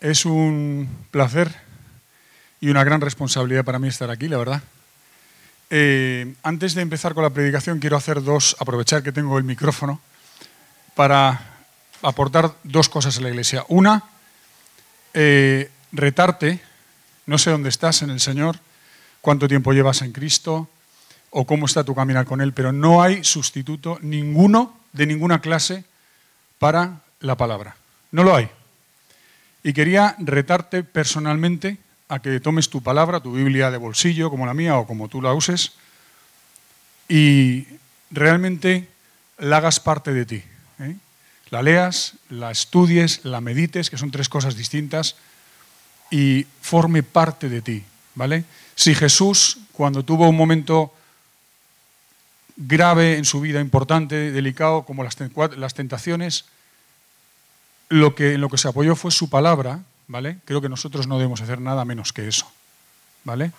Es 0.00 0.24
un 0.24 0.88
placer 1.10 1.54
y 2.58 2.70
una 2.70 2.84
gran 2.84 3.02
responsabilidad 3.02 3.66
para 3.66 3.78
mí 3.78 3.88
estar 3.88 4.10
aquí, 4.10 4.28
la 4.28 4.38
verdad. 4.38 4.62
Eh, 5.68 6.34
antes 6.42 6.74
de 6.74 6.80
empezar 6.80 7.12
con 7.12 7.22
la 7.22 7.30
predicación, 7.30 7.80
quiero 7.80 7.98
hacer 7.98 8.22
dos, 8.22 8.56
aprovechar 8.58 9.02
que 9.02 9.12
tengo 9.12 9.36
el 9.36 9.44
micrófono, 9.44 10.00
para 10.94 11.58
aportar 12.00 12.54
dos 12.64 12.88
cosas 12.88 13.18
a 13.18 13.20
la 13.20 13.28
iglesia. 13.28 13.66
Una, 13.68 14.04
eh, 15.12 15.70
retarte, 15.92 16.60
no 17.26 17.36
sé 17.36 17.50
dónde 17.50 17.68
estás 17.68 18.00
en 18.00 18.08
el 18.08 18.20
Señor, 18.20 18.58
cuánto 19.20 19.48
tiempo 19.48 19.74
llevas 19.74 20.00
en 20.00 20.12
Cristo 20.12 20.70
o 21.28 21.46
cómo 21.46 21.66
está 21.66 21.84
tu 21.84 21.94
caminar 21.94 22.24
con 22.24 22.40
Él, 22.40 22.54
pero 22.54 22.72
no 22.72 23.02
hay 23.02 23.22
sustituto 23.22 23.98
ninguno 24.00 24.80
de 24.94 25.04
ninguna 25.04 25.42
clase 25.42 25.84
para 26.58 27.02
la 27.20 27.36
palabra. 27.36 27.76
No 28.12 28.24
lo 28.24 28.34
hay. 28.34 28.50
Y 29.62 29.72
quería 29.72 30.16
retarte 30.18 30.82
personalmente 30.82 31.78
a 32.08 32.20
que 32.20 32.40
tomes 32.40 32.70
tu 32.70 32.82
palabra, 32.82 33.20
tu 33.20 33.32
Biblia 33.32 33.70
de 33.70 33.76
bolsillo, 33.76 34.30
como 34.30 34.46
la 34.46 34.54
mía 34.54 34.76
o 34.78 34.86
como 34.86 35.08
tú 35.08 35.22
la 35.22 35.32
uses, 35.32 35.72
y 37.08 37.66
realmente 38.10 38.88
la 39.38 39.58
hagas 39.58 39.80
parte 39.80 40.12
de 40.12 40.26
ti. 40.26 40.42
¿eh? 40.80 40.96
La 41.50 41.62
leas, 41.62 42.14
la 42.28 42.50
estudies, 42.50 43.24
la 43.24 43.40
medites, 43.40 43.90
que 43.90 43.98
son 43.98 44.10
tres 44.10 44.28
cosas 44.28 44.56
distintas, 44.56 45.16
y 46.10 46.46
forme 46.60 47.02
parte 47.02 47.48
de 47.48 47.62
ti. 47.62 47.84
¿vale? 48.14 48.44
Si 48.74 48.94
Jesús, 48.94 49.58
cuando 49.72 50.04
tuvo 50.04 50.28
un 50.28 50.36
momento 50.36 50.94
grave 52.56 53.16
en 53.16 53.24
su 53.24 53.40
vida, 53.40 53.60
importante, 53.60 54.32
delicado, 54.32 54.82
como 54.82 55.04
las, 55.04 55.16
las 55.56 55.74
tentaciones, 55.74 56.46
lo 57.90 58.14
que, 58.14 58.34
en 58.34 58.40
lo 58.40 58.48
que 58.48 58.56
se 58.56 58.68
apoyó 58.68 58.96
fue 58.96 59.10
su 59.10 59.28
palabra, 59.28 59.80
¿vale? 60.06 60.38
Creo 60.46 60.62
que 60.62 60.70
nosotros 60.70 61.06
no 61.06 61.18
debemos 61.18 61.42
hacer 61.42 61.60
nada 61.60 61.84
menos 61.84 62.14
que 62.14 62.26
eso, 62.26 62.50
¿vale? 63.24 63.52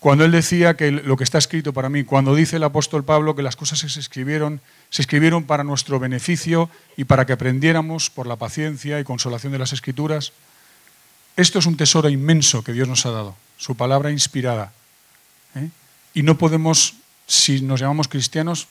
Cuando 0.00 0.24
él 0.24 0.32
decía 0.32 0.74
que 0.78 0.90
lo 0.90 1.18
que 1.18 1.24
está 1.24 1.36
escrito 1.36 1.74
para 1.74 1.90
mí, 1.90 2.04
cuando 2.04 2.34
dice 2.34 2.56
el 2.56 2.64
apóstol 2.64 3.04
Pablo 3.04 3.36
que 3.36 3.42
las 3.42 3.54
cosas 3.54 3.80
se 3.80 4.00
escribieron, 4.00 4.62
se 4.88 5.02
escribieron 5.02 5.44
para 5.44 5.62
nuestro 5.62 6.00
beneficio 6.00 6.70
y 6.96 7.04
para 7.04 7.26
que 7.26 7.34
aprendiéramos 7.34 8.08
por 8.08 8.26
la 8.26 8.36
paciencia 8.36 8.98
y 8.98 9.04
consolación 9.04 9.52
de 9.52 9.58
las 9.58 9.74
escrituras, 9.74 10.32
esto 11.36 11.58
es 11.58 11.66
un 11.66 11.76
tesoro 11.76 12.08
inmenso 12.08 12.64
que 12.64 12.72
Dios 12.72 12.88
nos 12.88 13.04
ha 13.04 13.10
dado, 13.10 13.36
su 13.58 13.76
palabra 13.76 14.10
inspirada. 14.10 14.72
¿eh? 15.54 15.68
Y 16.14 16.22
no 16.22 16.38
podemos, 16.38 16.94
si 17.26 17.60
nos 17.60 17.78
llamamos 17.78 18.08
cristianos, 18.08 18.68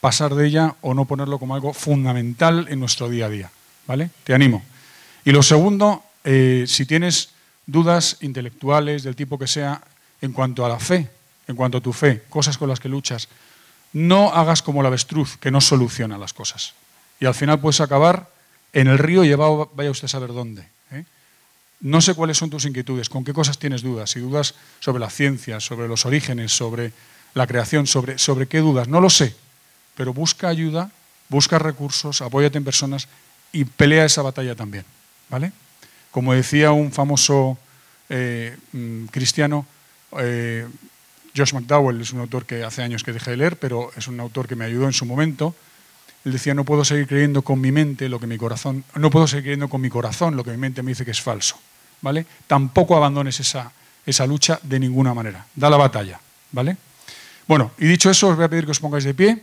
pasar 0.00 0.34
de 0.34 0.48
ella 0.48 0.74
o 0.80 0.92
no 0.92 1.04
ponerlo 1.04 1.38
como 1.38 1.54
algo 1.54 1.72
fundamental 1.72 2.66
en 2.68 2.80
nuestro 2.80 3.08
día 3.08 3.26
a 3.26 3.30
día. 3.30 3.50
¿Vale? 3.88 4.10
Te 4.22 4.34
animo. 4.34 4.62
Y 5.24 5.32
lo 5.32 5.42
segundo, 5.42 6.04
eh, 6.22 6.64
si 6.68 6.86
tienes 6.86 7.30
dudas 7.66 8.18
intelectuales 8.20 9.02
del 9.02 9.16
tipo 9.16 9.38
que 9.38 9.48
sea 9.48 9.82
en 10.20 10.32
cuanto 10.32 10.64
a 10.64 10.68
la 10.68 10.78
fe, 10.78 11.10
en 11.48 11.56
cuanto 11.56 11.78
a 11.78 11.80
tu 11.80 11.92
fe, 11.92 12.22
cosas 12.28 12.56
con 12.56 12.68
las 12.68 12.78
que 12.78 12.88
luchas, 12.88 13.28
no 13.94 14.32
hagas 14.32 14.62
como 14.62 14.82
la 14.82 14.88
avestruz, 14.88 15.38
que 15.38 15.50
no 15.50 15.60
soluciona 15.60 16.18
las 16.18 16.34
cosas. 16.34 16.74
Y 17.18 17.26
al 17.26 17.34
final 17.34 17.58
puedes 17.58 17.80
acabar 17.80 18.30
en 18.72 18.86
el 18.86 18.98
río 18.98 19.24
y 19.24 19.34
vaya 19.34 19.90
usted 19.90 20.04
a 20.04 20.08
saber 20.08 20.32
dónde. 20.32 20.68
¿eh? 20.92 21.04
No 21.80 22.00
sé 22.00 22.14
cuáles 22.14 22.36
son 22.36 22.50
tus 22.50 22.66
inquietudes, 22.66 23.08
con 23.08 23.24
qué 23.24 23.32
cosas 23.32 23.58
tienes 23.58 23.82
dudas, 23.82 24.10
si 24.10 24.20
dudas 24.20 24.54
sobre 24.80 25.00
la 25.00 25.10
ciencia, 25.10 25.58
sobre 25.60 25.88
los 25.88 26.04
orígenes, 26.04 26.52
sobre 26.52 26.92
la 27.34 27.46
creación, 27.46 27.86
sobre, 27.86 28.18
sobre 28.18 28.46
qué 28.46 28.58
dudas, 28.58 28.88
no 28.88 29.00
lo 29.00 29.08
sé, 29.08 29.34
pero 29.96 30.12
busca 30.12 30.48
ayuda, 30.48 30.90
busca 31.28 31.58
recursos, 31.58 32.20
apóyate 32.20 32.58
en 32.58 32.64
personas 32.64 33.08
y 33.52 33.64
pelea 33.64 34.04
esa 34.04 34.22
batalla 34.22 34.54
también. 34.54 34.84
¿vale? 35.28 35.52
Como 36.10 36.34
decía 36.34 36.72
un 36.72 36.92
famoso 36.92 37.58
eh, 38.08 38.56
mm, 38.72 39.06
cristiano, 39.06 39.66
eh, 40.18 40.66
Josh 41.36 41.52
McDowell, 41.52 42.00
es 42.00 42.12
un 42.12 42.20
autor 42.20 42.46
que 42.46 42.64
hace 42.64 42.82
años 42.82 43.04
que 43.04 43.12
dejé 43.12 43.32
de 43.32 43.36
leer, 43.36 43.58
pero 43.58 43.90
es 43.96 44.08
un 44.08 44.18
autor 44.20 44.48
que 44.48 44.56
me 44.56 44.64
ayudó 44.64 44.86
en 44.86 44.92
su 44.92 45.04
momento. 45.04 45.54
Él 46.24 46.32
decía, 46.32 46.54
no 46.54 46.64
puedo 46.64 46.84
seguir 46.84 47.06
creyendo 47.06 47.42
con 47.42 47.60
mi 47.60 47.70
mente 47.70 48.08
lo 48.08 48.18
que 48.18 48.26
mi 48.26 48.38
corazón, 48.38 48.84
no 48.94 49.10
puedo 49.10 49.26
seguir 49.26 49.44
creyendo 49.44 49.68
con 49.68 49.80
mi 49.80 49.88
corazón 49.88 50.36
lo 50.36 50.42
que 50.42 50.50
mi 50.50 50.56
mente 50.56 50.82
me 50.82 50.90
dice 50.90 51.04
que 51.04 51.12
es 51.12 51.20
falso. 51.20 51.56
¿Vale? 52.00 52.26
Tampoco 52.46 52.96
abandones 52.96 53.40
esa, 53.40 53.72
esa 54.06 54.26
lucha 54.26 54.58
de 54.62 54.78
ninguna 54.78 55.14
manera. 55.14 55.46
Da 55.54 55.68
la 55.68 55.76
batalla. 55.76 56.20
¿Vale? 56.52 56.76
Bueno, 57.46 57.72
y 57.78 57.86
dicho 57.86 58.10
eso, 58.10 58.28
os 58.28 58.36
voy 58.36 58.44
a 58.44 58.48
pedir 58.48 58.64
que 58.64 58.70
os 58.70 58.80
pongáis 58.80 59.04
de 59.04 59.14
pie. 59.14 59.42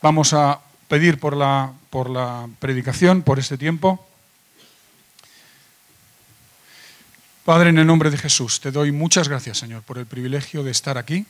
Vamos 0.00 0.32
a 0.32 0.60
pedir 0.86 1.18
por 1.18 1.36
la, 1.36 1.72
por 1.90 2.10
la 2.10 2.48
predicación, 2.58 3.22
por 3.22 3.38
este 3.38 3.58
tiempo. 3.58 4.04
Padre, 7.44 7.70
en 7.70 7.78
el 7.78 7.86
nombre 7.86 8.10
de 8.10 8.18
Jesús, 8.18 8.60
te 8.60 8.70
doy 8.70 8.92
muchas 8.92 9.28
gracias, 9.28 9.58
Señor, 9.58 9.82
por 9.82 9.96
el 9.96 10.06
privilegio 10.06 10.62
de 10.62 10.70
estar 10.70 10.98
aquí, 10.98 11.24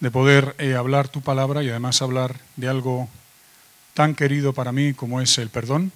de 0.00 0.10
poder 0.10 0.56
eh, 0.58 0.74
hablar 0.74 1.08
tu 1.08 1.20
palabra 1.20 1.62
y 1.62 1.68
además 1.68 2.02
hablar 2.02 2.36
de 2.56 2.68
algo 2.68 3.08
tan 3.94 4.14
querido 4.14 4.52
para 4.52 4.72
mí 4.72 4.94
como 4.94 5.20
es 5.20 5.38
el 5.38 5.48
perdón 5.48 5.92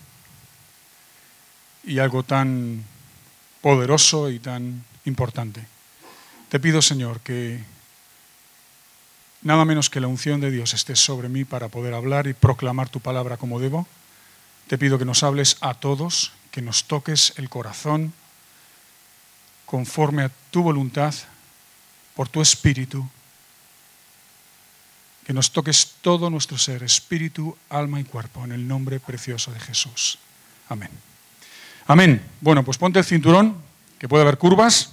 y 1.84 1.98
algo 1.98 2.22
tan 2.22 2.84
poderoso 3.60 4.30
y 4.30 4.38
tan 4.38 4.84
importante. 5.04 5.66
Te 6.48 6.60
pido, 6.60 6.82
Señor, 6.82 7.20
que 7.20 7.64
Nada 9.42 9.64
menos 9.64 9.90
que 9.90 10.00
la 10.00 10.06
unción 10.06 10.40
de 10.40 10.50
Dios 10.50 10.72
esté 10.72 10.94
sobre 10.94 11.28
mí 11.28 11.44
para 11.44 11.68
poder 11.68 11.94
hablar 11.94 12.28
y 12.28 12.34
proclamar 12.34 12.88
tu 12.88 13.00
palabra 13.00 13.36
como 13.36 13.58
debo. 13.58 13.88
Te 14.68 14.78
pido 14.78 14.98
que 14.98 15.04
nos 15.04 15.24
hables 15.24 15.56
a 15.60 15.74
todos, 15.74 16.32
que 16.52 16.62
nos 16.62 16.84
toques 16.84 17.34
el 17.36 17.48
corazón 17.48 18.12
conforme 19.66 20.24
a 20.24 20.30
tu 20.50 20.62
voluntad, 20.62 21.14
por 22.14 22.28
tu 22.28 22.40
espíritu, 22.40 23.08
que 25.24 25.32
nos 25.32 25.50
toques 25.50 25.94
todo 26.02 26.30
nuestro 26.30 26.58
ser, 26.58 26.82
espíritu, 26.82 27.56
alma 27.70 27.98
y 27.98 28.04
cuerpo, 28.04 28.44
en 28.44 28.52
el 28.52 28.68
nombre 28.68 29.00
precioso 29.00 29.50
de 29.50 29.60
Jesús. 29.60 30.18
Amén. 30.68 30.90
Amén. 31.86 32.22
Bueno, 32.40 32.64
pues 32.64 32.78
ponte 32.78 32.98
el 32.98 33.04
cinturón, 33.04 33.56
que 33.98 34.08
puede 34.08 34.22
haber 34.22 34.38
curvas. 34.38 34.92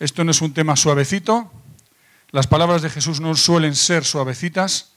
Esto 0.00 0.24
no 0.24 0.30
es 0.30 0.40
un 0.40 0.54
tema 0.54 0.74
suavecito, 0.76 1.52
las 2.30 2.46
palabras 2.46 2.82
de 2.82 2.90
Jesús 2.90 3.20
no 3.20 3.34
suelen 3.34 3.74
ser 3.74 4.04
suavecitas. 4.04 4.90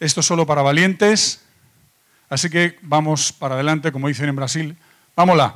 Esto 0.00 0.20
es 0.20 0.26
solo 0.26 0.46
para 0.46 0.60
valientes. 0.60 1.40
Así 2.28 2.50
que 2.50 2.78
vamos 2.82 3.32
para 3.32 3.54
adelante, 3.54 3.90
como 3.90 4.08
dicen 4.08 4.28
en 4.28 4.36
Brasil. 4.36 4.76
Vámonos. 5.16 5.52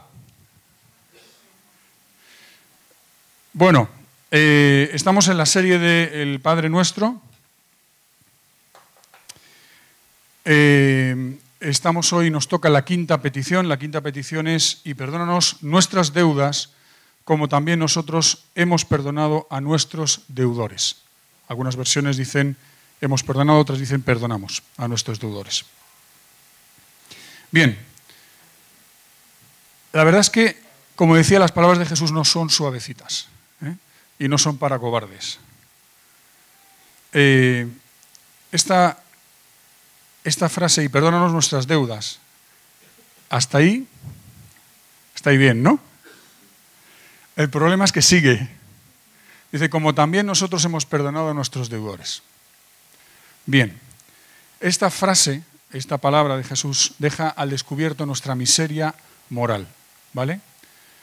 Bueno, 3.53 3.89
eh, 4.31 4.91
estamos 4.93 5.29
en 5.29 5.37
la 5.37 5.47
serie 5.47 5.79
de 5.79 6.23
El 6.23 6.41
Padre 6.41 6.71
Nuestro. 6.71 7.21
Eh, 10.47 11.39
estamos 11.61 12.13
hoy, 12.13 12.31
nos 12.31 12.49
toca 12.49 12.71
la 12.71 12.85
quinta 12.85 13.21
petición. 13.21 13.69
La 13.69 13.79
quinta 13.79 14.01
petición 14.01 14.49
es, 14.49 14.81
y 14.85 14.95
perdónanos 14.95 15.63
nuestras 15.63 16.15
deudas 16.15 16.73
como 17.25 17.49
también 17.49 17.79
nosotros 17.79 18.45
hemos 18.55 18.85
perdonado 18.85 19.47
a 19.51 19.61
nuestros 19.61 20.23
deudores. 20.29 20.97
Algunas 21.49 21.77
versiones 21.77 22.17
dicen 22.17 22.57
hemos 23.01 23.23
perdonado, 23.23 23.59
otras 23.59 23.79
dicen 23.79 24.03
perdonamos 24.03 24.63
a 24.77 24.89
nuestros 24.89 25.19
deudores. 25.21 25.65
Bien, 27.51 27.79
la 29.93 30.05
verdad 30.05 30.21
es 30.21 30.31
que, 30.31 30.61
como 30.97 31.17
decía, 31.17 31.39
las 31.39 31.53
palabras 31.53 31.79
de 31.79 31.87
Jesús 31.87 32.13
no 32.13 32.25
son 32.25 32.51
suavecitas 32.51 33.29
¿eh? 33.63 33.77
y 34.19 34.29
no 34.29 34.39
son 34.39 34.59
para 34.59 34.79
cobardes. 34.79 35.39
Eh, 37.13 37.69
esta, 38.51 38.99
esta 40.25 40.49
frase, 40.49 40.83
y 40.83 40.89
perdónanos 40.89 41.33
nuestras 41.33 41.67
deudas, 41.67 42.19
hasta 43.31 43.59
ahí, 43.59 43.87
está 45.15 45.31
ahí 45.31 45.37
bien, 45.39 45.63
¿no? 45.63 45.79
El 47.37 47.51
problema 47.51 47.85
es 47.85 47.93
que 47.93 48.03
sigue. 48.03 48.49
Dice, 49.51 49.71
como 49.71 49.95
también 49.95 50.27
nosotros 50.27 50.65
hemos 50.65 50.87
perdonado 50.87 51.31
a 51.31 51.35
nuestros 51.35 51.69
deudores. 51.69 52.23
Bien, 53.47 53.79
esta 54.61 54.91
frase, 54.91 55.43
esta 55.73 55.99
palabra 55.99 56.37
de 56.37 56.45
Jesús, 56.45 56.95
deja 56.99 57.29
al 57.29 57.51
descubierto 57.51 58.07
nuestra 58.07 58.35
miseria 58.35 58.95
moral, 59.31 59.69
¿vale? 60.13 60.41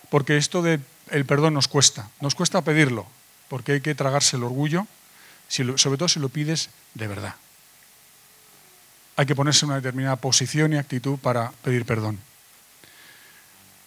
Porque 0.09 0.37
esto 0.37 0.61
del 0.61 0.81
perdón 1.25 1.53
nos 1.53 1.67
cuesta, 1.67 2.09
nos 2.19 2.35
cuesta 2.35 2.61
pedirlo, 2.61 3.07
porque 3.47 3.73
hay 3.73 3.81
que 3.81 3.95
tragarse 3.95 4.37
el 4.37 4.43
orgullo, 4.43 4.87
sobre 5.47 5.97
todo 5.97 6.07
si 6.07 6.19
lo 6.19 6.29
pides 6.29 6.69
de 6.93 7.07
verdad. 7.07 7.35
Hay 9.17 9.25
que 9.25 9.35
ponerse 9.35 9.65
en 9.65 9.71
una 9.71 9.81
determinada 9.81 10.15
posición 10.15 10.73
y 10.73 10.77
actitud 10.77 11.19
para 11.19 11.51
pedir 11.61 11.85
perdón. 11.85 12.19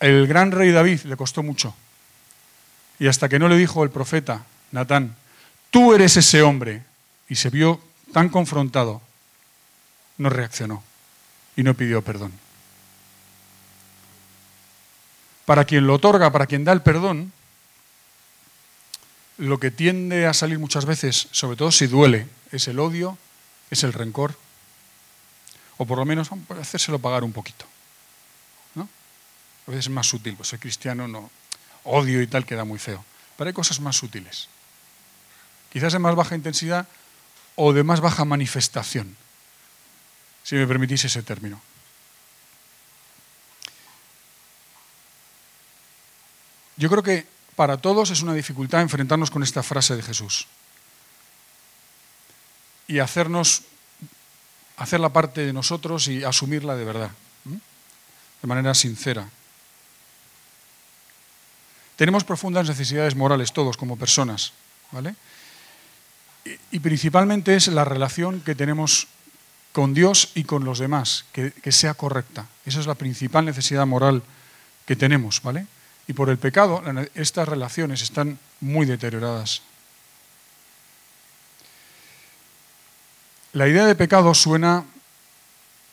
El 0.00 0.26
gran 0.26 0.52
rey 0.52 0.70
David 0.70 1.00
le 1.05 1.17
costó 1.17 1.43
mucho, 1.43 1.75
y 2.99 3.08
hasta 3.08 3.29
que 3.29 3.38
no 3.38 3.49
le 3.49 3.56
dijo 3.56 3.85
el 3.85 3.91
profeta 3.91 4.44
Natán, 4.73 5.17
tú 5.70 5.94
eres 5.94 6.17
ese 6.17 6.43
hombre, 6.43 6.82
y 7.29 7.37
se 7.37 7.50
vio 7.50 7.81
tan 8.12 8.29
confrontado, 8.29 9.02
no 10.19 10.29
reaccionó 10.29 10.82
y 11.56 11.62
no 11.62 11.75
pidió 11.75 12.02
perdón. 12.02 12.32
para 15.44 15.64
quien 15.64 15.87
lo 15.87 15.94
otorga, 15.94 16.32
para 16.32 16.46
quien 16.46 16.64
da 16.64 16.73
el 16.73 16.82
perdón, 16.82 17.32
lo 19.37 19.58
que 19.58 19.70
tiende 19.70 20.26
a 20.26 20.35
salir 20.35 20.58
muchas 20.58 20.87
veces, 20.87 21.29
sobre 21.32 21.56
todo 21.56 21.70
si 21.70 21.87
duele, 21.87 22.29
es 22.52 22.69
el 22.69 22.79
odio, 22.79 23.19
es 23.70 23.82
el 23.82 23.93
rencor, 23.93 24.38
o 25.76 25.87
por 25.87 25.99
lo 25.99 26.05
menos 26.05 26.31
hacérselo 26.61 26.99
pagar 26.99 27.25
un 27.25 27.32
poquito. 27.32 27.67
¿no? 28.75 28.88
A 29.67 29.70
veces 29.70 29.87
es 29.87 29.90
más 29.90 30.06
sutil, 30.06 30.37
pues 30.37 30.49
soy 30.49 30.58
cristiano, 30.58 31.08
no 31.08 31.31
odio 31.84 32.20
y 32.22 32.26
tal 32.26 32.44
queda 32.44 32.64
muy 32.64 32.78
feo. 32.78 33.04
Pero 33.36 33.48
hay 33.48 33.54
cosas 33.54 33.81
más 33.81 33.96
sutiles. 33.96 34.48
Quizás 35.72 35.92
de 35.92 35.98
más 35.98 36.14
baja 36.14 36.34
intensidad 36.34 36.88
o 37.56 37.72
de 37.72 37.84
más 37.84 38.00
baja 38.00 38.25
manifestación, 38.25 39.16
si 40.42 40.56
me 40.56 40.66
permitís 40.66 41.04
ese 41.04 41.22
término. 41.22 41.60
Yo 46.76 46.90
creo 46.90 47.02
que 47.02 47.26
para 47.56 47.76
todos 47.76 48.10
es 48.10 48.22
una 48.22 48.34
dificultad 48.34 48.80
enfrentarnos 48.80 49.30
con 49.30 49.42
esta 49.42 49.62
frase 49.62 49.94
de 49.94 50.02
Jesús 50.02 50.46
y 52.88 52.98
hacernos 52.98 53.62
hacerla 54.76 55.10
parte 55.10 55.46
de 55.46 55.52
nosotros 55.52 56.08
y 56.08 56.25
asumirla 56.25 56.75
de 56.75 56.84
verdad, 56.84 57.10
de 57.44 58.48
manera 58.48 58.75
sincera. 58.75 59.28
Tenemos 61.96 62.25
profundas 62.25 62.69
necesidades 62.69 63.14
morales 63.14 63.52
todos 63.52 63.76
como 63.76 63.96
personas, 63.96 64.52
¿vale? 64.91 65.14
Y, 66.70 66.81
principalmente 66.81 67.56
es 67.56 67.69
la 67.69 67.85
relación 67.85 68.41
que 68.41 68.55
tenemos 68.55 69.06
con 69.73 69.94
Dios 69.94 70.31
y 70.35 70.44
con 70.44 70.64
los 70.64 70.79
demás, 70.79 71.25
que, 71.32 71.73
sea 71.73 71.94
correcta. 71.94 72.46
Esa 72.67 72.81
es 72.81 72.87
la 72.87 72.94
principal 72.94 73.44
necesidad 73.46 73.87
moral 73.87 74.23
que 74.85 74.94
tenemos, 74.94 75.41
¿vale? 75.43 75.67
Y 76.06 76.12
por 76.12 76.29
el 76.29 76.37
pecado, 76.37 76.82
estas 77.14 77.49
relaciones 77.49 78.02
están 78.02 78.38
muy 78.61 78.85
deterioradas. 78.85 79.62
La 83.55 83.69
idea 83.69 83.87
de 83.87 83.94
pecado 83.94 84.35
suena, 84.35 84.85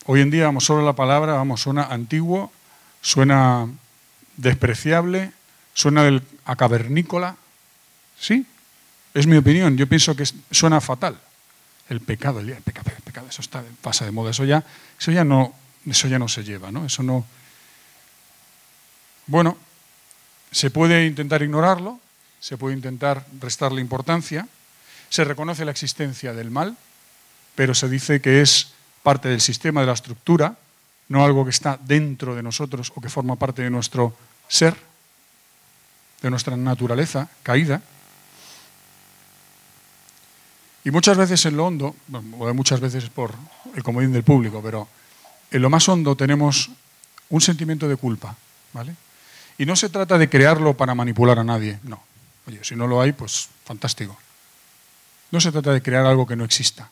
hoy 0.04 0.20
en 0.20 0.30
día, 0.30 0.46
vamos, 0.46 0.64
solo 0.64 0.84
la 0.84 0.94
palabra, 0.94 1.34
vamos, 1.34 1.62
suena 1.62 1.84
antiguo, 1.84 2.52
suena 3.00 3.68
despreciable, 4.36 5.32
suena 5.74 6.04
del, 6.04 6.22
a 6.44 6.56
cavernícola. 6.56 7.36
¿Sí? 8.18 8.46
Es 9.14 9.26
mi 9.26 9.36
opinión, 9.36 9.76
yo 9.76 9.86
pienso 9.86 10.16
que 10.16 10.24
suena 10.50 10.80
fatal. 10.80 11.18
El 11.88 12.00
pecado, 12.00 12.40
el, 12.40 12.54
pecado, 12.62 12.90
el 12.96 13.02
pecado, 13.02 13.26
eso 13.28 13.42
está, 13.42 13.62
pasa 13.82 14.04
de 14.04 14.12
moda, 14.12 14.30
eso 14.30 14.44
ya, 14.44 14.64
eso 14.98 15.10
ya 15.10 15.24
no, 15.24 15.52
eso 15.86 16.08
ya 16.08 16.18
no 16.18 16.28
se 16.28 16.44
lleva, 16.44 16.70
¿no? 16.70 16.86
Eso 16.86 17.02
no. 17.02 17.26
Bueno, 19.26 19.58
se 20.50 20.70
puede 20.70 21.06
intentar 21.06 21.42
ignorarlo, 21.42 22.00
se 22.40 22.56
puede 22.56 22.76
intentar 22.76 23.26
restarle 23.40 23.80
importancia, 23.80 24.48
se 25.08 25.24
reconoce 25.24 25.64
la 25.64 25.70
existencia 25.72 26.32
del 26.32 26.50
mal, 26.50 26.76
pero 27.54 27.74
se 27.74 27.88
dice 27.88 28.20
que 28.20 28.40
es 28.40 28.72
parte 29.02 29.28
del 29.28 29.40
sistema, 29.40 29.80
de 29.80 29.88
la 29.88 29.92
estructura, 29.92 30.56
no 31.08 31.24
algo 31.24 31.44
que 31.44 31.50
está 31.50 31.78
dentro 31.82 32.34
de 32.34 32.42
nosotros 32.42 32.92
o 32.94 33.00
que 33.00 33.10
forma 33.10 33.36
parte 33.36 33.62
de 33.62 33.70
nuestro 33.70 34.16
ser, 34.48 34.76
de 36.22 36.30
nuestra 36.30 36.56
naturaleza 36.56 37.28
caída. 37.42 37.82
Y 40.84 40.90
muchas 40.90 41.16
veces 41.16 41.44
en 41.46 41.56
lo 41.56 41.66
hondo, 41.66 41.94
o 42.38 42.54
muchas 42.54 42.80
veces 42.80 43.08
por 43.10 43.34
el 43.74 43.82
comodín 43.82 44.12
del 44.12 44.24
público, 44.24 44.60
pero 44.62 44.88
en 45.50 45.62
lo 45.62 45.70
más 45.70 45.88
hondo 45.88 46.16
tenemos 46.16 46.70
un 47.28 47.40
sentimiento 47.40 47.88
de 47.88 47.96
culpa, 47.96 48.36
¿vale? 48.72 48.96
Y 49.58 49.66
no 49.66 49.76
se 49.76 49.88
trata 49.88 50.18
de 50.18 50.28
crearlo 50.28 50.76
para 50.76 50.94
manipular 50.94 51.38
a 51.38 51.44
nadie, 51.44 51.78
no. 51.82 52.02
Oye, 52.46 52.60
si 52.62 52.74
no 52.74 52.86
lo 52.86 53.00
hay, 53.00 53.12
pues 53.12 53.48
fantástico. 53.64 54.18
No 55.30 55.40
se 55.40 55.52
trata 55.52 55.72
de 55.72 55.82
crear 55.82 56.04
algo 56.04 56.26
que 56.26 56.36
no 56.36 56.44
exista. 56.44 56.90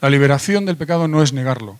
La 0.00 0.10
liberación 0.10 0.66
del 0.66 0.76
pecado 0.76 1.06
no 1.06 1.22
es 1.22 1.32
negarlo. 1.32 1.78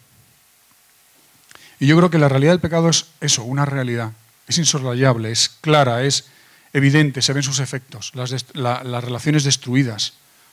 Y 1.81 1.87
yo 1.87 1.97
creo 1.97 2.11
que 2.11 2.19
la 2.19 2.29
realidad 2.29 2.53
del 2.53 2.61
pecado 2.61 2.89
es 2.89 3.07
eso, 3.21 3.43
una 3.43 3.65
realidad. 3.65 4.13
Es 4.53 4.59
insoslayable, 4.59 5.33
es 5.33 5.49
clara, 5.49 6.03
es 6.05 6.27
evidente, 6.75 7.23
se 7.23 7.33
ven 7.33 7.43
sus 7.43 7.59
efectos. 7.59 8.13
Las, 8.15 8.35
las 8.53 9.03
relaciones 9.03 9.45
destruidas, 9.45 10.13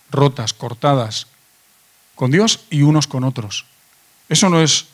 rotas, 0.10 0.54
cortadas, 0.54 1.28
con 2.16 2.31
Dios 2.31 2.62
y 2.69 2.84
unos 2.84 3.07
con 3.07 3.25
otros. 3.25 3.66
Eso 4.30 4.48
no 4.48 4.62
es 4.62 4.86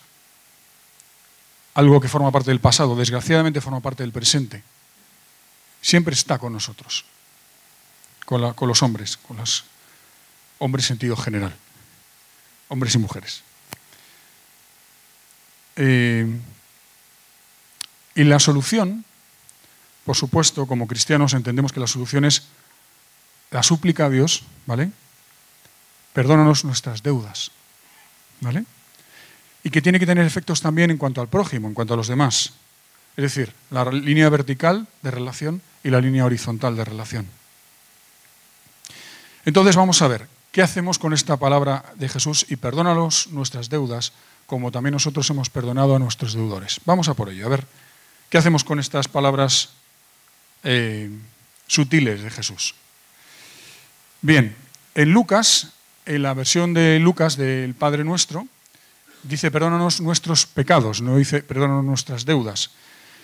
algo 1.76 2.02
que 2.02 2.08
forma 2.08 2.32
parte 2.32 2.50
del 2.50 2.60
pasado, 2.60 2.96
desgraciadamente 2.96 3.62
forma 3.62 3.80
parte 3.80 4.02
del 4.02 4.12
presente. 4.12 4.64
Siempre 5.82 6.16
está 6.16 6.40
con 6.40 6.52
nosotros, 6.52 7.06
con, 8.26 8.42
los 8.42 8.82
hombres, 8.82 9.18
con 9.18 9.38
los 9.38 9.66
hombres 10.58 10.86
en 10.86 10.88
sentido 10.88 11.16
general, 11.16 11.56
hombres 12.70 12.96
y 12.96 12.98
mujeres. 12.98 13.44
Eh, 15.76 16.26
y 18.16 18.24
la 18.24 18.40
solución, 18.40 19.06
por 20.06 20.16
supuesto, 20.16 20.66
como 20.66 20.88
cristianos 20.88 21.34
entendemos 21.34 21.74
que 21.74 21.80
la 21.80 21.88
solución 21.88 22.26
es 22.26 22.44
la 23.52 23.62
súplica 23.62 24.06
a 24.06 24.10
Dios, 24.10 24.44
¿vale? 24.66 24.92
Perdónanos 26.14 26.66
nuestras 26.66 27.04
deudas, 27.04 27.52
¿vale? 28.42 28.66
y 29.66 29.72
que 29.72 29.82
tiene 29.82 30.00
que 30.00 30.06
tener 30.06 30.26
efectos 30.26 30.62
también 30.62 30.92
en 30.92 30.98
cuanto 30.98 31.22
al 31.22 31.28
prójimo, 31.28 31.68
en 31.68 31.74
cuanto 31.74 31.96
a 31.96 31.98
los 31.98 32.08
demás. 32.08 32.54
Es 33.18 33.24
decir, 33.24 33.52
la 33.72 33.84
línea 33.86 34.30
vertical 34.30 34.86
de 35.02 35.10
relación 35.10 35.60
y 35.84 35.90
la 35.90 36.00
línea 36.00 36.24
horizontal 36.24 36.76
de 36.76 36.86
relación. 36.86 37.28
Entonces 39.44 39.76
vamos 39.76 40.04
a 40.04 40.08
ver, 40.08 40.28
¿qué 40.52 40.62
hacemos 40.62 41.00
con 41.00 41.14
esta 41.14 41.38
palabra 41.38 41.84
de 41.96 42.08
Jesús? 42.08 42.46
Y 42.48 42.58
perdónalos 42.58 43.30
nuestras 43.32 43.70
deudas, 43.70 44.14
como 44.46 44.72
también 44.72 44.94
nosotros 44.94 45.28
hemos 45.32 45.50
perdonado 45.50 45.96
a 45.96 46.00
nuestros 46.00 46.36
deudores. 46.36 46.80
Vamos 46.86 47.10
a 47.10 47.16
por 47.16 47.30
ello, 47.30 47.48
a 47.48 47.50
ver, 47.50 47.66
¿qué 48.36 48.40
hacemos 48.40 48.66
con 48.66 48.82
estas 48.82 49.08
palabras 49.08 49.70
eh, 50.66 51.10
sutiles 51.68 52.22
de 52.22 52.30
Jesús? 52.30 52.76
Bien, 54.22 54.54
en 54.94 55.12
Lucas, 55.14 55.72
en 56.06 56.22
la 56.22 56.34
versión 56.34 56.74
de 56.74 57.00
Lucas 57.00 57.38
del 57.38 57.76
Padre 57.76 58.04
Nuestro, 58.04 58.46
dice 59.24 59.52
perdónanos 59.52 60.02
nuestros 60.02 60.48
pecados, 60.48 61.02
no 61.02 61.16
dice 61.16 61.44
perdónanos 61.44 61.86
nuestras 61.86 62.26
deudas. 62.26 62.72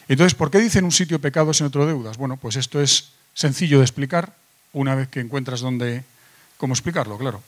Entonces, 0.08 0.34
¿por 0.34 0.50
qué 0.50 0.60
dice 0.60 0.80
en 0.80 0.86
un 0.86 0.94
sitio 0.94 1.20
pecados 1.20 1.60
y 1.60 1.64
en 1.64 1.68
otro 1.68 1.86
deudas? 1.86 2.16
Bueno, 2.16 2.38
pues 2.38 2.56
esto 2.56 2.80
es 2.80 3.12
sencillo 3.34 3.80
de 3.80 3.84
explicar 3.84 4.34
una 4.72 4.96
vez 4.96 5.10
que 5.10 5.20
encuentras 5.20 5.60
dónde, 5.60 6.06
cómo 6.56 6.74
explicarlo, 6.74 7.18
claro. 7.18 7.44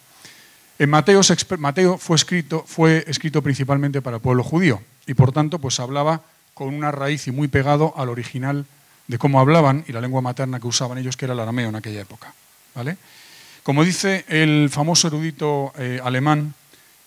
En 0.79 0.89
Mateo, 0.89 1.21
Mateo 1.59 1.97
fue, 1.97 2.17
escrito, 2.17 2.65
fue 2.67 3.05
escrito 3.07 3.41
principalmente 3.41 4.01
para 4.01 4.17
el 4.17 4.21
pueblo 4.21 4.43
judío 4.43 4.81
y 5.07 5.13
por 5.13 5.31
tanto 5.31 5.59
pues 5.59 5.79
hablaba 5.79 6.23
con 6.53 6.73
una 6.73 6.91
raíz 6.91 7.27
y 7.27 7.31
muy 7.31 7.47
pegado 7.47 7.93
al 7.97 8.09
original 8.09 8.65
de 9.07 9.17
cómo 9.17 9.39
hablaban 9.39 9.83
y 9.87 9.91
la 9.91 10.01
lengua 10.01 10.21
materna 10.21 10.59
que 10.59 10.67
usaban 10.67 10.97
ellos, 10.97 11.17
que 11.17 11.25
era 11.25 11.33
el 11.33 11.39
arameo 11.39 11.69
en 11.69 11.75
aquella 11.75 12.01
época. 12.01 12.33
¿vale? 12.75 12.97
Como 13.63 13.83
dice 13.83 14.25
el 14.27 14.69
famoso 14.69 15.07
erudito 15.07 15.73
eh, 15.77 15.99
alemán 16.03 16.53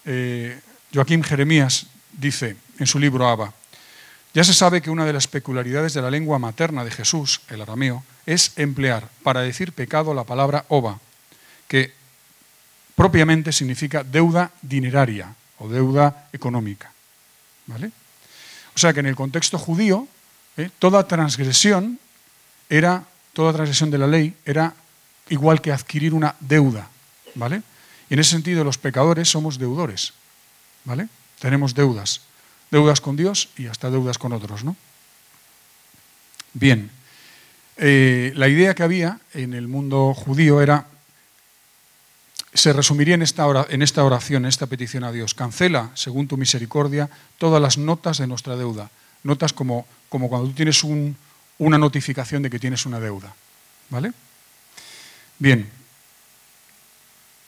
eh, 0.05 0.59
Joaquín 0.95 1.23
Jeremías 1.23 1.87
dice 2.13 2.57
en 2.79 2.87
su 2.87 2.99
libro 2.99 3.29
Abba, 3.29 3.53
ya 4.33 4.45
se 4.45 4.55
sabe 4.55 4.83
que 4.83 4.91
una 4.91 5.05
de 5.05 5.13
las 5.13 5.27
peculiaridades 5.27 5.95
de 5.95 6.03
la 6.03 6.11
lengua 6.11 6.39
materna 6.39 6.85
de 6.85 6.91
Jesús, 6.91 7.41
el 7.49 7.63
arameo, 7.63 8.05
es 8.27 8.53
emplear 8.57 9.09
para 9.23 9.41
decir 9.41 9.73
pecado 9.73 10.13
la 10.15 10.25
palabra 10.25 10.65
oba, 10.69 11.01
que 11.69 11.93
propiamente 12.95 13.53
significa 13.53 14.05
deuda 14.05 14.51
dineraria 14.63 15.35
o 15.59 15.69
deuda 15.69 16.29
económica. 16.33 16.93
¿Vale? 17.67 17.91
O 18.77 18.79
sea 18.79 18.93
que 18.93 19.01
en 19.01 19.07
el 19.07 19.17
contexto 19.17 19.59
judío, 19.59 20.07
¿eh? 20.59 20.69
toda 20.79 21.09
transgresión 21.09 21.99
era, 22.69 23.05
toda 23.33 23.55
transgresión 23.55 23.91
de 23.91 23.97
la 23.97 24.07
ley 24.07 24.37
era 24.45 24.75
igual 25.31 25.63
que 25.63 25.73
adquirir 25.73 26.13
una 26.13 26.37
deuda. 26.41 26.89
¿Vale? 27.35 27.63
Y 28.11 28.15
en 28.15 28.21
ese 28.21 28.33
sentido 28.33 28.65
los 28.65 28.77
pecadores 28.77 29.31
somos 29.31 29.59
deudores. 29.59 30.13
¿Vale? 30.85 31.09
Tenemos 31.41 31.75
deudas. 31.75 32.21
Deudas 32.71 33.01
con 33.01 33.17
Dios 33.17 33.49
y 33.57 33.67
hasta 33.67 33.91
deudas 33.91 34.19
con 34.19 34.33
otros, 34.33 34.63
¿no? 34.63 34.77
Bien. 36.53 36.91
Eh, 37.79 38.33
la 38.35 38.49
idea 38.49 38.75
que 38.75 38.83
había 38.83 39.21
en 39.33 39.55
el 39.55 39.69
mundo 39.69 40.13
judío 40.15 40.61
era, 40.61 40.87
se 42.57 42.73
resumiría 42.73 43.15
en 43.15 43.23
esta, 43.23 43.47
oración, 43.47 44.45
en 44.45 44.49
esta 44.49 44.67
petición 44.67 45.05
a 45.05 45.13
Dios. 45.13 45.35
Cancela, 45.35 45.91
según 45.95 46.27
tu 46.27 46.37
misericordia, 46.37 47.11
todas 47.39 47.61
las 47.61 47.79
notas 47.79 48.19
de 48.19 48.27
nuestra 48.27 48.57
deuda. 48.57 48.91
Notas 49.23 49.53
como, 49.53 49.87
cuando 50.09 50.49
tú 50.49 50.53
tienes 50.53 50.83
una 51.59 51.79
notificación 51.79 52.43
de 52.43 52.51
que 52.51 52.59
tienes 52.59 52.87
una 52.87 53.01
deuda. 53.01 53.35
¿Vale? 53.91 54.13
Bien, 55.39 55.69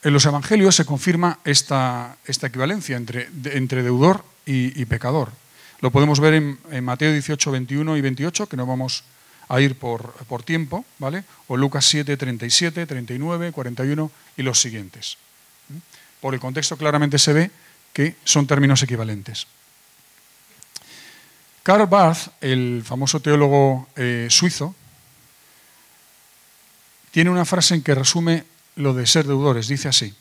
en 0.02 0.12
los 0.12 0.24
evangelios 0.26 0.76
se 0.76 0.84
confirma 0.84 1.38
esta, 1.44 2.16
equivalencia 2.26 2.96
entre, 2.96 3.28
entre 3.44 3.82
deudor 3.82 4.24
y, 4.46 4.84
pecador. 4.84 5.32
Lo 5.80 5.90
podemos 5.90 6.20
ver 6.20 6.34
en, 6.34 6.84
Mateo 6.84 7.12
18, 7.12 7.50
21 7.50 7.96
y 7.96 8.00
28, 8.00 8.48
que 8.48 8.56
no 8.56 8.66
vamos 8.66 9.02
a 9.02 9.17
ir 9.60 9.78
por, 9.78 10.12
por 10.26 10.42
tiempo, 10.42 10.84
¿vale? 10.98 11.24
O 11.46 11.56
Lucas 11.56 11.84
7, 11.86 12.16
37, 12.16 12.86
39, 12.86 13.52
41 13.52 14.10
y 14.36 14.42
los 14.42 14.60
siguientes. 14.60 15.16
Por 16.20 16.34
el 16.34 16.40
contexto 16.40 16.76
claramente 16.76 17.18
se 17.18 17.32
ve 17.32 17.50
que 17.92 18.16
son 18.24 18.46
términos 18.46 18.82
equivalentes. 18.82 19.46
Karl 21.62 21.86
Barth, 21.86 22.28
el 22.40 22.82
famoso 22.84 23.20
teólogo 23.20 23.88
eh, 23.96 24.28
suizo, 24.30 24.74
tiene 27.10 27.30
una 27.30 27.44
frase 27.44 27.74
en 27.74 27.82
que 27.82 27.94
resume 27.94 28.44
lo 28.76 28.94
de 28.94 29.06
ser 29.06 29.26
deudores. 29.26 29.68
Dice 29.68 29.88
así, 29.88 30.14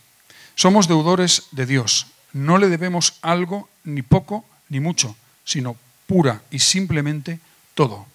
somos 0.56 0.88
deudores 0.88 1.44
de 1.52 1.66
Dios, 1.66 2.08
no 2.34 2.58
le 2.58 2.70
debemos 2.70 3.20
algo, 3.22 3.70
ni 3.84 4.02
poco, 4.02 4.46
ni 4.70 4.80
mucho, 4.80 5.16
sino 5.44 5.78
pura 6.08 6.42
y 6.52 6.60
simplemente 6.60 7.40
todo. 7.76 8.08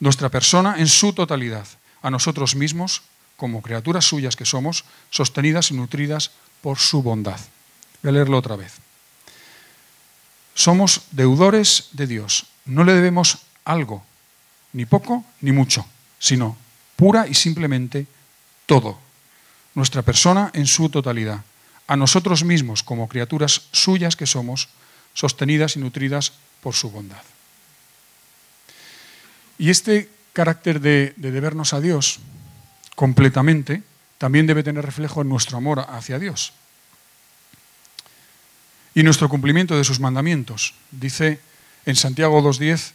Nuestra 0.00 0.30
persona 0.30 0.76
en 0.78 0.88
su 0.88 1.12
totalidad, 1.12 1.66
a 2.02 2.10
nosotros 2.10 2.56
mismos, 2.56 3.02
como 3.36 3.62
criaturas 3.62 4.04
suyas 4.04 4.34
que 4.34 4.46
somos, 4.46 4.84
sostenidas 5.10 5.70
y 5.70 5.74
nutridas 5.74 6.30
por 6.62 6.78
su 6.78 7.02
bondad. 7.02 7.38
Voy 8.02 8.10
a 8.10 8.12
leerlo 8.12 8.38
otra 8.38 8.56
vez. 8.56 8.74
Somos 10.54 11.02
deudores 11.10 11.88
de 11.92 12.06
Dios. 12.06 12.46
No 12.64 12.84
le 12.84 12.94
debemos 12.94 13.38
algo, 13.64 14.02
ni 14.72 14.84
poco 14.84 15.24
ni 15.40 15.52
mucho, 15.52 15.86
sino 16.18 16.56
pura 16.96 17.26
y 17.26 17.34
simplemente 17.34 18.06
todo. 18.66 18.98
Nuestra 19.74 20.02
persona 20.02 20.50
en 20.54 20.66
su 20.66 20.88
totalidad. 20.88 21.44
A 21.86 21.96
nosotros 21.96 22.44
mismos, 22.44 22.82
como 22.82 23.08
criaturas 23.08 23.62
suyas 23.72 24.16
que 24.16 24.26
somos, 24.26 24.68
sostenidas 25.12 25.76
y 25.76 25.80
nutridas 25.80 26.32
por 26.60 26.74
su 26.74 26.90
bondad. 26.90 27.22
Y 29.60 29.68
este 29.68 30.08
carácter 30.32 30.80
de, 30.80 31.12
de 31.18 31.30
debernos 31.30 31.74
a 31.74 31.82
Dios 31.82 32.20
completamente 32.94 33.82
también 34.16 34.46
debe 34.46 34.62
tener 34.62 34.82
reflejo 34.86 35.20
en 35.20 35.28
nuestro 35.28 35.58
amor 35.58 35.84
hacia 35.86 36.18
Dios 36.18 36.54
y 38.94 39.02
nuestro 39.02 39.28
cumplimiento 39.28 39.76
de 39.76 39.84
sus 39.84 40.00
mandamientos. 40.00 40.72
Dice 40.90 41.40
en 41.84 41.94
Santiago 41.94 42.40
2.10, 42.40 42.92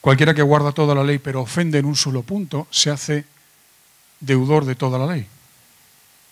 cualquiera 0.00 0.32
que 0.32 0.42
guarda 0.42 0.70
toda 0.70 0.94
la 0.94 1.02
ley 1.02 1.18
pero 1.18 1.42
ofende 1.42 1.78
en 1.78 1.86
un 1.86 1.96
solo 1.96 2.22
punto, 2.22 2.68
se 2.70 2.90
hace 2.90 3.24
deudor 4.20 4.66
de 4.66 4.76
toda 4.76 4.96
la 4.96 5.12
ley. 5.12 5.26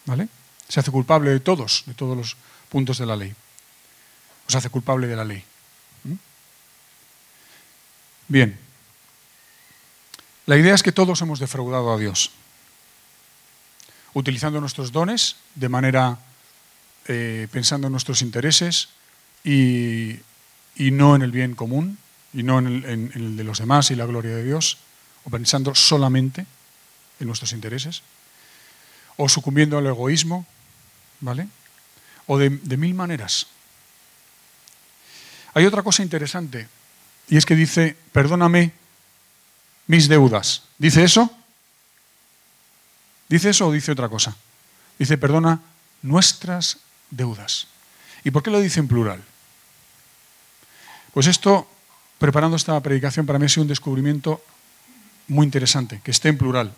¿Vale? 0.06 0.28
Se 0.68 0.78
hace 0.78 0.92
culpable 0.92 1.30
de 1.30 1.40
todos, 1.40 1.82
de 1.86 1.94
todos 1.94 2.16
los 2.16 2.36
puntos 2.68 2.98
de 2.98 3.06
la 3.06 3.16
ley. 3.16 3.34
O 4.46 4.50
se 4.52 4.58
hace 4.58 4.70
culpable 4.70 5.08
de 5.08 5.16
la 5.16 5.24
ley. 5.24 5.42
¿Mm? 6.04 6.14
Bien. 8.28 8.71
La 10.52 10.58
idea 10.58 10.74
es 10.74 10.82
que 10.82 10.92
todos 10.92 11.18
hemos 11.22 11.38
defraudado 11.38 11.90
a 11.90 11.96
Dios, 11.96 12.30
utilizando 14.12 14.60
nuestros 14.60 14.92
dones 14.92 15.36
de 15.54 15.70
manera 15.70 16.18
eh, 17.08 17.48
pensando 17.50 17.86
en 17.86 17.92
nuestros 17.92 18.20
intereses 18.20 18.90
y, 19.44 20.20
no 20.76 21.16
en 21.16 21.22
el 21.22 21.30
bien 21.30 21.54
común 21.54 21.96
y 22.34 22.42
no 22.42 22.58
en 22.58 22.84
el, 23.14 23.34
de 23.34 23.44
los 23.44 23.60
demás 23.60 23.90
y 23.90 23.94
la 23.94 24.04
gloria 24.04 24.36
de 24.36 24.44
Dios, 24.44 24.76
o 25.24 25.30
pensando 25.30 25.74
solamente 25.74 26.44
en 27.18 27.28
nuestros 27.28 27.54
intereses, 27.54 28.02
o 29.16 29.30
sucumbiendo 29.30 29.78
al 29.78 29.86
egoísmo, 29.86 30.44
¿vale? 31.20 31.48
O 32.26 32.36
de, 32.36 32.50
de 32.50 32.76
mil 32.76 32.92
maneras. 32.92 33.46
Hay 35.54 35.64
otra 35.64 35.82
cosa 35.82 36.02
interesante, 36.02 36.68
y 37.26 37.38
es 37.38 37.46
que 37.46 37.56
dice, 37.56 37.96
perdóname 38.12 38.81
mis 39.86 40.08
deudas. 40.08 40.62
¿Dice 40.78 41.04
eso? 41.04 41.30
¿Dice 43.28 43.50
eso 43.50 43.68
o 43.68 43.72
dice 43.72 43.92
otra 43.92 44.08
cosa? 44.08 44.36
Dice, 44.98 45.16
perdona 45.18 45.60
nuestras 46.02 46.78
deudas. 47.10 47.66
¿Y 48.24 48.30
por 48.30 48.42
qué 48.42 48.50
lo 48.50 48.60
dice 48.60 48.80
en 48.80 48.88
plural? 48.88 49.22
Pues 51.12 51.26
esto, 51.26 51.66
preparando 52.18 52.56
esta 52.56 52.78
predicación, 52.80 53.26
para 53.26 53.38
mí 53.38 53.46
ha 53.46 53.48
sido 53.48 53.62
un 53.62 53.68
descubrimiento 53.68 54.42
muy 55.28 55.44
interesante, 55.44 56.00
que 56.02 56.10
esté 56.10 56.28
en 56.28 56.38
plural. 56.38 56.72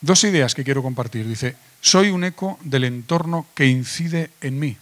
Dos 0.00 0.24
ideas 0.24 0.54
que 0.54 0.64
quiero 0.64 0.82
compartir. 0.82 1.26
Dice, 1.26 1.56
soy 1.80 2.10
un 2.10 2.24
eco 2.24 2.58
del 2.62 2.84
entorno 2.84 3.46
que 3.54 3.66
incide 3.66 4.30
en 4.40 4.58
mí. 4.58 4.76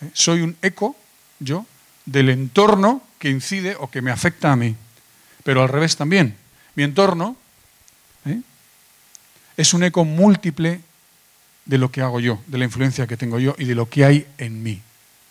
¿Eh? 0.00 0.10
Soy 0.14 0.40
un 0.40 0.56
eco, 0.62 0.96
yo, 1.38 1.64
del 2.06 2.28
entorno 2.30 3.02
que 3.22 3.30
incide 3.30 3.76
o 3.78 3.86
que 3.86 4.02
me 4.02 4.10
afecta 4.10 4.50
a 4.50 4.58
mí. 4.58 4.74
Pero 5.44 5.62
al 5.62 5.68
revés 5.68 5.94
también. 5.94 6.34
Mi 6.74 6.82
entorno 6.82 7.36
¿eh? 8.26 8.40
es 9.56 9.74
un 9.74 9.84
eco 9.84 10.04
múltiple 10.04 10.80
de 11.64 11.78
lo 11.78 11.92
que 11.92 12.02
hago 12.02 12.18
yo, 12.18 12.42
de 12.48 12.58
la 12.58 12.64
influencia 12.64 13.06
que 13.06 13.16
tengo 13.16 13.38
yo 13.38 13.54
y 13.58 13.66
de 13.66 13.76
lo 13.76 13.88
que 13.88 14.04
hay 14.04 14.26
en 14.38 14.64
mí. 14.64 14.82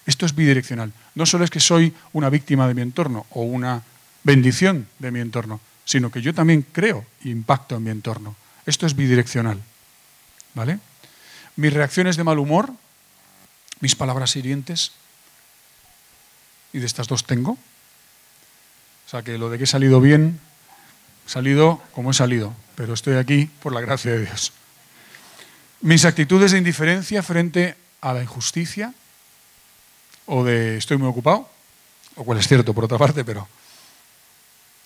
Esto 0.05 0.25
es 0.25 0.33
bidireccional. 0.33 0.93
No 1.15 1.25
solo 1.25 1.43
es 1.43 1.50
que 1.50 1.60
soy 1.60 1.93
una 2.13 2.29
víctima 2.29 2.65
de 2.65 2.75
mi 2.75 2.81
entorno 2.81 3.25
o 3.31 3.41
una 3.41 3.83
bendición 4.24 4.88
de 5.00 5.12
mi 5.12 5.19
entorno, 5.19 5.60
sino 5.83 6.10
que 6.12 6.21
yo 6.21 6.33
también 6.33 6.65
creo 6.71 7.05
e 7.25 7.27
impacto 7.27 7.75
en 7.75 7.83
mi 7.83 7.89
entorno. 7.89 8.38
Esto 8.65 8.86
es 8.86 8.95
bidireccional. 8.95 9.62
¿Vale? 10.53 10.79
Mis 11.57 11.74
reacciones 11.74 12.15
de 12.15 12.24
mal 12.24 12.39
humor, 12.39 12.71
mis 13.81 13.98
palabras 13.98 14.38
hirientes, 14.38 14.93
y 16.71 16.79
de 16.79 16.86
estas 16.86 17.10
dos 17.10 17.25
tengo. 17.25 17.57
Sea 19.12 19.24
que 19.24 19.38
lo 19.38 19.50
de 19.50 19.58
que 19.58 19.65
he 19.65 19.68
salido 19.68 20.00
bien, 20.00 20.39
salido 21.25 21.82
como 21.91 22.12
he 22.12 22.13
salido 22.13 22.56
pero 22.75 22.94
estoy 22.94 23.15
aquí 23.18 23.50
por 23.62 23.74
la 23.74 23.82
gracia 23.82 24.12
de 24.12 24.25
Dios. 24.25 24.53
Mis 25.82 26.06
actitudes 26.06 26.53
de 26.53 26.60
indiferencia 26.60 27.22
frente 27.22 27.75
a 28.00 28.13
la 28.13 28.24
injusticia, 28.24 28.94
o 30.25 30.46
de 30.46 30.77
estoy 30.77 30.96
muy 30.96 31.10
ocupado, 31.10 31.50
o 32.15 32.24
cual 32.24 32.39
es 32.39 32.48
cierto 32.48 32.74
por 32.74 32.86
otra 32.86 32.98
parte, 32.98 33.25
pero, 33.25 33.50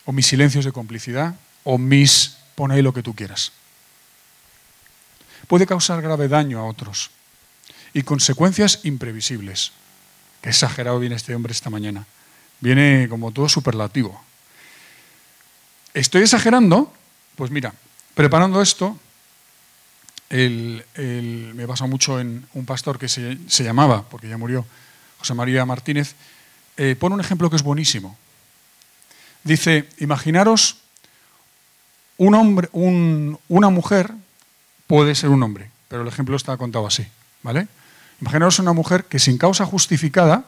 o 0.06 0.12
mis 0.12 0.26
silencios 0.26 0.66
de 0.66 0.72
complicidad, 0.72 1.36
o 1.64 1.78
mis 1.78 2.36
pon 2.56 2.72
ahí 2.72 2.82
lo 2.82 2.96
que 2.96 3.04
tú 3.04 3.14
quieras. 3.14 3.52
Puede 5.48 5.68
causar 5.68 6.02
grave 6.02 6.28
daño 6.28 6.58
a 6.58 6.66
otros 6.66 7.12
y 7.94 8.02
consecuencias 8.02 8.80
imprevisibles. 8.86 9.72
Qué 10.42 10.50
exagerado 10.50 11.00
viene 11.00 11.16
este 11.16 11.36
hombre 11.36 11.54
esta 11.54 11.70
mañana. 11.70 12.08
Viene 12.60 13.08
como 13.10 13.32
todo 13.32 13.50
superlativo. 13.50 14.22
Estoy 15.94 16.24
exagerando 16.24 16.92
pues 17.36 17.52
mira, 17.52 17.74
preparando 18.14 18.62
esto, 18.62 18.98
me 20.30 21.66
basa 21.66 21.86
mucho 21.86 22.20
en 22.20 22.48
un 22.54 22.66
pastor 22.66 22.98
que 22.98 23.08
se, 23.08 23.64
llamaba, 23.64 24.04
porque 24.04 24.28
ya 24.28 24.38
murió, 24.38 24.66
José 25.20 25.34
María 25.34 25.66
Martínez, 25.66 26.16
eh, 26.78 26.96
pone 26.98 27.16
un 27.16 27.22
ejemplo 27.22 27.50
que 27.50 27.56
es 27.56 27.64
buenísimo. 27.64 28.18
Dice, 29.44 29.90
imaginaros 30.00 30.78
un 32.18 32.34
hombre, 32.36 32.70
una 32.74 33.70
mujer 33.70 34.12
puede 34.88 35.16
ser 35.16 35.30
un 35.30 35.44
hombre, 35.44 35.70
pero 35.88 36.02
el 36.02 36.08
ejemplo 36.08 36.36
está 36.36 36.56
contado 36.58 36.88
así, 36.88 37.06
¿vale? 37.44 37.68
Imaginaros 38.22 38.60
una 38.60 38.74
mujer 38.74 39.06
que 39.06 39.20
sin 39.20 39.38
causa 39.38 39.66
justificada 39.66 40.46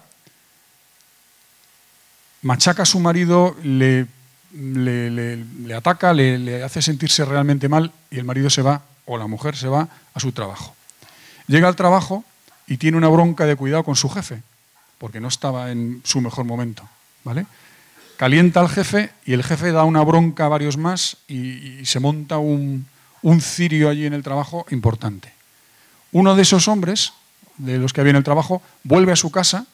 machaca 2.42 2.84
a 2.84 2.86
su 2.86 3.00
marido, 3.00 3.56
le 3.64 4.08
le, 4.54 5.74
ataca, 5.76 6.14
le, 6.14 6.64
hace 6.64 6.82
sentirse 6.82 7.26
realmente 7.26 7.70
mal 7.70 7.92
y 8.10 8.18
el 8.18 8.24
marido 8.24 8.50
se 8.50 8.62
va 8.62 8.82
o 9.06 9.18
la 9.18 9.28
mujer 9.28 9.56
se 9.56 9.68
va 9.68 9.88
a 10.14 10.20
su 10.20 10.32
trabajo. 10.32 10.76
Llega 11.48 11.68
al 11.68 11.76
trabajo 11.76 12.24
y 12.68 12.78
tiene 12.78 12.98
una 12.98 13.08
bronca 13.08 13.46
de 13.46 13.56
cuidado 13.56 13.84
con 13.84 13.96
su 13.96 14.10
jefe, 14.10 14.42
porque 14.98 15.20
no 15.20 15.28
estaba 15.28 15.72
en 15.72 16.02
su 16.04 16.22
mejor 16.22 16.46
momento. 16.46 16.88
¿vale? 17.24 17.46
Calienta 18.18 18.60
al 18.60 18.70
jefe 18.70 19.12
y 19.26 19.34
el 19.34 19.44
jefe 19.44 19.72
da 19.72 19.84
una 19.84 20.04
bronca 20.04 20.46
a 20.46 20.50
varios 20.50 20.78
más 20.78 21.18
y, 21.28 21.86
se 21.86 22.00
monta 22.00 22.38
un, 22.38 22.88
un 23.22 23.42
cirio 23.42 23.90
allí 23.90 24.06
en 24.06 24.14
el 24.14 24.24
trabajo 24.24 24.66
importante. 24.72 25.32
Uno 26.12 26.36
de 26.36 26.42
esos 26.42 26.68
hombres, 26.68 27.14
de 27.58 27.78
los 27.78 27.94
que 27.94 28.02
había 28.02 28.12
en 28.12 28.18
el 28.18 28.24
trabajo, 28.24 28.62
vuelve 28.84 29.12
a 29.12 29.16
su 29.16 29.32
casa, 29.32 29.68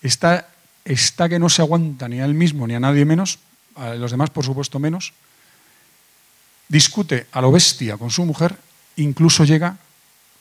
está, 0.00 0.48
está 0.86 1.28
que 1.28 1.38
no 1.38 1.48
se 1.48 1.62
aguanta 1.62 2.08
ni 2.08 2.20
a 2.20 2.24
él 2.24 2.34
mismo 2.34 2.66
ni 2.66 2.74
a 2.74 2.80
nadie 2.80 3.04
menos, 3.04 3.38
a 3.74 3.94
los 3.94 4.10
demás 4.10 4.30
por 4.30 4.44
supuesto 4.44 4.78
menos, 4.78 5.12
discute 6.68 7.26
a 7.32 7.40
lo 7.40 7.52
bestia 7.52 7.96
con 7.98 8.10
su 8.10 8.24
mujer, 8.24 8.56
incluso 8.96 9.44
llega 9.44 9.76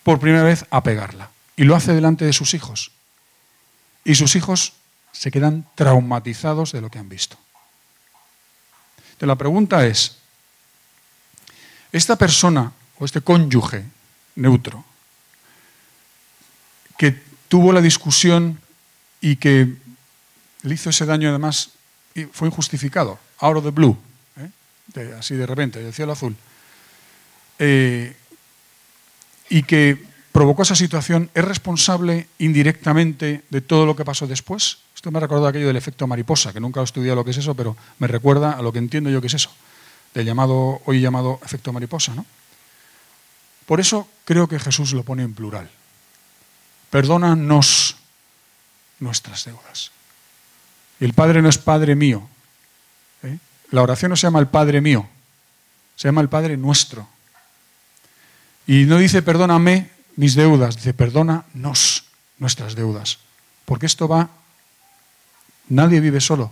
por 0.04 0.20
primera 0.20 0.44
vez 0.44 0.66
a 0.70 0.84
pegarla. 0.84 1.32
Y 1.58 1.64
lo 1.64 1.75
hace 1.75 1.94
delante 1.94 2.25
de 2.25 2.34
sus 2.34 2.54
hijos. 2.54 2.92
Y 4.04 4.16
sus 4.16 4.36
hijos 4.36 4.74
se 5.12 5.32
quedan 5.32 5.66
traumatizados 5.75 6.72
de 6.72 6.82
lo 6.82 6.90
que 6.90 7.00
han 7.00 7.10
visto. 7.10 7.38
Entonces, 8.98 9.28
la 9.28 9.36
pregunta 9.36 9.86
es, 9.86 10.18
esta 11.92 12.18
persona 12.18 12.72
o 13.00 13.06
este 13.06 13.22
cónyuge 13.22 13.86
neutro 14.36 14.84
que 16.98 17.24
tuvo 17.48 17.72
la 17.72 17.82
discusión 17.82 18.60
y 19.22 19.38
que 19.38 19.75
le 20.65 20.74
hizo 20.74 20.89
ese 20.89 21.05
daño 21.05 21.29
además 21.29 21.69
y 22.13 22.25
fue 22.25 22.48
injustificado, 22.48 23.19
out 23.39 23.57
of 23.57 23.63
the 23.63 23.72
blue, 23.72 23.98
¿eh? 24.38 25.15
así 25.17 25.36
de 25.36 25.45
repente, 25.45 25.81
del 25.81 25.93
cielo 25.93 26.13
azul, 26.13 26.36
eh, 27.60 28.15
y 29.50 29.63
que 29.63 30.03
provocó 30.31 30.63
esa 30.63 30.75
situación, 30.75 31.29
¿es 31.34 31.45
responsable 31.45 32.27
indirectamente 32.39 33.43
de 33.50 33.62
todo 33.62 33.86
lo 33.86 33.95
que 33.95 34.03
pasó 34.03 34.27
después? 34.27 34.79
Esto 34.95 35.12
me 35.12 35.19
recordado 35.19 35.48
aquello 35.48 35.67
del 35.67 35.77
efecto 35.77 36.07
mariposa, 36.07 36.51
que 36.51 36.60
nunca 36.60 36.81
he 36.81 36.84
estudiado 36.84 37.15
lo 37.15 37.24
que 37.24 37.31
es 37.31 37.38
eso, 37.38 37.53
pero 37.53 37.77
me 38.00 38.07
recuerda 38.07 38.53
a 38.53 38.62
lo 38.62 38.74
que 38.74 38.79
entiendo 38.79 39.10
yo 39.10 39.22
que 39.22 39.27
es 39.27 39.36
eso, 39.36 39.51
del 40.13 40.25
llamado, 40.25 40.81
hoy 40.86 41.00
llamado 41.00 41.39
efecto 41.43 41.72
mariposa. 41.72 42.15
¿no? 42.15 42.25
Por 43.65 43.79
eso 43.79 44.07
creo 44.25 44.48
que 44.48 44.60
Jesús 44.60 44.93
lo 44.93 45.03
pone 45.03 45.24
en 45.24 45.34
plural. 45.34 45.69
Perdónanos 46.89 47.98
nuestras 49.00 49.45
deudas. 49.45 49.91
El 51.00 51.14
Padre 51.14 51.42
no 51.42 51.50
es 51.50 51.58
Padre 51.58 51.96
mío. 51.96 52.28
¿eh? 53.24 53.38
La 53.72 53.82
oración 53.82 54.10
no 54.10 54.16
se 54.16 54.28
llama 54.28 54.40
el 54.40 54.48
Padre 54.48 54.82
mío, 54.82 55.08
se 55.96 56.08
llama 56.08 56.22
el 56.22 56.30
Padre 56.30 56.58
nuestro. 56.58 57.08
Y 58.68 58.86
no 58.86 58.98
dice 58.98 59.22
perdóname 59.22 59.92
mis 60.16 60.36
deudas, 60.36 60.78
dice 60.78 60.94
perdónanos 60.94 62.06
nuestras 62.40 62.75
deudas. 62.75 63.20
Porque 63.66 63.86
esto 63.86 64.08
va, 64.08 64.30
nadie 65.68 66.00
vive 66.00 66.22
solo. 66.22 66.52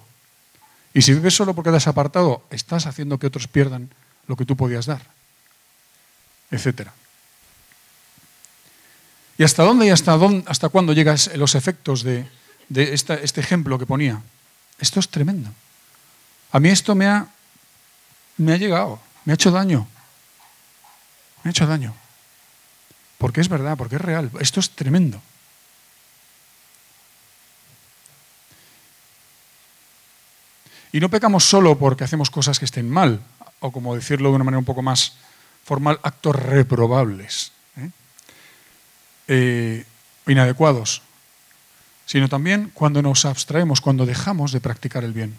Y 0.93 1.01
si 1.01 1.13
vives 1.13 1.35
solo 1.35 1.55
porque 1.55 1.71
te 1.71 1.77
has 1.77 1.87
apartado, 1.87 2.45
estás 2.49 2.85
haciendo 2.85 3.17
que 3.17 3.27
otros 3.27 3.47
pierdan 3.47 3.89
lo 4.27 4.35
que 4.35 4.45
tú 4.45 4.55
podías 4.55 4.85
dar, 4.85 5.01
etcétera. 6.51 6.93
¿Y 9.37 9.43
hasta 9.43 9.63
dónde 9.63 9.87
y 9.87 9.89
hasta, 9.89 10.15
dónde, 10.15 10.43
hasta 10.47 10.69
cuándo 10.69 10.93
llegan 10.93 11.17
los 11.35 11.55
efectos 11.55 12.03
de, 12.03 12.27
este 12.69 13.41
ejemplo 13.41 13.79
que 13.79 13.85
ponía? 13.85 14.21
Esto 14.79 14.99
es 14.99 15.09
tremendo. 15.09 15.49
A 16.51 16.59
mí 16.59 16.69
esto 16.69 16.95
me 16.95 17.07
ha, 17.07 17.27
me 18.37 18.53
ha 18.53 18.57
llegado, 18.57 18.99
me 19.25 19.33
ha 19.33 19.35
hecho 19.35 19.51
daño. 19.51 19.87
Me 21.43 21.49
ha 21.49 21.51
hecho 21.51 21.65
daño. 21.65 21.93
Porque 23.17 23.41
es 23.41 23.49
verdad, 23.49 23.77
porque 23.77 23.95
es 23.95 24.01
real. 24.01 24.31
Esto 24.39 24.59
es 24.59 24.69
tremendo. 24.71 25.21
Y 30.91 30.99
no 30.99 31.09
pecamos 31.09 31.43
solo 31.43 31.77
porque 31.77 32.03
hacemos 32.03 32.29
cosas 32.29 32.59
que 32.59 32.65
estén 32.65 32.89
mal, 32.89 33.19
o 33.59 33.71
como 33.71 33.95
decirlo 33.95 34.29
de 34.29 34.35
una 34.35 34.43
manera 34.43 34.59
un 34.59 34.65
poco 34.65 34.83
más 34.83 35.13
formal, 35.63 35.99
actos 36.03 36.35
reprobables. 36.35 37.51
Eh, 39.27 39.85
inadecuados, 40.27 41.01
sino 42.05 42.29
también 42.29 42.71
cuando 42.73 43.01
nos 43.01 43.25
abstraemos, 43.25 43.81
cuando 43.81 44.05
dejamos 44.05 44.51
de 44.51 44.61
practicar 44.61 45.03
el 45.03 45.13
bien. 45.13 45.35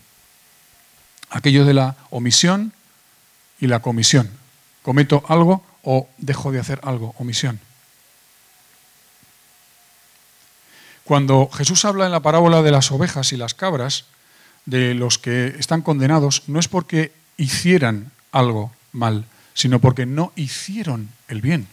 Aquello 1.30 1.64
de 1.64 1.74
la 1.74 1.96
omisión 2.10 2.72
y 3.60 3.66
la 3.66 3.80
comisión. 3.80 4.30
Cometo 4.82 5.24
algo 5.28 5.64
o 5.82 6.08
dejo 6.18 6.52
de 6.52 6.60
hacer 6.60 6.80
algo, 6.82 7.14
omisión. 7.18 7.60
Cuando 11.04 11.50
Jesús 11.52 11.84
habla 11.84 12.06
en 12.06 12.12
la 12.12 12.20
parábola 12.20 12.62
de 12.62 12.70
las 12.70 12.90
ovejas 12.90 13.32
y 13.32 13.36
las 13.36 13.54
cabras, 13.54 14.06
de 14.64 14.94
los 14.94 15.18
que 15.18 15.48
están 15.58 15.82
condenados, 15.82 16.44
no 16.46 16.58
es 16.58 16.68
porque 16.68 17.12
hicieran 17.36 18.12
algo 18.32 18.72
mal, 18.92 19.26
sino 19.52 19.80
porque 19.80 20.06
no 20.06 20.32
hicieron 20.36 21.10
el 21.28 21.42
bien 21.42 21.68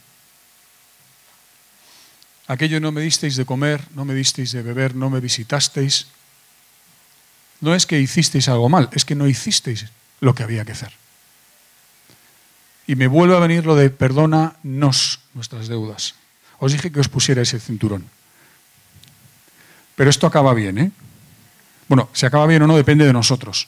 aquello 2.51 2.81
no 2.81 2.91
me 2.91 2.99
disteis 2.99 3.37
de 3.39 3.45
comer, 3.45 3.79
no 3.95 4.03
me 4.03 4.13
disteis 4.13 4.51
de 4.51 4.61
beber, 4.61 4.93
no 4.93 5.09
me 5.09 5.23
visitasteis. 5.23 6.07
No 7.61 7.73
es 7.73 7.85
que 7.85 7.99
hicisteis 7.99 8.49
algo 8.49 8.67
mal, 8.67 8.89
es 8.91 9.05
que 9.05 9.15
no 9.15 9.27
hicisteis 9.27 9.85
lo 10.19 10.35
que 10.35 10.43
había 10.43 10.65
que 10.65 10.73
hacer. 10.73 10.91
Y 12.87 12.95
me 12.95 13.07
vuelve 13.07 13.37
a 13.37 13.39
venir 13.39 13.65
lo 13.65 13.75
de 13.75 13.89
perdónanos 13.89 15.19
nuestras 15.33 15.69
deudas. 15.69 16.15
Os 16.59 16.73
dije 16.73 16.91
que 16.91 16.99
os 16.99 17.07
pusiera 17.07 17.41
ese 17.41 17.59
cinturón. 17.59 18.05
Pero 19.95 20.09
esto 20.09 20.27
acaba 20.27 20.53
bien, 20.53 20.77
¿eh? 20.77 20.91
Bueno, 21.87 22.09
si 22.11 22.25
acaba 22.25 22.47
bien 22.47 22.63
o 22.63 22.67
no 22.67 22.75
depende 22.75 23.05
de 23.05 23.13
nosotros. 23.13 23.67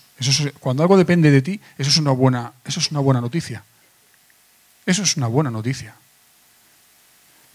Cuando 0.60 0.84
algo 0.84 0.98
depende 0.98 1.32
de 1.32 1.42
ti, 1.42 1.62
eso 1.78 1.90
es 1.90 1.98
una 1.98 2.12
buena, 2.12 2.52
eso 2.66 2.80
es 2.80 2.92
una 2.92 3.00
buena 3.00 3.22
noticia. 3.22 3.64
Eso 4.86 5.04
es 5.04 5.16
una 5.16 5.28
buena 5.28 5.52
noticia. 5.52 5.96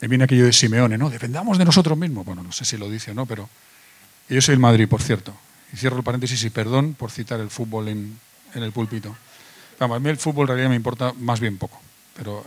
Me 0.01 0.09
viene 0.09 0.25
aquello 0.25 0.45
de 0.45 0.53
Simeone, 0.53 0.97
¿no? 0.97 1.11
Dependamos 1.11 1.59
de 1.59 1.65
nosotros 1.65 1.99
mismos. 1.99 2.25
Bueno, 2.25 2.43
no 2.43 2.53
sé 2.53 2.65
si 2.65 2.77
lo 2.77 2.89
dice 2.89 3.11
o 3.11 3.15
no, 3.15 3.27
pero 3.27 3.49
yo 4.29 4.41
soy 4.41 4.55
el 4.55 4.61
Madrid, 4.61 4.89
por 4.89 5.03
cierto. 5.03 5.35
Y 5.73 5.77
cierro 5.77 5.97
el 5.97 6.05
paréntesis 6.05 6.43
y 6.45 6.51
perdón 6.51 6.95
por 6.95 7.11
citar 7.11 7.41
el 7.41 7.51
fútbol 7.51 7.89
en, 7.89 8.19
el 8.55 8.73
púlpito. 8.73 9.17
Vamos, 9.79 9.97
a 9.97 10.01
mí 10.01 10.09
el 10.09 10.17
fútbol 10.17 10.45
en 10.45 10.49
realidad 10.49 10.71
me 10.71 10.77
importa 10.77 11.13
más 11.19 11.41
bien 11.41 11.59
poco. 11.59 11.81
Pero, 12.17 12.45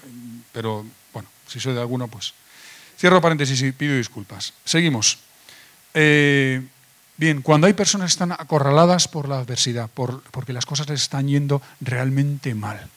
pero 0.53 0.85
bueno, 1.13 1.29
si 1.47 1.59
soy 1.59 1.73
de 1.73 1.81
alguno, 1.81 2.07
pues. 2.07 2.33
Cierro 2.97 3.19
paréntesis 3.19 3.61
y 3.61 3.71
pido 3.71 3.97
disculpas. 3.97 4.53
Seguimos. 4.63 5.17
Eh, 5.93 6.61
bien, 7.17 7.41
cuando 7.41 7.67
hay 7.67 7.73
personas 7.73 8.11
que 8.11 8.13
están 8.13 8.31
acorraladas 8.31 9.09
por 9.09 9.27
la 9.27 9.39
adversidad, 9.39 9.89
por, 9.89 10.23
porque 10.31 10.53
las 10.53 10.65
cosas 10.65 10.87
les 10.87 11.01
están 11.01 11.27
yendo 11.27 11.61
realmente 11.81 12.55
mal. 12.55 12.87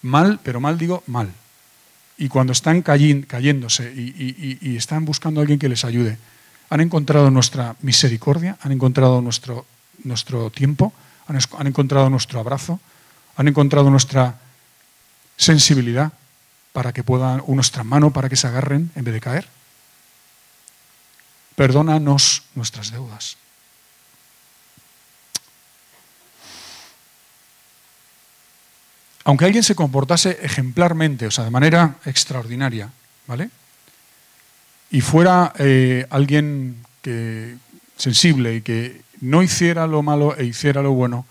Mal, 0.00 0.40
pero 0.42 0.60
mal 0.60 0.78
digo 0.78 1.02
mal 1.06 1.32
y 2.18 2.28
cuando 2.28 2.52
están 2.52 2.82
cayéndose 2.82 3.92
y, 3.94 4.76
están 4.76 5.04
buscando 5.04 5.40
a 5.40 5.42
alguien 5.42 5.58
que 5.58 5.68
les 5.68 5.84
ayude, 5.84 6.18
han 6.68 6.80
encontrado 6.80 7.30
nuestra 7.30 7.76
misericordia, 7.80 8.58
han 8.60 8.72
encontrado 8.72 9.22
nuestro, 9.22 9.64
nuestro 10.04 10.50
tiempo, 10.50 10.92
han, 11.28 11.38
han 11.56 11.66
encontrado 11.68 12.10
nuestro 12.10 12.40
abrazo, 12.40 12.80
han 13.36 13.46
encontrado 13.46 13.88
nuestra 13.88 14.38
sensibilidad 15.36 16.12
para 16.72 16.92
que 16.92 17.04
puedan, 17.04 17.40
o 17.46 17.54
nuestra 17.54 17.84
mano 17.84 18.12
para 18.12 18.28
que 18.28 18.36
se 18.36 18.48
agarren 18.48 18.90
en 18.96 19.04
vez 19.04 19.14
de 19.14 19.20
caer. 19.20 19.48
Perdónanos 21.54 22.44
nuestras 22.54 22.90
deudas. 22.90 23.36
Aunque 29.24 29.44
alguien 29.44 29.62
se 29.62 29.74
comportase 29.74 30.38
ejemplarmente, 30.42 31.26
o 31.26 31.30
sea, 31.30 31.44
de 31.44 31.50
manera 31.50 31.96
extraordinaria, 32.04 32.90
¿vale? 33.26 33.50
Y 34.90 35.00
fuera 35.00 35.52
eh, 35.58 36.06
alguien 36.10 36.84
que, 37.02 37.56
sensible 37.98 38.56
y 38.56 38.62
que 38.62 39.02
no 39.20 39.42
hiciera 39.42 39.86
lo 39.86 40.02
malo 40.02 40.36
e 40.36 40.44
hiciera 40.44 40.82
lo 40.82 40.92
bueno, 40.92 41.26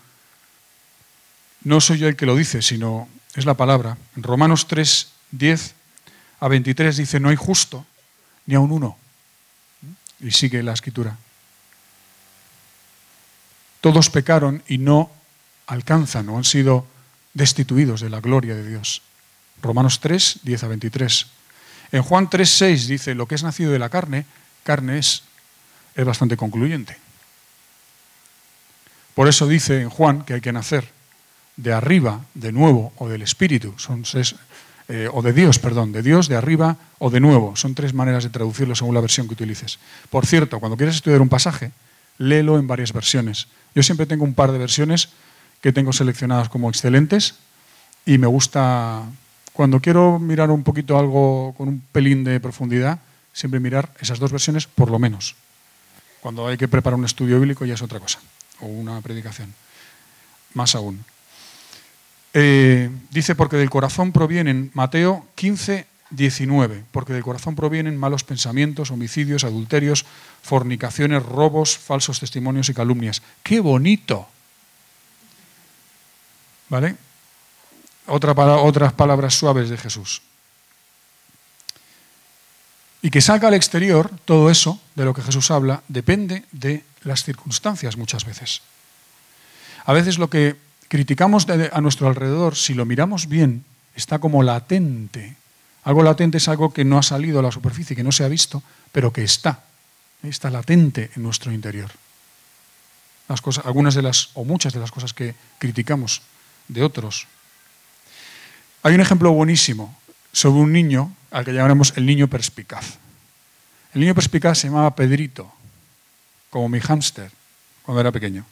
no 1.64 1.82
soy 1.82 1.98
yo 1.98 2.08
el 2.08 2.16
que 2.16 2.26
lo 2.26 2.36
dice, 2.36 2.62
sino 2.62 3.10
es 3.34 3.46
la 3.46 3.56
palabra. 3.56 3.98
En 4.16 4.24
Romanos 4.24 4.68
3, 4.68 5.08
10 5.32 5.74
a 6.40 6.48
23 6.48 6.98
dice, 6.98 7.20
no 7.20 7.30
hay 7.30 7.36
justo 7.36 7.86
ni 8.46 8.56
a 8.56 8.60
un 8.60 8.72
uno. 8.72 8.98
Y 10.20 10.32
sigue 10.32 10.62
la 10.64 10.74
escritura. 10.74 11.18
Todos 13.82 14.10
pecaron 14.10 14.64
y 14.68 14.78
no 14.78 15.12
alcanzan 15.68 16.30
o 16.30 16.38
han 16.38 16.44
sido 16.44 16.88
destituidos 17.38 18.02
de 18.02 18.10
la 18.10 18.20
gloria 18.20 18.56
de 18.56 18.68
Dios. 18.68 19.04
Romanos 19.62 20.00
3, 20.00 20.40
10 20.44 20.64
a 20.64 20.68
23. 20.68 21.28
En 21.92 22.02
Juan 22.02 22.30
3, 22.30 22.50
6 22.50 22.88
dice, 22.88 23.16
lo 23.16 23.28
que 23.28 23.36
es 23.36 23.44
nacido 23.44 23.72
de 23.72 23.80
la 23.80 23.90
carne, 23.90 24.26
carne 24.64 24.98
es. 24.98 25.24
Es 25.96 26.06
bastante 26.06 26.38
concluyente. 26.38 26.98
Por 29.16 29.28
eso 29.28 29.48
dice 29.48 29.82
en 29.82 29.90
Juan 29.90 30.22
que 30.22 30.36
hay 30.36 30.42
que 30.42 30.54
nacer 30.54 30.90
de 31.56 31.74
arriba, 31.74 32.22
de 32.36 32.52
nuevo, 32.52 32.94
o 32.98 33.10
del 33.10 33.24
Espíritu, 33.24 33.74
son 33.78 34.04
eh, 34.90 35.10
o 35.12 35.24
de 35.24 35.34
Dios, 35.34 35.58
perdón, 35.58 35.92
de 35.92 36.04
Dios, 36.04 36.28
de 36.28 36.36
arriba 36.36 36.78
o 37.00 37.10
de 37.10 37.20
nuevo. 37.20 37.56
Son 37.56 37.74
tres 37.74 37.96
maneras 37.96 38.24
de 38.24 38.30
traducirlo 38.30 38.76
según 38.76 38.94
la 38.94 39.02
versión 39.02 39.28
que 39.28 39.34
utilices. 39.34 39.80
Por 40.12 40.28
cierto, 40.28 40.60
cuando 40.60 40.78
quieres 40.78 40.96
estudiar 40.96 41.22
un 41.22 41.30
pasaje, 41.30 41.72
léelo 42.20 42.60
en 42.60 42.68
varias 42.68 42.94
versiones. 42.94 43.48
Yo 43.74 43.82
siempre 43.82 44.06
tengo 44.06 44.24
un 44.24 44.36
par 44.36 44.52
de 44.52 44.60
versiones 44.60 45.10
que 45.62 45.74
tengo 45.74 45.94
seleccionadas 45.94 46.50
como 46.50 46.70
excelentes 46.70 47.36
y 48.06 48.18
me 48.18 48.28
gusta, 48.28 49.04
cuando 49.54 49.82
quiero 49.82 50.18
mirar 50.18 50.50
un 50.50 50.64
poquito 50.64 50.98
algo 50.98 51.54
con 51.58 51.68
un 51.68 51.84
pelín 51.92 52.24
de 52.24 52.40
profundidad, 52.40 53.00
siempre 53.34 53.60
mirar 53.60 53.92
esas 54.00 54.20
dos 54.20 54.32
versiones 54.32 54.66
por 54.66 54.90
lo 54.90 54.98
menos. 54.98 55.36
Cuando 56.22 56.48
hay 56.48 56.58
que 56.58 56.68
preparar 56.68 56.98
un 56.98 57.06
estudio 57.06 57.40
bíblico 57.40 57.66
ya 57.66 57.74
es 57.74 57.82
otra 57.82 58.00
cosa, 58.00 58.20
o 58.62 58.66
una 58.66 59.02
predicación. 59.02 59.54
Más 60.54 60.74
aún. 60.74 61.04
Eh, 62.34 62.90
dice, 63.12 63.36
porque 63.36 63.58
del 63.58 63.70
corazón 63.70 64.12
provienen, 64.12 64.72
Mateo 64.74 65.26
15, 65.36 65.86
19, 66.12 66.84
porque 66.92 67.14
del 67.14 67.24
corazón 67.24 67.56
provienen 67.56 67.98
malos 67.98 68.24
pensamientos, 68.24 68.92
homicidios, 68.92 69.44
adulterios, 69.44 70.06
fornicaciones, 70.42 71.24
robos, 71.24 71.78
falsos 71.78 72.20
testimonios 72.20 72.70
y 72.70 72.74
calumnias. 72.74 73.22
¡Qué 73.44 73.60
bonito! 73.60 74.28
¿Vale? 76.70 76.96
otras 78.08 78.94
palabras 78.94 79.34
suaves 79.34 79.70
de 79.70 79.78
Jesús. 79.78 80.22
Y 83.02 83.10
que 83.10 83.22
salga 83.22 83.48
al 83.48 83.54
exterior, 83.54 84.12
todo 84.26 84.50
eso 84.50 84.82
de 84.96 85.06
lo 85.06 85.14
que 85.14 85.22
Jesús 85.22 85.52
habla, 85.52 85.84
depende 85.88 86.46
de 86.52 86.84
las 87.04 87.24
circunstancias 87.24 87.98
muchas 87.98 88.26
veces. 88.26 88.62
A 89.86 89.94
veces 89.94 90.18
lo 90.18 90.30
que 90.30 90.58
criticamos 90.88 91.48
a 91.50 91.82
nuestro 91.82 92.08
alrededor, 92.08 92.56
si 92.56 92.74
lo 92.74 92.86
miramos 92.86 93.28
bien, 93.28 93.66
está 93.96 94.20
como 94.20 94.44
latente. 94.44 95.36
Algo 95.84 96.04
latente 96.04 96.38
es 96.38 96.48
algo 96.48 96.74
que 96.74 96.84
no 96.84 96.98
ha 96.98 97.04
salido 97.04 97.40
a 97.40 97.44
la 97.44 97.52
superficie, 97.52 97.96
que 97.96 98.04
no 98.04 98.12
se 98.12 98.24
ha 98.24 98.28
visto, 98.28 98.64
pero 98.92 99.14
que 99.14 99.24
está. 99.24 99.64
Está 100.24 100.50
latente 100.50 101.12
en 101.16 101.24
nuestro 101.24 101.52
interior. 101.52 101.92
Las 103.30 103.42
cosas, 103.42 103.66
algunas 103.66 103.94
de 103.96 104.02
las, 104.02 104.32
o 104.34 104.44
muchas 104.44 104.74
de 104.74 104.80
las 104.80 104.92
cosas 104.92 105.14
que 105.14 105.36
criticamos 105.60 106.22
de 106.68 106.84
otros. 106.84 107.28
Hay 108.84 108.96
un 108.96 109.02
ejemplo 109.02 109.32
buenísimo 109.32 109.98
sobre 110.32 110.62
un 110.62 110.72
niño 110.72 111.14
al 111.32 111.46
que 111.46 111.54
llamaremos 111.54 111.94
el 111.98 112.06
niño 112.06 112.28
perspicaz. 112.28 112.98
El 113.94 114.02
niño 114.02 114.16
perspicaz 114.16 114.60
se 114.60 114.68
llamaba 114.68 114.96
Pedrito, 114.96 115.52
como 116.50 116.70
mi 116.70 116.80
hámster 116.80 117.32
cuando 117.84 118.02
era 118.02 118.12
pequeño. 118.12 118.46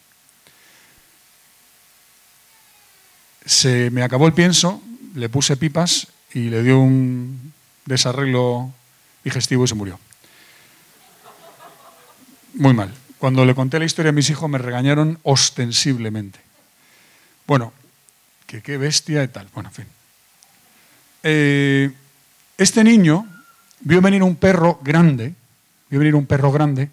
Se 3.45 3.91
me 3.91 4.01
acabó 4.01 4.28
el 4.28 4.34
pienso, 4.34 4.82
le 5.13 5.30
puse 5.30 5.58
pipas 5.58 6.08
y 6.34 6.49
le 6.49 6.63
dio 6.63 6.80
un 6.80 7.54
desarreglo 7.86 8.73
digestivo 9.23 9.65
y 9.65 9.67
se 9.67 9.75
murió. 9.75 9.99
Muy 12.56 12.73
mal. 12.73 12.93
Cuando 13.17 13.45
le 13.45 13.56
conté 13.56 13.80
la 13.80 13.86
historia 13.86 14.10
a 14.10 14.13
mis 14.13 14.30
hijos 14.30 14.49
me 14.49 14.58
regañaron 14.58 15.19
ostensiblemente. 15.23 16.39
Bueno, 17.47 17.73
que 18.45 18.62
qué 18.62 18.77
bestia 18.77 19.23
y 19.23 19.27
tal. 19.27 19.47
Bueno, 19.53 19.69
en 19.69 19.75
fin. 19.75 19.86
Eh, 21.23 21.91
este 22.58 22.84
niño 22.84 23.27
vio 23.81 24.01
venir 24.01 24.23
un 24.23 24.36
perro 24.36 24.79
grande, 24.84 25.34
vio 25.89 25.99
venir 25.99 26.15
un 26.15 26.25
perro 26.25 26.51
grande 26.51 26.89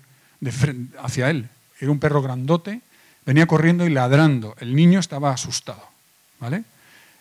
hacia 1.02 1.30
él. 1.30 1.48
Era 1.78 1.90
un 1.90 1.98
perro 1.98 2.22
grandote, 2.22 2.80
venía 3.26 3.46
corriendo 3.46 3.86
y 3.86 3.90
ladrando. 3.90 4.56
El 4.58 4.74
niño 4.74 5.00
estaba 5.00 5.32
asustado. 5.32 5.92
¿vale? 6.40 6.64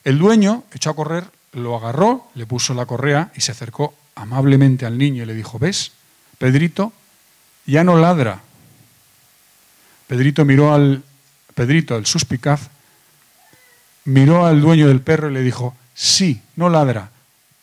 El 0.03 0.17
dueño 0.17 0.63
echó 0.73 0.89
a 0.89 0.95
correr, 0.95 1.25
lo 1.53 1.75
agarró, 1.75 2.27
le 2.33 2.45
puso 2.45 2.73
la 2.73 2.85
correa 2.85 3.31
y 3.35 3.41
se 3.41 3.51
acercó 3.51 3.93
amablemente 4.15 4.85
al 4.85 4.97
niño 4.97 5.23
y 5.23 5.25
le 5.25 5.35
dijo, 5.35 5.59
¿ves? 5.59 5.91
Pedrito 6.37 6.91
ya 7.67 7.83
no 7.83 7.97
ladra. 7.97 8.41
Pedrito 10.07 10.43
miró 10.43 10.73
al 10.73 11.03
Pedrito, 11.53 11.95
el 11.97 12.05
suspicaz, 12.05 12.70
miró 14.05 14.45
al 14.45 14.61
dueño 14.61 14.87
del 14.87 15.01
perro 15.01 15.29
y 15.29 15.33
le 15.33 15.41
dijo, 15.41 15.75
sí, 15.93 16.41
no 16.55 16.69
ladra, 16.69 17.11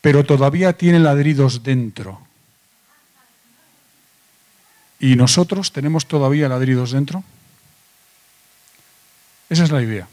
pero 0.01 0.25
todavía 0.25 0.73
tiene 0.73 0.99
ladridos 0.99 1.63
dentro. 1.63 2.21
¿Y 5.01 5.17
nosotros 5.17 5.73
tenemos 5.73 6.07
todavía 6.07 6.49
ladridos 6.49 6.93
dentro? 6.93 7.23
Esa 9.49 9.65
es 9.65 9.71
la 9.71 9.83
idea. 9.83 10.09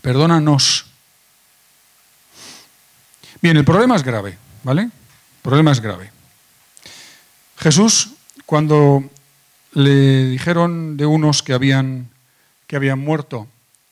Perdónanos. 0.00 0.86
Bien, 3.42 3.56
el 3.56 3.64
problema 3.64 3.96
es 3.96 4.02
grave, 4.02 4.38
¿vale? 4.64 4.82
El 4.82 4.90
problema 5.42 5.72
es 5.72 5.80
grave. 5.80 6.10
Jesús, 7.58 8.12
cuando 8.46 9.04
le 9.72 10.28
dijeron 10.30 10.96
de 10.96 11.06
unos 11.06 11.42
que 11.42 11.52
habían, 11.52 12.08
que 12.66 12.76
habían 12.76 12.98
muerto 12.98 13.46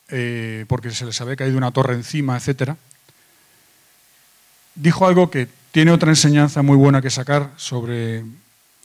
eh, 0.09 0.65
porque 0.69 0.91
se 0.91 1.05
les 1.05 1.21
había 1.21 1.37
caído 1.37 1.59
una 1.59 1.73
torre 1.73 1.95
encima, 1.95 2.37
etc., 2.37 2.75
dijo 4.75 5.07
algo 5.07 5.31
que 5.31 5.49
tiene 5.73 5.91
otra 5.91 6.11
enseñanza 6.11 6.63
muy 6.63 6.77
buena 6.77 7.03
que 7.03 7.11
sacar 7.11 7.51
sobre 7.57 8.25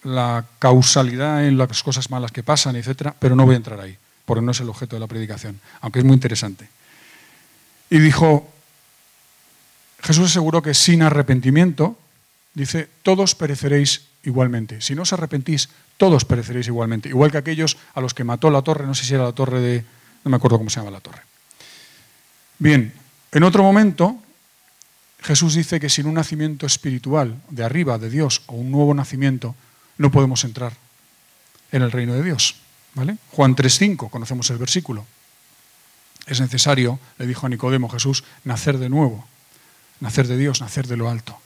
la 0.03 0.45
causalidad 0.59 1.45
en 1.45 1.57
las 1.57 1.83
cosas 1.83 2.09
malas 2.09 2.31
que 2.31 2.43
pasan, 2.43 2.75
etcétera, 2.75 3.15
pero 3.17 3.35
no 3.35 3.45
voy 3.45 3.53
a 3.53 3.57
entrar 3.57 3.79
ahí, 3.79 3.97
porque 4.25 4.41
no 4.41 4.51
es 4.51 4.59
el 4.59 4.69
objeto 4.69 4.95
de 4.95 4.99
la 4.99 5.07
predicación, 5.07 5.59
aunque 5.81 5.99
es 5.99 6.05
muy 6.05 6.15
interesante. 6.15 6.67
Y 7.89 7.99
dijo, 7.99 8.51
Jesús 10.01 10.25
aseguró 10.25 10.61
que 10.61 10.73
sin 10.73 11.03
arrepentimiento, 11.03 11.97
dice, 12.53 12.89
todos 13.03 13.35
pereceréis 13.35 14.07
igualmente. 14.23 14.81
Si 14.81 14.95
no 14.95 15.03
os 15.03 15.13
arrepentís, 15.13 15.69
todos 15.97 16.25
pereceréis 16.25 16.67
igualmente. 16.67 17.09
Igual 17.09 17.31
que 17.31 17.37
aquellos 17.37 17.77
a 17.93 18.01
los 18.01 18.13
que 18.13 18.23
mató 18.23 18.49
la 18.49 18.61
torre, 18.61 18.85
no 18.85 18.95
sé 18.95 19.05
si 19.05 19.13
era 19.13 19.23
la 19.23 19.31
torre 19.31 19.61
de, 19.61 19.85
no 20.23 20.31
me 20.31 20.37
acuerdo 20.37 20.57
cómo 20.57 20.69
se 20.69 20.79
llama 20.79 20.91
la 20.91 20.99
torre. 20.99 21.21
Bien, 22.59 22.93
en 23.31 23.43
otro 23.43 23.63
momento, 23.63 24.17
Jesús 25.21 25.55
dice 25.55 25.79
que 25.79 25.89
sin 25.89 26.05
un 26.05 26.13
nacimiento 26.15 26.65
espiritual 26.65 27.41
de 27.49 27.63
arriba, 27.63 27.97
de 27.97 28.09
Dios, 28.09 28.43
o 28.47 28.55
un 28.55 28.71
nuevo 28.71 28.93
nacimiento, 28.93 29.55
no 29.97 30.11
podemos 30.11 30.43
entrar 30.43 30.73
en 31.71 31.81
el 31.81 31.91
reino 31.91 32.13
de 32.13 32.23
Dios. 32.23 32.55
¿vale? 32.93 33.17
Juan 33.31 33.55
3.5, 33.55 34.09
conocemos 34.09 34.49
el 34.49 34.57
versículo. 34.57 35.05
Es 36.25 36.39
necesario, 36.39 36.99
le 37.17 37.27
dijo 37.27 37.45
a 37.45 37.49
Nicodemo 37.49 37.89
Jesús, 37.89 38.23
nacer 38.43 38.77
de 38.77 38.89
nuevo, 38.89 39.27
nacer 39.99 40.27
de 40.27 40.37
Dios, 40.37 40.61
nacer 40.61 40.87
de 40.87 40.97
lo 40.97 41.09
alto. 41.09 41.37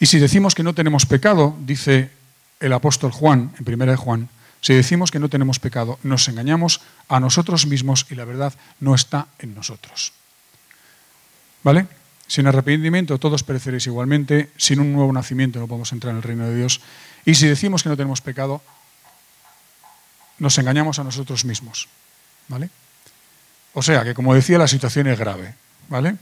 Y 0.00 0.06
si 0.06 0.18
decimos 0.18 0.54
que 0.54 0.62
no 0.62 0.74
tenemos 0.74 1.06
pecado, 1.06 1.56
dice 1.60 2.10
el 2.60 2.72
apóstol 2.72 3.10
Juan, 3.10 3.52
en 3.58 3.64
primera 3.64 3.92
de 3.92 3.98
Juan, 3.98 4.28
si 4.60 4.74
decimos 4.74 5.10
que 5.10 5.18
no 5.18 5.28
tenemos 5.28 5.60
pecado, 5.60 5.98
nos 6.02 6.28
engañamos 6.28 6.80
a 7.08 7.20
nosotros 7.20 7.66
mismos 7.66 8.06
y 8.10 8.14
la 8.14 8.24
verdad 8.24 8.54
no 8.80 8.94
está 8.94 9.28
en 9.38 9.54
nosotros. 9.54 10.12
¿Vale? 11.62 11.86
Sin 12.26 12.46
arrepentimiento 12.46 13.18
todos 13.18 13.42
pereceréis 13.42 13.86
igualmente, 13.86 14.50
sin 14.56 14.80
un 14.80 14.92
nuevo 14.92 15.12
nacimiento 15.12 15.58
no 15.58 15.66
podemos 15.66 15.92
entrar 15.92 16.10
en 16.12 16.18
el 16.18 16.22
reino 16.22 16.46
de 16.46 16.56
Dios. 16.56 16.80
Y 17.24 17.34
si 17.34 17.46
decimos 17.46 17.82
que 17.82 17.88
no 17.88 17.96
tenemos 17.96 18.20
pecado, 18.20 18.62
nos 20.38 20.56
engañamos 20.58 20.98
a 20.98 21.04
nosotros 21.04 21.44
mismos. 21.44 21.88
¿Vale? 22.48 22.70
O 23.74 23.82
sea 23.82 24.04
que, 24.04 24.14
como 24.14 24.34
decía, 24.34 24.58
la 24.58 24.68
situación 24.68 25.06
es 25.06 25.18
grave. 25.18 25.54
¿Vale? 25.88 26.16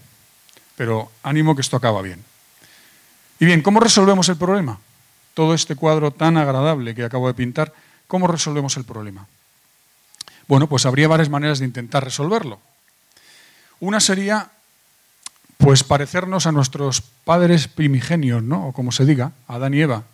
Pero 0.77 1.11
ánimo 1.23 1.55
que 1.55 1.63
esto 1.63 1.77
acaba 1.77 2.03
bien. 2.03 2.23
Y 3.39 3.45
bien, 3.45 3.63
¿cómo 3.63 3.81
resolvemos 3.81 4.29
el 4.29 4.37
problema? 4.37 4.79
Todo 5.35 5.55
este 5.55 5.75
cuadro 5.75 6.11
tan 6.11 6.37
agradable 6.37 6.95
que 6.95 7.05
acabo 7.05 7.29
de 7.29 7.35
pintar, 7.35 7.73
¿cómo 8.07 8.27
resolvemos 8.27 8.77
el 8.77 8.85
problema? 8.85 9.27
Bueno, 10.49 10.69
pues 10.69 10.87
habría 10.87 11.09
varias 11.09 11.29
maneras 11.29 11.59
de 11.59 11.65
intentar 11.65 12.05
resolverlo. 12.05 12.61
Una 13.81 14.01
sería 14.01 14.51
pues 15.59 15.85
parecernos 15.85 16.47
a 16.47 16.53
nuestros 16.53 17.01
padres 17.01 17.67
primigenios, 17.69 18.43
¿no? 18.43 18.69
O 18.69 18.73
como 18.73 18.93
se 18.93 19.05
diga, 19.05 19.33
Adán 19.49 19.75
y 19.75 19.81
Eva. 19.81 20.05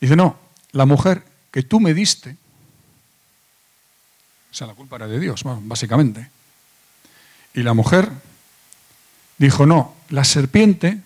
Dice, 0.00 0.16
no, 0.16 0.38
la 0.72 0.86
mujer 0.86 1.22
que 1.50 1.62
tú 1.62 1.80
me 1.80 1.94
diste, 1.94 2.36
o 4.50 4.54
sea, 4.54 4.66
la 4.66 4.74
culpa 4.74 4.96
era 4.96 5.06
de 5.06 5.20
Dios, 5.20 5.42
básicamente. 5.44 6.30
Y 7.54 7.62
la 7.62 7.74
mujer 7.74 8.10
dijo, 9.36 9.66
no, 9.66 9.94
la 10.08 10.24
serpiente, 10.24 10.98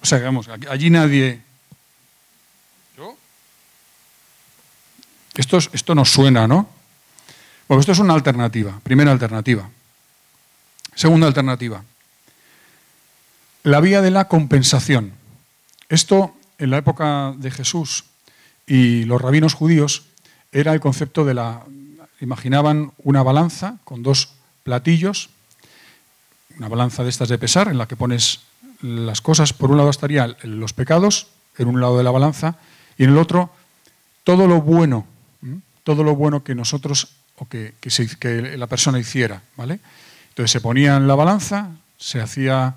o 0.00 0.06
sea, 0.06 0.18
digamos, 0.18 0.48
allí 0.48 0.90
nadie... 0.90 1.42
Esto, 5.34 5.58
esto 5.58 5.94
nos 5.94 6.10
suena, 6.10 6.46
¿no? 6.46 6.68
Bueno, 7.68 7.80
esto 7.80 7.92
es 7.92 7.98
una 7.98 8.14
alternativa, 8.14 8.78
primera 8.82 9.12
alternativa. 9.12 9.68
Segunda 10.94 11.26
alternativa 11.26 11.82
la 13.62 13.80
vía 13.80 14.02
de 14.02 14.10
la 14.10 14.26
compensación. 14.26 15.12
Esto, 15.88 16.34
en 16.58 16.70
la 16.70 16.78
época 16.78 17.34
de 17.36 17.50
Jesús 17.50 18.04
y 18.66 19.04
los 19.04 19.20
rabinos 19.20 19.54
judíos, 19.54 20.04
era 20.50 20.72
el 20.72 20.80
concepto 20.80 21.24
de 21.24 21.34
la... 21.34 21.62
Imaginaban 22.20 22.92
una 22.98 23.22
balanza 23.22 23.78
con 23.84 24.02
dos 24.02 24.34
platillos, 24.62 25.30
una 26.56 26.68
balanza 26.68 27.02
de 27.02 27.10
estas 27.10 27.28
de 27.28 27.38
pesar, 27.38 27.68
en 27.68 27.78
la 27.78 27.86
que 27.86 27.96
pones 27.96 28.40
las 28.80 29.20
cosas, 29.20 29.52
por 29.52 29.70
un 29.70 29.76
lado 29.76 29.90
estarían 29.90 30.36
los 30.42 30.72
pecados, 30.72 31.28
en 31.58 31.68
un 31.68 31.80
lado 31.80 31.98
de 31.98 32.04
la 32.04 32.10
balanza, 32.10 32.56
y 32.96 33.04
en 33.04 33.10
el 33.10 33.18
otro 33.18 33.50
todo 34.24 34.46
lo 34.46 34.60
bueno, 34.60 35.06
todo 35.84 36.04
lo 36.04 36.14
bueno 36.14 36.44
que 36.44 36.54
nosotros 36.54 37.16
o 37.36 37.48
que, 37.48 37.74
la 38.56 38.66
persona 38.66 38.98
hiciera. 38.98 39.42
¿vale? 39.56 39.80
Entonces 40.28 40.50
se 40.50 40.60
ponía 40.60 40.96
en 40.96 41.08
la 41.08 41.14
balanza, 41.14 41.70
se 41.98 42.20
hacía 42.20 42.76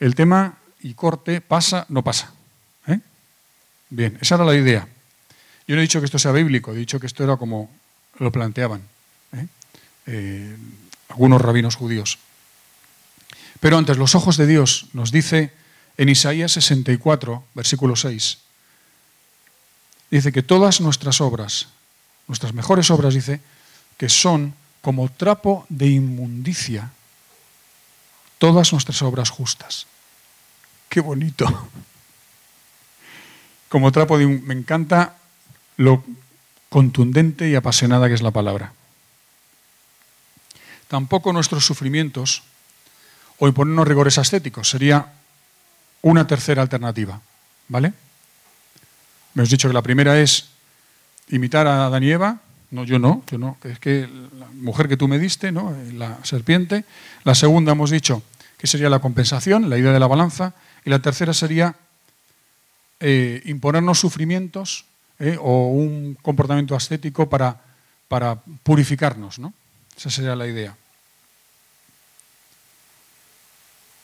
el 0.00 0.14
tema 0.14 0.58
y 0.80 0.94
corte, 0.94 1.40
pasa, 1.40 1.86
no 1.88 2.02
pasa. 2.02 2.32
¿eh? 2.86 3.00
Bien, 3.90 4.18
esa 4.20 4.36
era 4.36 4.44
la 4.44 4.54
idea. 4.54 4.86
Yo 5.66 5.74
no 5.74 5.80
he 5.80 5.82
dicho 5.82 6.00
que 6.00 6.06
esto 6.06 6.18
sea 6.18 6.32
bíblico, 6.32 6.72
he 6.72 6.76
dicho 6.76 7.00
que 7.00 7.06
esto 7.06 7.24
era 7.24 7.36
como 7.36 7.70
lo 8.18 8.30
planteaban 8.30 8.82
¿eh? 9.32 9.46
Eh, 10.06 10.56
algunos 11.08 11.40
rabinos 11.40 11.76
judíos. 11.76 12.18
Pero 13.60 13.78
antes, 13.78 13.96
los 13.96 14.14
ojos 14.14 14.36
de 14.36 14.46
Dios 14.46 14.88
nos 14.92 15.10
dice 15.10 15.52
en 15.96 16.08
Isaías 16.08 16.52
64, 16.52 17.44
versículo 17.54 17.96
6, 17.96 18.38
dice 20.10 20.32
que 20.32 20.42
todas 20.42 20.80
nuestras 20.80 21.20
obras, 21.20 21.68
nuestras 22.28 22.54
mejores 22.54 22.90
obras, 22.90 23.14
dice, 23.14 23.40
que 23.96 24.08
son 24.08 24.54
como 24.80 25.08
trapo 25.08 25.66
de 25.68 25.86
inmundicia 25.86 26.90
todas 28.38 28.72
nuestras 28.72 29.00
obras 29.02 29.30
justas. 29.30 29.86
Qué 30.88 31.00
bonito. 31.00 31.46
como 33.74 33.90
trapo 33.90 34.18
de. 34.18 34.26
Me 34.26 34.54
encanta 34.54 35.16
lo 35.78 36.04
contundente 36.68 37.48
y 37.48 37.56
apasionada 37.56 38.06
que 38.06 38.14
es 38.14 38.22
la 38.22 38.30
palabra. 38.30 38.72
Tampoco 40.86 41.32
nuestros 41.32 41.66
sufrimientos 41.66 42.44
o 43.40 43.48
imponernos 43.48 43.88
rigores 43.88 44.18
ascéticos 44.18 44.70
sería 44.70 45.12
una 46.02 46.26
tercera 46.26 46.62
alternativa. 46.62 47.20
¿Vale? 47.66 47.92
Me 49.34 49.42
has 49.42 49.50
dicho 49.50 49.66
que 49.66 49.74
la 49.74 49.82
primera 49.82 50.20
es 50.20 50.50
imitar 51.28 51.66
a 51.66 51.86
Adán 51.86 52.02
y 52.02 52.10
Eva. 52.10 52.40
No, 52.70 52.84
yo 52.84 52.98
no, 52.98 53.22
yo 53.30 53.38
no. 53.38 53.56
Es 53.64 53.78
que 53.78 54.08
la 54.38 54.46
mujer 54.54 54.88
que 54.88 54.96
tú 54.96 55.06
me 55.06 55.18
diste, 55.18 55.52
¿no? 55.52 55.76
la 55.92 56.18
serpiente. 56.24 56.84
La 57.22 57.34
segunda 57.34 57.72
hemos 57.72 57.90
dicho 57.90 58.22
que 58.58 58.66
sería 58.66 58.88
la 58.88 58.98
compensación, 58.98 59.70
la 59.70 59.78
idea 59.78 59.92
de 59.92 60.00
la 60.00 60.06
balanza. 60.06 60.54
Y 60.84 60.90
la 60.90 60.98
tercera 60.98 61.32
sería 61.32 61.76
eh, 63.00 63.42
imponernos 63.44 63.98
sufrimientos 64.00 64.86
eh, 65.18 65.38
o 65.40 65.68
un 65.68 66.16
comportamiento 66.20 66.74
ascético 66.74 67.28
para, 67.28 67.60
para 68.08 68.40
purificarnos. 68.62 69.38
¿no? 69.38 69.52
Esa 69.96 70.10
sería 70.10 70.34
la 70.34 70.46
idea. 70.46 70.76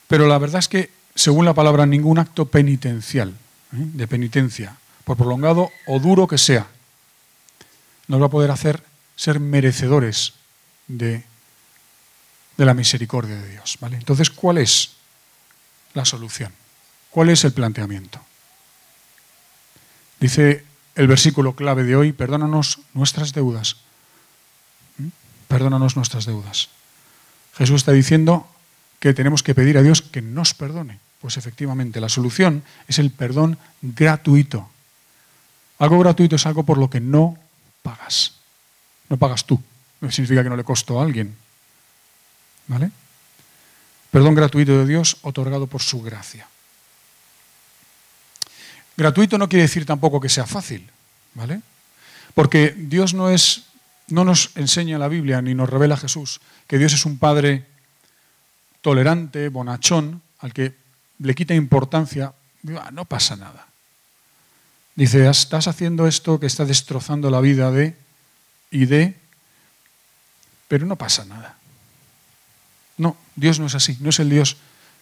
Pero 0.07 0.27
la 0.27 0.37
verdad 0.37 0.59
es 0.59 0.67
que, 0.67 0.89
según 1.15 1.45
la 1.45 1.53
palabra, 1.53 1.85
ningún 1.85 2.19
acto 2.19 2.45
penitencial, 2.45 3.29
¿eh? 3.29 3.77
de 3.77 4.07
penitencia, 4.07 4.75
por 5.03 5.17
prolongado 5.17 5.71
o 5.87 5.99
duro 5.99 6.27
que 6.27 6.37
sea, 6.37 6.67
nos 8.11 8.21
va 8.21 8.25
a 8.25 8.29
poder 8.29 8.51
hacer 8.51 8.83
ser 9.15 9.39
merecedores 9.39 10.33
de, 10.87 11.23
de 12.57 12.65
la 12.65 12.73
misericordia 12.73 13.37
de 13.37 13.51
Dios. 13.51 13.77
¿vale? 13.79 13.95
Entonces, 13.95 14.29
¿cuál 14.29 14.57
es 14.57 14.97
la 15.93 16.03
solución? 16.03 16.51
¿Cuál 17.09 17.29
es 17.29 17.45
el 17.45 17.53
planteamiento? 17.53 18.19
Dice 20.19 20.65
el 20.95 21.07
versículo 21.07 21.55
clave 21.55 21.85
de 21.85 21.95
hoy, 21.95 22.11
perdónanos 22.11 22.79
nuestras 22.93 23.31
deudas. 23.31 23.77
¿Mm? 24.97 25.07
Perdónanos 25.47 25.95
nuestras 25.95 26.25
deudas. 26.25 26.67
Jesús 27.55 27.77
está 27.77 27.93
diciendo 27.93 28.45
que 28.99 29.13
tenemos 29.13 29.41
que 29.41 29.55
pedir 29.55 29.77
a 29.77 29.83
Dios 29.83 30.01
que 30.01 30.21
nos 30.21 30.53
perdone. 30.53 30.99
Pues 31.21 31.37
efectivamente, 31.37 32.01
la 32.01 32.09
solución 32.09 32.63
es 32.89 32.99
el 32.99 33.11
perdón 33.11 33.57
gratuito. 33.81 34.69
Algo 35.79 35.99
gratuito 35.99 36.35
es 36.35 36.45
algo 36.45 36.63
por 36.63 36.77
lo 36.77 36.89
que 36.89 36.99
no 36.99 37.37
pagas. 37.81 38.33
No 39.09 39.17
pagas 39.17 39.45
tú. 39.45 39.61
No 39.99 40.11
significa 40.11 40.43
que 40.43 40.49
no 40.49 40.57
le 40.57 40.63
costó 40.63 40.99
a 40.99 41.03
alguien. 41.03 41.35
¿Vale? 42.67 42.91
Perdón 44.11 44.35
gratuito 44.35 44.77
de 44.77 44.85
Dios 44.85 45.17
otorgado 45.21 45.67
por 45.67 45.81
su 45.81 46.01
gracia. 46.01 46.47
Gratuito 48.97 49.37
no 49.37 49.47
quiere 49.47 49.63
decir 49.63 49.85
tampoco 49.85 50.19
que 50.19 50.29
sea 50.29 50.45
fácil, 50.45 50.89
¿vale? 51.33 51.61
Porque 52.33 52.75
Dios 52.77 53.13
no 53.13 53.29
es 53.29 53.63
no 54.09 54.25
nos 54.25 54.51
enseña 54.55 54.99
la 54.99 55.07
Biblia 55.07 55.41
ni 55.41 55.55
nos 55.55 55.69
revela 55.69 55.95
Jesús 55.95 56.41
que 56.67 56.77
Dios 56.77 56.93
es 56.93 57.05
un 57.05 57.17
padre 57.17 57.65
tolerante, 58.81 59.49
bonachón, 59.49 60.21
al 60.39 60.53
que 60.53 60.75
le 61.19 61.35
quita 61.35 61.53
importancia, 61.53 62.33
no 62.63 63.05
pasa 63.05 63.35
nada. 63.35 63.67
Dice, 64.95 65.29
estás 65.29 65.67
haciendo 65.67 66.07
esto 66.07 66.39
que 66.39 66.45
está 66.45 66.65
destrozando 66.65 67.29
la 67.29 67.41
vida 67.41 67.71
de 67.71 67.95
y 68.71 68.85
de, 68.85 69.15
pero 70.67 70.85
no 70.85 70.95
pasa 70.95 71.25
nada. 71.25 71.57
No, 72.97 73.17
Dios 73.35 73.59
no 73.59 73.67
es 73.67 73.75
así, 73.75 73.97
no 73.99 74.09
es 74.09 74.19
el 74.19 74.29
Dios 74.29 74.57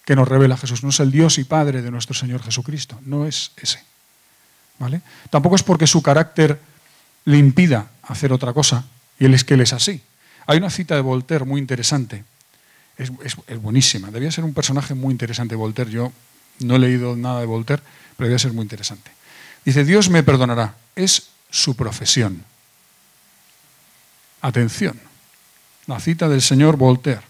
que 0.05 0.15
nos 0.15 0.27
revela 0.27 0.57
Jesús, 0.57 0.83
no 0.83 0.89
es 0.89 0.99
el 0.99 1.11
Dios 1.11 1.37
y 1.37 1.43
Padre 1.43 1.81
de 1.81 1.91
nuestro 1.91 2.15
Señor 2.15 2.41
Jesucristo, 2.41 2.99
no 3.05 3.25
es 3.25 3.51
ese. 3.57 3.83
¿Vale? 4.79 5.01
Tampoco 5.29 5.55
es 5.55 5.63
porque 5.63 5.85
su 5.85 6.01
carácter 6.01 6.59
le 7.25 7.37
impida 7.37 7.91
hacer 8.03 8.31
otra 8.33 8.53
cosa, 8.53 8.85
y 9.19 9.25
él 9.25 9.33
es 9.33 9.43
que 9.43 9.55
él 9.55 9.61
es 9.61 9.73
así. 9.73 10.01
Hay 10.47 10.57
una 10.57 10.69
cita 10.69 10.95
de 10.95 11.01
Voltaire 11.01 11.45
muy 11.45 11.59
interesante, 11.59 12.23
es, 12.97 13.11
es, 13.23 13.61
buenísima, 13.61 14.09
debía 14.09 14.31
ser 14.31 14.43
un 14.45 14.53
personaje 14.53 14.93
muy 14.93 15.11
interesante 15.11 15.55
Voltaire, 15.55 15.91
yo 15.91 16.11
no 16.59 16.75
he 16.75 16.79
leído 16.79 17.15
nada 17.15 17.41
de 17.41 17.45
Voltaire, 17.45 17.83
pero 18.17 18.27
debía 18.27 18.39
ser 18.39 18.53
muy 18.53 18.63
interesante. 18.63 19.11
Dice, 19.69 19.85
Dios 19.85 20.09
me 20.09 20.23
perdonará, 20.23 20.73
es 20.95 21.29
su 21.51 21.75
profesión. 21.75 22.43
Atención, 24.41 24.99
la 25.85 25.99
cita 25.99 26.27
del 26.27 26.41
señor 26.41 26.75
Voltaire. 26.75 27.21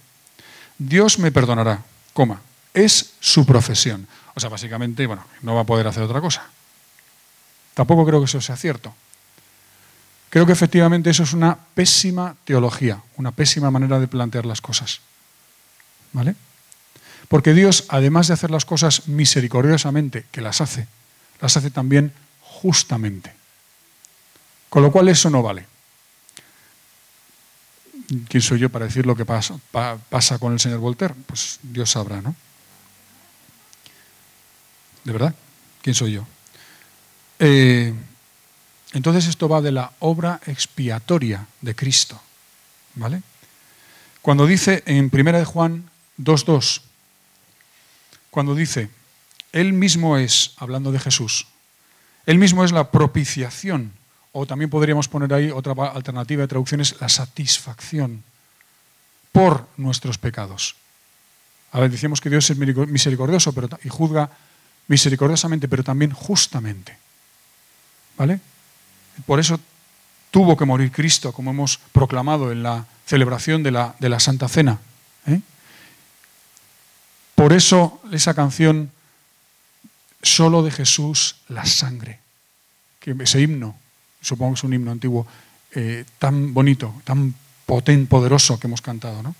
Dios 0.78 1.20
me 1.20 1.34
perdonará, 1.34 1.84
coma, 2.14 2.40
es 2.74 3.12
su 3.20 3.46
profesión. 3.46 4.08
O 4.36 4.40
sea, 4.40 4.50
básicamente, 4.50 5.06
bueno, 5.06 5.26
no 5.42 5.54
va 5.54 5.62
a 5.62 5.66
poder 5.66 5.86
hacer 5.88 6.02
otra 6.02 6.22
cosa. 6.22 6.46
Tampoco 7.74 8.06
creo 8.06 8.20
que 8.20 8.26
eso 8.28 8.40
sea 8.40 8.56
cierto. 8.56 8.96
Creo 10.30 10.46
que 10.46 10.54
efectivamente 10.54 11.10
eso 11.10 11.24
es 11.24 11.34
una 11.34 11.58
pésima 11.74 12.38
teología, 12.46 13.02
una 13.18 13.32
pésima 13.32 13.70
manera 13.70 14.00
de 14.00 14.08
plantear 14.08 14.46
las 14.46 14.62
cosas. 14.62 15.02
¿Vale? 16.14 16.36
Porque 17.28 17.54
Dios, 17.54 17.84
además 17.90 18.30
de 18.30 18.36
hacer 18.36 18.50
las 18.50 18.64
cosas 18.64 19.10
misericordiosamente, 19.10 20.26
que 20.32 20.40
las 20.40 20.62
hace, 20.62 20.88
las 21.42 21.58
hace 21.58 21.70
también 21.70 22.14
justamente. 22.62 23.34
Con 24.70 24.84
lo 24.84 24.92
cual 24.92 25.08
eso 25.10 25.30
no 25.30 25.42
vale. 25.42 25.66
¿Quién 28.28 28.42
soy 28.42 28.60
yo 28.60 28.70
para 28.70 28.86
decir 28.86 29.06
lo 29.06 29.16
que 29.16 29.26
pasa, 29.26 29.60
pasa 30.10 30.40
con 30.40 30.54
el 30.54 30.60
señor 30.60 30.80
Voltaire? 30.80 31.14
Pues 31.26 31.60
Dios 31.62 31.92
sabrá, 31.92 32.22
¿no? 32.22 32.36
¿De 35.04 35.12
verdad? 35.12 35.34
¿Quién 35.82 35.96
soy 35.96 36.14
yo? 36.14 36.26
Eh, 37.40 37.94
entonces 38.94 39.28
esto 39.28 39.48
va 39.48 39.62
de 39.62 39.72
la 39.72 39.94
obra 40.00 40.40
expiatoria 40.46 41.48
de 41.62 41.76
Cristo. 41.76 42.20
¿Vale? 42.96 43.22
Cuando 44.22 44.46
dice 44.48 44.84
en 44.86 45.10
1 45.14 45.32
de 45.38 45.46
Juan 45.46 45.90
2.2, 46.18 46.82
cuando 48.30 48.56
dice, 48.56 48.90
Él 49.52 49.74
mismo 49.74 50.18
es, 50.18 50.54
hablando 50.58 50.92
de 50.92 51.00
Jesús, 51.00 51.48
Él 52.30 52.38
mismo 52.38 52.64
es 52.64 52.72
la 52.72 52.92
propiciación, 52.92 53.92
o 54.34 54.46
también 54.46 54.70
podríamos 54.70 55.08
poner 55.08 55.34
ahí 55.34 55.50
otra 55.50 55.74
alternativa 55.92 56.44
de 56.44 56.48
traducción, 56.48 56.80
es 56.80 57.02
la 57.02 57.10
satisfacción 57.10 58.24
por 59.32 59.66
nuestros 59.78 60.20
pecados. 60.20 60.76
A 61.72 61.80
ver, 61.80 61.90
que 61.90 62.30
Dios 62.30 62.48
es 62.52 62.56
misericordioso 62.56 63.52
pero, 63.52 63.68
y 63.84 63.90
juzga 63.90 64.30
misericordiosamente, 64.88 65.68
pero 65.68 65.84
también 65.84 66.12
justamente. 66.12 66.96
¿Vale? 68.16 68.40
Por 69.26 69.40
eso 69.40 69.60
tuvo 70.30 70.56
que 70.56 70.66
morir 70.66 70.92
Cristo, 70.92 71.34
como 71.34 71.50
hemos 71.50 71.80
proclamado 71.92 72.52
en 72.52 72.62
la 72.62 72.86
celebración 73.08 73.64
de 73.64 73.72
la, 73.72 73.96
de 73.98 74.08
la 74.08 74.20
Santa 74.20 74.48
Cena. 74.48 74.78
¿eh? 75.26 75.42
Por 77.34 77.54
eso 77.54 78.00
esa 78.12 78.36
canción, 78.36 78.92
solo 80.22 80.64
de 80.64 80.72
Jesús 80.72 81.38
la 81.48 81.66
sangre, 81.66 82.20
que 83.00 83.16
ese 83.20 83.42
himno, 83.42 83.76
supongo 84.22 84.54
que 84.54 84.60
es 84.60 84.64
un 84.64 84.74
himno 84.74 84.92
antiguo, 84.92 85.28
eh, 85.72 86.06
tan 86.18 86.54
bonito, 86.54 87.02
tan 87.04 87.34
potente, 87.66 88.10
poderoso 88.10 88.60
que 88.60 88.68
hemos 88.68 88.82
cantado. 88.82 89.22
¿no? 89.24 89.36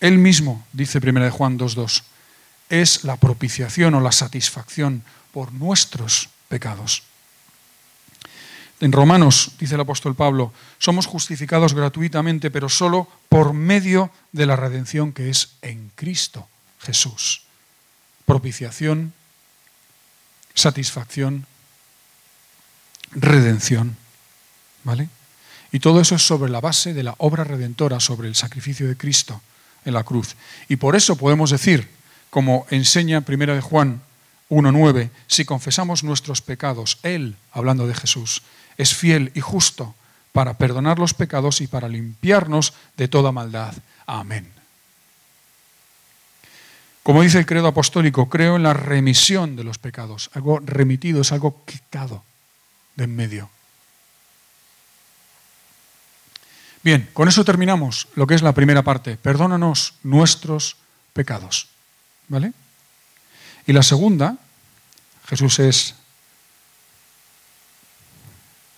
Él 0.00 0.18
mismo, 0.18 0.64
dice 0.72 0.98
1 0.98 1.20
de 1.20 1.30
Juan 1.30 1.58
2.2, 1.58 2.02
es 2.70 3.04
la 3.04 3.16
propiciación 3.16 3.94
o 3.94 4.00
la 4.00 4.12
satisfacción 4.12 5.02
por 5.32 5.52
nuestros 5.52 6.30
pecados. 6.48 7.02
En 8.80 8.92
Romanos, 8.92 9.52
dice 9.58 9.74
el 9.74 9.82
apóstol 9.82 10.14
Pablo, 10.14 10.54
somos 10.78 11.06
justificados 11.06 11.74
gratuitamente, 11.74 12.50
pero 12.50 12.70
solo 12.70 13.08
por 13.28 13.52
medio 13.52 14.10
de 14.32 14.46
la 14.46 14.56
redención 14.56 15.12
que 15.12 15.28
es 15.28 15.50
en 15.60 15.90
Cristo 15.94 16.48
Jesús. 16.80 17.42
Propiciación, 18.24 19.12
satisfacción, 20.54 21.46
redención. 23.12 23.96
¿Vale? 24.84 25.08
Y 25.72 25.80
todo 25.80 26.00
eso 26.00 26.14
es 26.14 26.26
sobre 26.26 26.50
la 26.50 26.60
base 26.60 26.94
de 26.94 27.02
la 27.02 27.14
obra 27.18 27.44
redentora, 27.44 28.00
sobre 28.00 28.28
el 28.28 28.34
sacrificio 28.34 28.88
de 28.88 28.96
Cristo 28.96 29.40
en 29.84 29.94
la 29.94 30.04
cruz. 30.04 30.36
Y 30.68 30.76
por 30.76 30.96
eso 30.96 31.16
podemos 31.16 31.50
decir, 31.50 31.88
como 32.30 32.66
enseña 32.70 33.24
1 33.26 33.54
de 33.54 33.60
Juan 33.60 34.02
1.9, 34.48 35.10
si 35.26 35.44
confesamos 35.44 36.02
nuestros 36.02 36.42
pecados, 36.42 36.98
Él, 37.02 37.36
hablando 37.52 37.86
de 37.86 37.94
Jesús, 37.94 38.42
es 38.76 38.94
fiel 38.94 39.30
y 39.34 39.40
justo 39.40 39.94
para 40.32 40.58
perdonar 40.58 40.98
los 40.98 41.14
pecados 41.14 41.60
y 41.60 41.66
para 41.66 41.88
limpiarnos 41.88 42.72
de 42.96 43.08
toda 43.08 43.32
maldad. 43.32 43.74
Amén. 44.06 44.59
Como 47.02 47.22
dice 47.22 47.38
el 47.38 47.46
credo 47.46 47.68
apostólico, 47.68 48.28
creo 48.28 48.56
en 48.56 48.62
la 48.62 48.74
remisión 48.74 49.56
de 49.56 49.64
los 49.64 49.78
pecados. 49.78 50.30
Algo 50.34 50.60
remitido 50.60 51.22
es 51.22 51.32
algo 51.32 51.64
quitado 51.64 52.24
de 52.96 53.04
en 53.04 53.16
medio. 53.16 53.50
Bien, 56.82 57.08
con 57.12 57.28
eso 57.28 57.44
terminamos 57.44 58.08
lo 58.14 58.26
que 58.26 58.34
es 58.34 58.42
la 58.42 58.52
primera 58.52 58.82
parte. 58.82 59.16
Perdónanos 59.16 59.94
nuestros 60.02 60.76
pecados. 61.12 61.68
¿Vale? 62.28 62.52
Y 63.66 63.72
la 63.72 63.82
segunda, 63.82 64.36
Jesús 65.26 65.58
es 65.58 65.94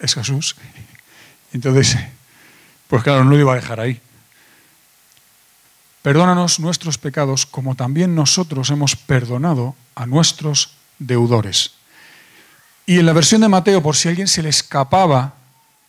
es 0.02 0.14
Jesús. 0.14 0.56
Entonces, 1.52 1.96
pues 2.88 3.02
claro, 3.02 3.24
no 3.24 3.30
lo 3.30 3.38
iba 3.38 3.52
a 3.52 3.56
dejar 3.56 3.80
ahí. 3.80 4.00
Perdónanos 6.02 6.58
nuestros 6.58 6.98
pecados 6.98 7.46
como 7.46 7.76
también 7.76 8.16
nosotros 8.16 8.70
hemos 8.70 8.96
perdonado 8.96 9.76
a 9.94 10.04
nuestros 10.04 10.74
deudores. 10.98 11.74
Y 12.86 12.98
en 12.98 13.06
la 13.06 13.12
versión 13.12 13.40
de 13.40 13.48
Mateo, 13.48 13.80
por 13.80 13.94
si 13.94 14.08
a 14.08 14.10
alguien 14.10 14.26
se 14.26 14.42
le 14.42 14.48
escapaba, 14.48 15.34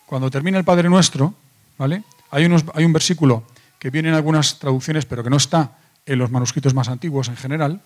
cuando 0.05 0.29
termina 0.29 0.59
el 0.59 0.63
Padre 0.63 0.89
Nuestro, 0.89 1.33
¿vale? 1.79 2.03
Hay, 2.29 2.45
un 2.45 2.93
versículo 2.93 3.43
que 3.79 3.89
viene 3.89 4.09
en 4.09 4.15
algunas 4.15 4.59
traducciones, 4.59 5.05
pero 5.05 5.23
que 5.23 5.31
no 5.31 5.37
está 5.37 5.77
en 6.05 6.19
los 6.19 6.29
manuscritos 6.29 6.75
más 6.75 6.89
antiguos 6.89 7.27
en 7.29 7.35
general, 7.35 7.81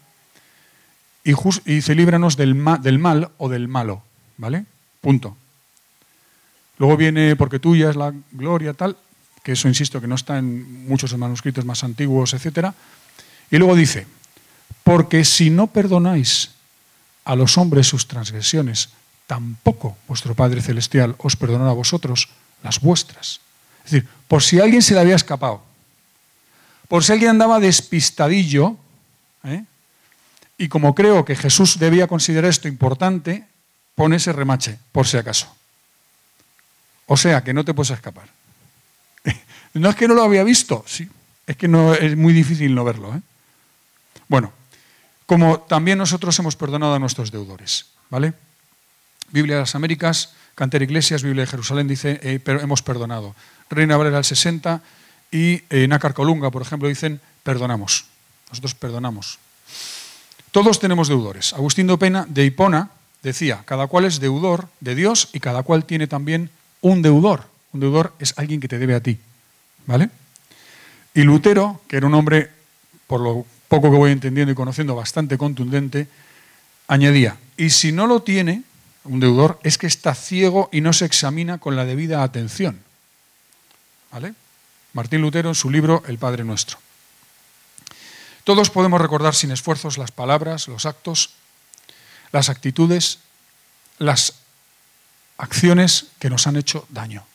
y, 1.23 1.33
dice, 1.65 1.95
líbranos 1.95 2.35
del, 2.35 2.61
del 2.81 2.99
mal 2.99 3.31
o 3.37 3.47
del 3.47 3.69
malo, 3.69 4.01
¿vale? 4.37 4.65
Punto. 4.99 5.37
Luego 6.77 6.97
viene, 6.97 7.35
porque 7.37 7.59
tuya 7.59 7.89
es 7.89 7.95
la 7.95 8.13
gloria, 8.31 8.73
tal, 8.73 8.97
que 9.43 9.53
eso 9.53 9.67
insisto 9.67 10.01
que 10.01 10.07
no 10.07 10.15
está 10.15 10.37
en 10.37 10.87
muchos 10.87 11.15
manuscritos 11.17 11.65
más 11.65 11.83
antiguos, 11.83 12.33
etc. 12.33 12.73
Y 13.49 13.57
luego 13.57 13.75
dice, 13.75 14.07
porque 14.83 15.23
si 15.25 15.49
no 15.49 15.67
perdonáis 15.67 16.51
a 17.25 17.35
los 17.35 17.57
hombres 17.57 17.87
sus 17.87 18.07
transgresiones, 18.07 18.89
tampoco 19.27 19.97
vuestro 20.07 20.35
Padre 20.35 20.61
Celestial 20.61 21.15
os 21.19 21.35
perdonará 21.35 21.71
a 21.71 21.73
vosotros 21.73 22.29
las 22.63 22.79
vuestras. 22.79 23.41
Es 23.85 23.91
decir, 23.91 24.09
por 24.27 24.43
si 24.43 24.59
alguien 24.59 24.81
se 24.81 24.93
le 24.93 25.01
había 25.01 25.15
escapado, 25.15 25.61
por 26.87 27.03
si 27.03 27.11
alguien 27.11 27.31
andaba 27.31 27.59
despistadillo, 27.59 28.77
¿eh? 29.43 29.63
y 30.57 30.69
como 30.69 30.95
creo 30.95 31.25
que 31.25 31.35
Jesús 31.35 31.79
debía 31.79 32.07
considerar 32.07 32.49
esto 32.49 32.67
importante, 32.67 33.45
pone 33.95 34.15
ese 34.15 34.31
remache, 34.31 34.79
por 34.91 35.07
si 35.07 35.17
acaso. 35.17 35.53
O 37.07 37.17
sea, 37.17 37.43
que 37.43 37.53
no 37.53 37.63
te 37.63 37.73
puedes 37.73 37.91
escapar. 37.91 38.29
No 39.79 39.89
es 39.89 39.95
que 39.95 40.07
no 40.07 40.13
lo 40.13 40.23
había 40.23 40.43
visto, 40.43 40.83
sí, 40.87 41.07
es 41.45 41.57
que 41.57 41.67
no, 41.67 41.93
es 41.93 42.15
muy 42.17 42.33
difícil 42.33 42.73
no 42.75 42.83
verlo. 42.83 43.15
¿eh? 43.15 43.21
Bueno, 44.27 44.51
como 45.25 45.59
también 45.61 45.97
nosotros 45.97 46.37
hemos 46.39 46.55
perdonado 46.55 46.95
a 46.95 46.99
nuestros 46.99 47.31
deudores, 47.31 47.87
¿vale? 48.09 48.33
Biblia 49.31 49.55
de 49.55 49.61
las 49.61 49.75
Américas, 49.75 50.33
Canter 50.55 50.81
Iglesias, 50.81 51.23
Biblia 51.23 51.43
de 51.43 51.51
Jerusalén 51.51 51.87
dice, 51.87 52.19
eh, 52.23 52.39
pero 52.43 52.61
hemos 52.61 52.81
perdonado. 52.81 53.35
Reina 53.69 53.97
Valera 53.97 54.17
del 54.17 54.25
60 54.25 54.81
y 55.31 55.61
eh, 55.69 55.87
Nácar 55.87 56.13
Colunga, 56.13 56.49
por 56.49 56.61
ejemplo, 56.61 56.87
dicen, 56.87 57.19
perdonamos. 57.43 58.05
Nosotros 58.49 58.73
perdonamos. 58.75 59.39
Todos 60.51 60.79
tenemos 60.79 61.09
deudores. 61.09 61.53
Agustín 61.53 61.87
de 61.87 61.97
Pena, 61.97 62.25
de 62.29 62.45
Hipona, 62.45 62.91
decía, 63.21 63.63
cada 63.65 63.87
cual 63.87 64.05
es 64.05 64.19
deudor 64.19 64.69
de 64.79 64.95
Dios 64.95 65.29
y 65.33 65.39
cada 65.39 65.63
cual 65.63 65.85
tiene 65.85 66.07
también 66.07 66.49
un 66.81 67.01
deudor. 67.01 67.43
Un 67.73 67.81
deudor 67.81 68.13
es 68.19 68.33
alguien 68.37 68.61
que 68.61 68.67
te 68.67 68.79
debe 68.79 68.95
a 68.95 69.01
ti. 69.01 69.19
¿Vale? 69.87 70.09
Y 71.15 71.23
Lutero, 71.23 71.81
que 71.87 71.97
era 71.97 72.05
un 72.05 72.13
hombre, 72.13 72.51
por 73.07 73.21
lo 73.21 73.45
poco 73.67 73.89
que 73.89 73.97
voy 73.97 74.11
entendiendo 74.11 74.51
y 74.51 74.55
conociendo, 74.55 74.95
bastante 74.95 75.37
contundente, 75.37 76.07
añadía, 76.87 77.37
y 77.57 77.71
si 77.71 77.91
no 77.91 78.05
lo 78.05 78.21
tiene, 78.21 78.63
un 79.03 79.19
deudor, 79.19 79.59
es 79.63 79.77
que 79.77 79.87
está 79.87 80.13
ciego 80.13 80.69
y 80.71 80.81
no 80.81 80.93
se 80.93 81.05
examina 81.05 81.57
con 81.57 81.75
la 81.75 81.85
debida 81.85 82.23
atención. 82.23 82.79
¿Vale? 84.11 84.33
Martín 84.93 85.21
Lutero 85.21 85.49
en 85.49 85.55
su 85.55 85.69
libro 85.69 86.03
El 86.07 86.17
Padre 86.17 86.43
Nuestro. 86.43 86.77
Todos 88.43 88.69
podemos 88.69 89.01
recordar 89.01 89.35
sin 89.35 89.51
esfuerzos 89.51 89.97
las 89.97 90.11
palabras, 90.11 90.67
los 90.67 90.85
actos, 90.85 91.31
las 92.31 92.49
actitudes, 92.49 93.19
las 93.97 94.35
acciones 95.37 96.07
que 96.19 96.29
nos 96.29 96.47
han 96.47 96.55
hecho 96.55 96.85
daño, 96.89 97.25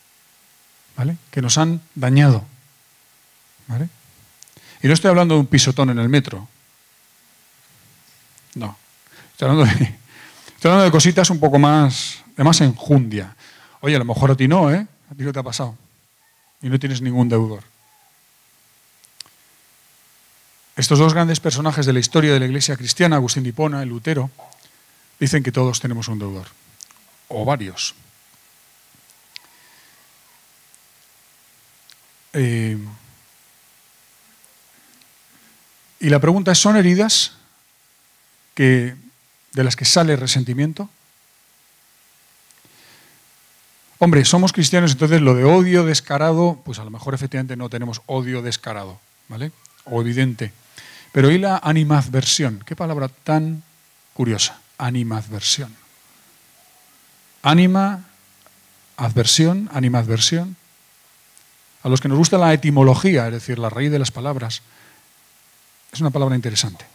¿vale? 0.95 1.17
Que 1.31 1.41
nos 1.41 1.57
han 1.57 1.81
dañado, 1.95 2.45
¿vale? 3.67 3.89
Y 4.81 4.87
no 4.87 4.93
estoy 4.93 5.09
hablando 5.09 5.35
de 5.35 5.41
un 5.41 5.47
pisotón 5.47 5.89
en 5.89 5.99
el 5.99 6.09
metro. 6.09 6.47
No. 8.55 8.77
Estoy 9.31 9.49
hablando 9.49 9.71
de, 9.71 9.83
estoy 10.55 10.71
hablando 10.71 10.83
de 10.83 10.91
cositas 10.91 11.29
un 11.29 11.39
poco 11.39 11.57
más, 11.57 12.23
de 12.35 12.43
más 12.43 12.59
enjundia. 12.61 13.35
Oye, 13.81 13.95
a 13.95 13.99
lo 13.99 14.05
mejor 14.05 14.31
a 14.31 14.35
ti 14.35 14.47
no, 14.47 14.71
¿eh? 14.71 14.85
A 15.09 15.15
ti 15.15 15.23
no 15.23 15.31
te 15.31 15.39
ha 15.39 15.43
pasado. 15.43 15.77
Y 16.61 16.69
no 16.69 16.79
tienes 16.79 17.01
ningún 17.01 17.29
deudor. 17.29 17.63
Estos 20.75 20.97
dos 20.97 21.13
grandes 21.13 21.39
personajes 21.39 21.85
de 21.85 21.93
la 21.93 21.99
historia 21.99 22.33
de 22.33 22.39
la 22.39 22.45
iglesia 22.45 22.75
cristiana, 22.75 23.17
Agustín 23.17 23.43
de 23.43 23.49
Hipona 23.49 23.83
y 23.83 23.85
Lutero, 23.85 24.31
dicen 25.19 25.43
que 25.43 25.51
todos 25.51 25.79
tenemos 25.79 26.07
un 26.07 26.17
deudor, 26.17 26.47
o 27.27 27.45
varios. 27.45 27.93
Eh, 32.33 32.77
y 35.99 36.09
la 36.09 36.19
pregunta 36.19 36.51
es, 36.51 36.57
¿son 36.57 36.75
heridas 36.75 37.33
que, 38.55 38.95
de 39.53 39.63
las 39.63 39.75
que 39.75 39.85
sale 39.85 40.15
resentimiento? 40.15 40.89
Hombre, 43.99 44.25
somos 44.25 44.51
cristianos, 44.51 44.91
entonces 44.91 45.21
lo 45.21 45.33
de 45.33 45.45
odio 45.45 45.85
descarado, 45.85 46.61
pues 46.65 46.77
a 46.79 46.83
lo 46.83 46.89
mejor 46.89 47.13
efectivamente 47.13 47.55
no 47.55 47.69
tenemos 47.69 48.01
odio 48.05 48.41
descarado, 48.41 48.99
¿vale? 49.29 49.53
O 49.85 50.01
evidente. 50.01 50.51
Pero 51.13 51.31
¿y 51.31 51.37
la 51.37 51.57
animadversión? 51.63 52.61
Qué 52.65 52.75
palabra 52.75 53.07
tan 53.07 53.63
curiosa. 54.13 54.59
Animadversión. 54.77 55.73
Anima, 57.43 58.03
adversión, 58.97 59.69
animadversión. 59.71 60.57
A 61.83 61.89
los 61.89 62.01
que 62.01 62.07
nos 62.07 62.17
gusta 62.17 62.37
la 62.37 62.53
etimología, 62.53 63.27
es 63.27 63.33
decir, 63.33 63.59
la 63.59 63.69
raíz 63.69 63.91
de 63.91 63.99
las 63.99 64.11
palabras, 64.11 64.61
es 65.91 66.01
una 66.01 66.09
palabra 66.09 66.35
interesante. 66.35 66.85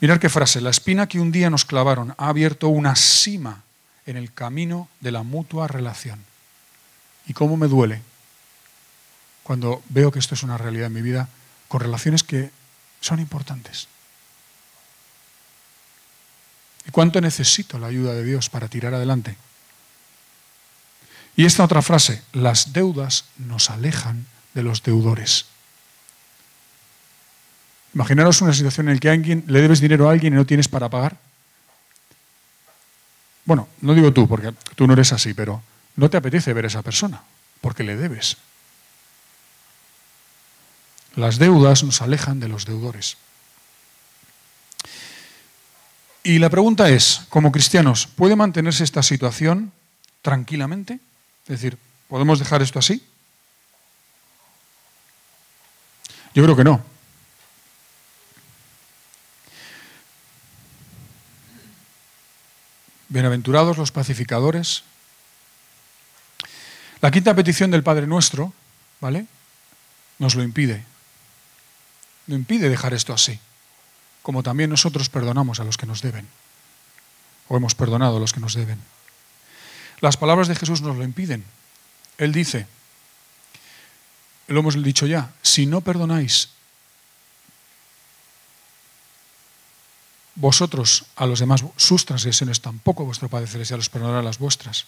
Mirad 0.00 0.18
qué 0.18 0.28
frase. 0.28 0.60
La 0.60 0.70
espina 0.70 1.08
que 1.08 1.20
un 1.20 1.30
día 1.30 1.50
nos 1.50 1.64
clavaron 1.64 2.14
ha 2.16 2.28
abierto 2.28 2.68
una 2.68 2.96
sima 2.96 3.62
en 4.06 4.16
el 4.16 4.32
camino 4.32 4.88
de 5.00 5.12
la 5.12 5.22
mutua 5.22 5.68
relación. 5.68 6.20
¿Y 7.26 7.34
cómo 7.34 7.56
me 7.56 7.68
duele 7.68 8.02
cuando 9.42 9.82
veo 9.88 10.10
que 10.10 10.18
esto 10.18 10.34
es 10.34 10.42
una 10.42 10.58
realidad 10.58 10.86
en 10.86 10.92
mi 10.92 11.02
vida 11.02 11.28
con 11.68 11.80
relaciones 11.80 12.22
que 12.22 12.50
son 13.00 13.18
importantes. 13.18 13.88
¿Y 16.86 16.90
cuánto 16.90 17.20
necesito 17.20 17.78
la 17.78 17.88
ayuda 17.88 18.14
de 18.14 18.24
Dios 18.24 18.48
para 18.48 18.68
tirar 18.68 18.94
adelante? 18.94 19.36
Y 21.36 21.44
esta 21.44 21.64
otra 21.64 21.82
frase, 21.82 22.22
las 22.32 22.72
deudas 22.72 23.24
nos 23.38 23.70
alejan 23.70 24.26
de 24.54 24.62
los 24.62 24.82
deudores. 24.82 25.46
Imaginaros 27.94 28.40
una 28.42 28.52
situación 28.52 28.88
en 28.88 28.94
la 28.94 29.00
que 29.00 29.10
alguien, 29.10 29.44
le 29.46 29.60
debes 29.60 29.80
dinero 29.80 30.08
a 30.08 30.12
alguien 30.12 30.32
y 30.32 30.36
no 30.36 30.46
tienes 30.46 30.68
para 30.68 30.88
pagar. 30.88 31.18
Bueno, 33.44 33.68
no 33.80 33.94
digo 33.94 34.12
tú, 34.12 34.28
porque 34.28 34.52
tú 34.74 34.86
no 34.86 34.92
eres 34.92 35.12
así, 35.12 35.34
pero 35.34 35.62
no 35.96 36.08
te 36.08 36.16
apetece 36.16 36.52
ver 36.52 36.64
a 36.64 36.68
esa 36.68 36.82
persona, 36.82 37.22
porque 37.60 37.82
le 37.82 37.96
debes. 37.96 38.36
Las 41.16 41.38
deudas 41.38 41.82
nos 41.82 42.00
alejan 42.00 42.40
de 42.40 42.48
los 42.48 42.64
deudores. 42.64 43.16
Y 46.22 46.38
la 46.38 46.48
pregunta 46.48 46.88
es, 46.88 47.22
como 47.28 47.52
cristianos, 47.52 48.06
¿puede 48.06 48.36
mantenerse 48.36 48.84
esta 48.84 49.02
situación 49.02 49.72
tranquilamente? 50.22 51.00
Es 51.44 51.48
decir, 51.48 51.78
¿podemos 52.08 52.38
dejar 52.38 52.62
esto 52.62 52.78
así? 52.78 53.06
Yo 56.34 56.42
creo 56.42 56.56
que 56.56 56.64
no. 56.64 56.82
Bienaventurados 63.08 63.76
los 63.76 63.92
pacificadores. 63.92 64.84
La 67.00 67.10
quinta 67.10 67.34
petición 67.34 67.70
del 67.70 67.82
Padre 67.82 68.06
Nuestro, 68.06 68.52
¿vale? 69.00 69.26
Nos 70.18 70.34
lo 70.34 70.42
impide 70.42 70.84
no 72.26 72.36
impide 72.36 72.68
dejar 72.68 72.94
esto 72.94 73.12
así, 73.12 73.38
como 74.22 74.42
también 74.42 74.70
nosotros 74.70 75.08
perdonamos 75.08 75.60
a 75.60 75.64
los 75.64 75.76
que 75.76 75.86
nos 75.86 76.02
deben, 76.02 76.28
o 77.48 77.56
hemos 77.56 77.74
perdonado 77.74 78.16
a 78.16 78.20
los 78.20 78.32
que 78.32 78.40
nos 78.40 78.54
deben. 78.54 78.78
Las 80.02 80.16
palabras 80.16 80.48
de 80.48 80.56
Jesús 80.56 80.82
nos 80.82 80.96
lo 80.96 81.04
impiden. 81.04 81.44
Él 82.18 82.32
dice, 82.32 82.66
lo 84.48 84.60
hemos 84.60 84.82
dicho 84.82 85.06
ya, 85.06 85.30
si 85.42 85.64
no 85.64 85.80
perdonáis 85.80 86.50
vosotros 90.34 91.04
a 91.14 91.24
los 91.24 91.38
demás 91.38 91.64
sus 91.76 92.04
transgresiones, 92.04 92.60
tampoco 92.60 93.04
vuestro 93.04 93.28
Padre 93.28 93.46
Celestial 93.46 93.78
os 93.78 93.88
perdonará 93.88 94.22
las 94.22 94.38
vuestras. 94.38 94.86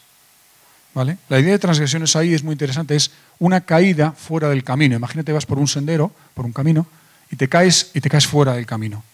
¿Vale? 0.94 1.18
La 1.28 1.38
idea 1.38 1.52
de 1.52 1.58
transgresiones 1.60 2.16
ahí 2.16 2.34
es 2.34 2.42
muy 2.42 2.52
interesante, 2.52 2.96
es 2.96 3.12
una 3.38 3.60
caída 3.60 4.12
fuera 4.12 4.48
del 4.48 4.64
camino. 4.64 4.96
Imagínate 4.96 5.32
vas 5.32 5.46
por 5.46 5.60
un 5.60 5.68
sendero, 5.68 6.12
por 6.34 6.44
un 6.44 6.52
camino, 6.52 6.88
y 7.30 7.36
te 7.36 7.48
caes 7.48 7.92
y 7.94 8.00
te 8.00 8.10
caes 8.10 8.26
fuera 8.26 8.54
del 8.54 8.66
camino. 8.66 9.04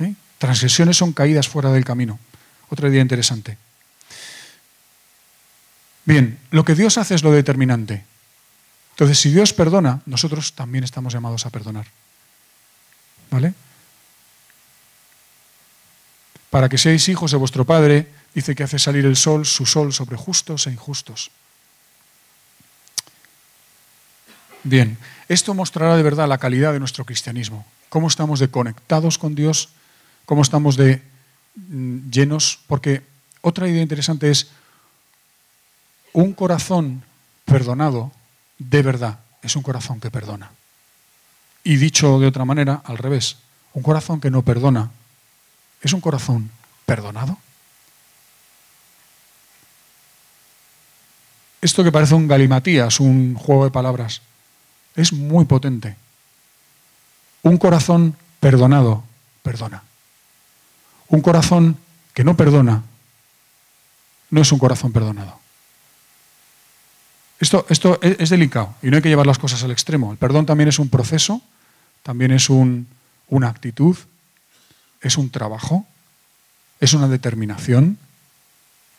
¿eh? 0.00 0.14
Transgresiones 0.38 0.96
son 0.96 1.12
caídas 1.12 1.48
fuera 1.48 1.70
del 1.70 1.84
camino. 1.84 2.18
Otra 2.70 2.88
idea 2.88 3.02
interesante. 3.02 3.56
Bien, 6.04 6.38
lo 6.50 6.64
que 6.64 6.74
Dios 6.74 6.98
hace 6.98 7.14
es 7.14 7.22
lo 7.22 7.32
determinante. 7.32 8.04
Entonces, 8.90 9.18
si 9.18 9.30
Dios 9.32 9.52
perdona, 9.52 10.00
nosotros 10.06 10.52
también 10.52 10.84
estamos 10.84 11.12
llamados 11.12 11.46
a 11.46 11.50
perdonar. 11.50 11.86
¿Vale? 13.30 13.54
Para 16.50 16.68
que 16.68 16.78
seáis 16.78 17.08
hijos 17.08 17.32
de 17.32 17.36
vuestro 17.36 17.64
Padre, 17.64 18.06
dice 18.34 18.54
que 18.54 18.62
hace 18.62 18.78
salir 18.78 19.04
el 19.06 19.16
sol, 19.16 19.46
su 19.46 19.66
sol, 19.66 19.92
sobre 19.92 20.16
justos 20.16 20.66
e 20.66 20.70
injustos. 20.70 21.30
Bien, 24.62 24.96
esto 25.28 25.52
mostrará 25.54 25.96
de 25.96 26.02
verdad 26.02 26.28
la 26.28 26.38
calidad 26.38 26.72
de 26.72 26.78
nuestro 26.78 27.04
cristianismo, 27.04 27.66
cómo 27.88 28.08
estamos 28.08 28.40
de 28.40 28.48
conectados 28.48 29.18
con 29.18 29.34
Dios, 29.34 29.70
cómo 30.24 30.42
estamos 30.42 30.76
de 30.76 31.02
mm, 31.56 32.10
llenos, 32.10 32.60
porque 32.66 33.02
otra 33.40 33.68
idea 33.68 33.82
interesante 33.82 34.30
es 34.30 34.48
un 36.14 36.32
corazón 36.32 37.02
perdonado 37.44 38.10
de 38.58 38.82
verdad 38.82 39.18
es 39.42 39.56
un 39.56 39.62
corazón 39.62 40.00
que 40.00 40.10
perdona. 40.10 40.50
Y 41.64 41.76
dicho 41.76 42.18
de 42.18 42.26
otra 42.26 42.44
manera, 42.44 42.80
al 42.84 42.98
revés, 42.98 43.36
un 43.74 43.82
corazón 43.82 44.20
que 44.20 44.30
no 44.30 44.42
perdona 44.42 44.90
es 45.82 45.92
un 45.92 46.00
corazón 46.00 46.50
perdonado. 46.86 47.36
Esto 51.60 51.82
que 51.82 51.92
parece 51.92 52.14
un 52.14 52.28
galimatías, 52.28 53.00
un 53.00 53.34
juego 53.34 53.64
de 53.64 53.70
palabras, 53.70 54.22
es 54.94 55.12
muy 55.12 55.46
potente. 55.46 55.96
Un 57.42 57.58
corazón 57.58 58.16
perdonado 58.38 59.02
perdona. 59.42 59.82
Un 61.08 61.20
corazón 61.20 61.76
que 62.12 62.22
no 62.22 62.36
perdona 62.36 62.82
no 64.30 64.40
es 64.40 64.52
un 64.52 64.58
corazón 64.58 64.92
perdonado. 64.92 65.43
Esto, 67.44 67.66
esto 67.68 67.98
es, 68.00 68.30
delicado 68.30 68.74
y 68.82 68.88
no 68.88 68.96
hay 68.96 69.02
que 69.02 69.10
llevar 69.10 69.26
las 69.26 69.38
cosas 69.38 69.62
al 69.64 69.70
extremo. 69.70 70.10
El 70.10 70.16
perdón 70.16 70.46
también 70.46 70.70
es 70.70 70.78
un 70.78 70.88
proceso, 70.88 71.42
también 72.02 72.30
es 72.30 72.48
una 72.48 73.48
actitud, 73.48 73.98
es 75.02 75.18
un 75.18 75.28
trabajo, 75.28 75.86
es 76.80 76.94
una 76.94 77.06
determinación. 77.06 77.98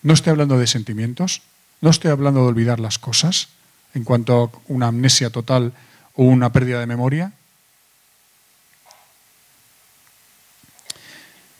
No 0.03 0.13
estoy 0.13 0.29
hablando 0.29 0.59
de 0.59 0.67
sentimientos, 0.67 1.41
no 1.81 1.89
estoy 1.89 2.11
hablando 2.11 2.41
de 2.41 2.49
olvidar 2.49 2.79
las 2.79 2.99
cosas 2.99 3.47
en 3.95 4.03
cuanto 4.03 4.43
a 4.43 4.57
una 4.67 4.89
amnesia 4.89 5.31
total 5.31 5.73
o 6.13 6.25
una 6.25 6.53
pérdida 6.53 6.79
de 6.79 6.85
memoria. 6.85 7.33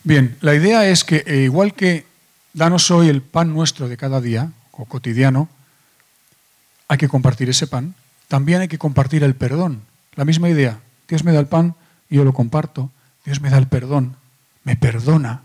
Bien, 0.04 0.38
la 0.42 0.54
idea 0.54 0.88
es 0.88 1.04
que 1.04 1.24
eh, 1.26 1.46
igual 1.46 1.74
que 1.74 2.06
danos 2.54 2.92
hoy 2.92 3.10
el 3.10 3.24
pan 3.24 3.56
nuestro 3.56 3.90
de 3.90 3.98
cada 3.98 4.22
día 4.22 4.52
o 4.70 4.86
cotidiano, 4.86 5.50
hay 6.88 6.98
que 6.98 7.10
compartir 7.10 7.50
ese 7.50 7.68
pan, 7.68 7.96
también 8.28 8.62
hay 8.62 8.68
que 8.68 8.78
compartir 8.78 9.24
el 9.24 9.36
perdón. 9.36 9.82
La 10.16 10.26
misma 10.26 10.50
idea, 10.50 10.80
Dios 11.08 11.24
me 11.24 11.32
da 11.32 11.40
el 11.40 11.48
pan 11.48 11.76
y 12.10 12.16
yo 12.16 12.24
lo 12.24 12.34
comparto, 12.34 12.92
Dios 13.26 13.42
me 13.42 13.50
da 13.50 13.58
el 13.58 13.68
perdón, 13.68 14.16
me 14.64 14.76
perdona 14.76 15.44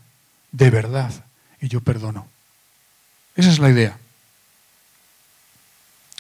de 0.53 0.71
verdad 0.71 1.13
y 1.61 1.69
yo 1.69 1.81
perdono. 1.81 2.27
Esa 3.37 3.51
es 3.51 3.59
la 3.59 3.71
idea. 3.71 3.99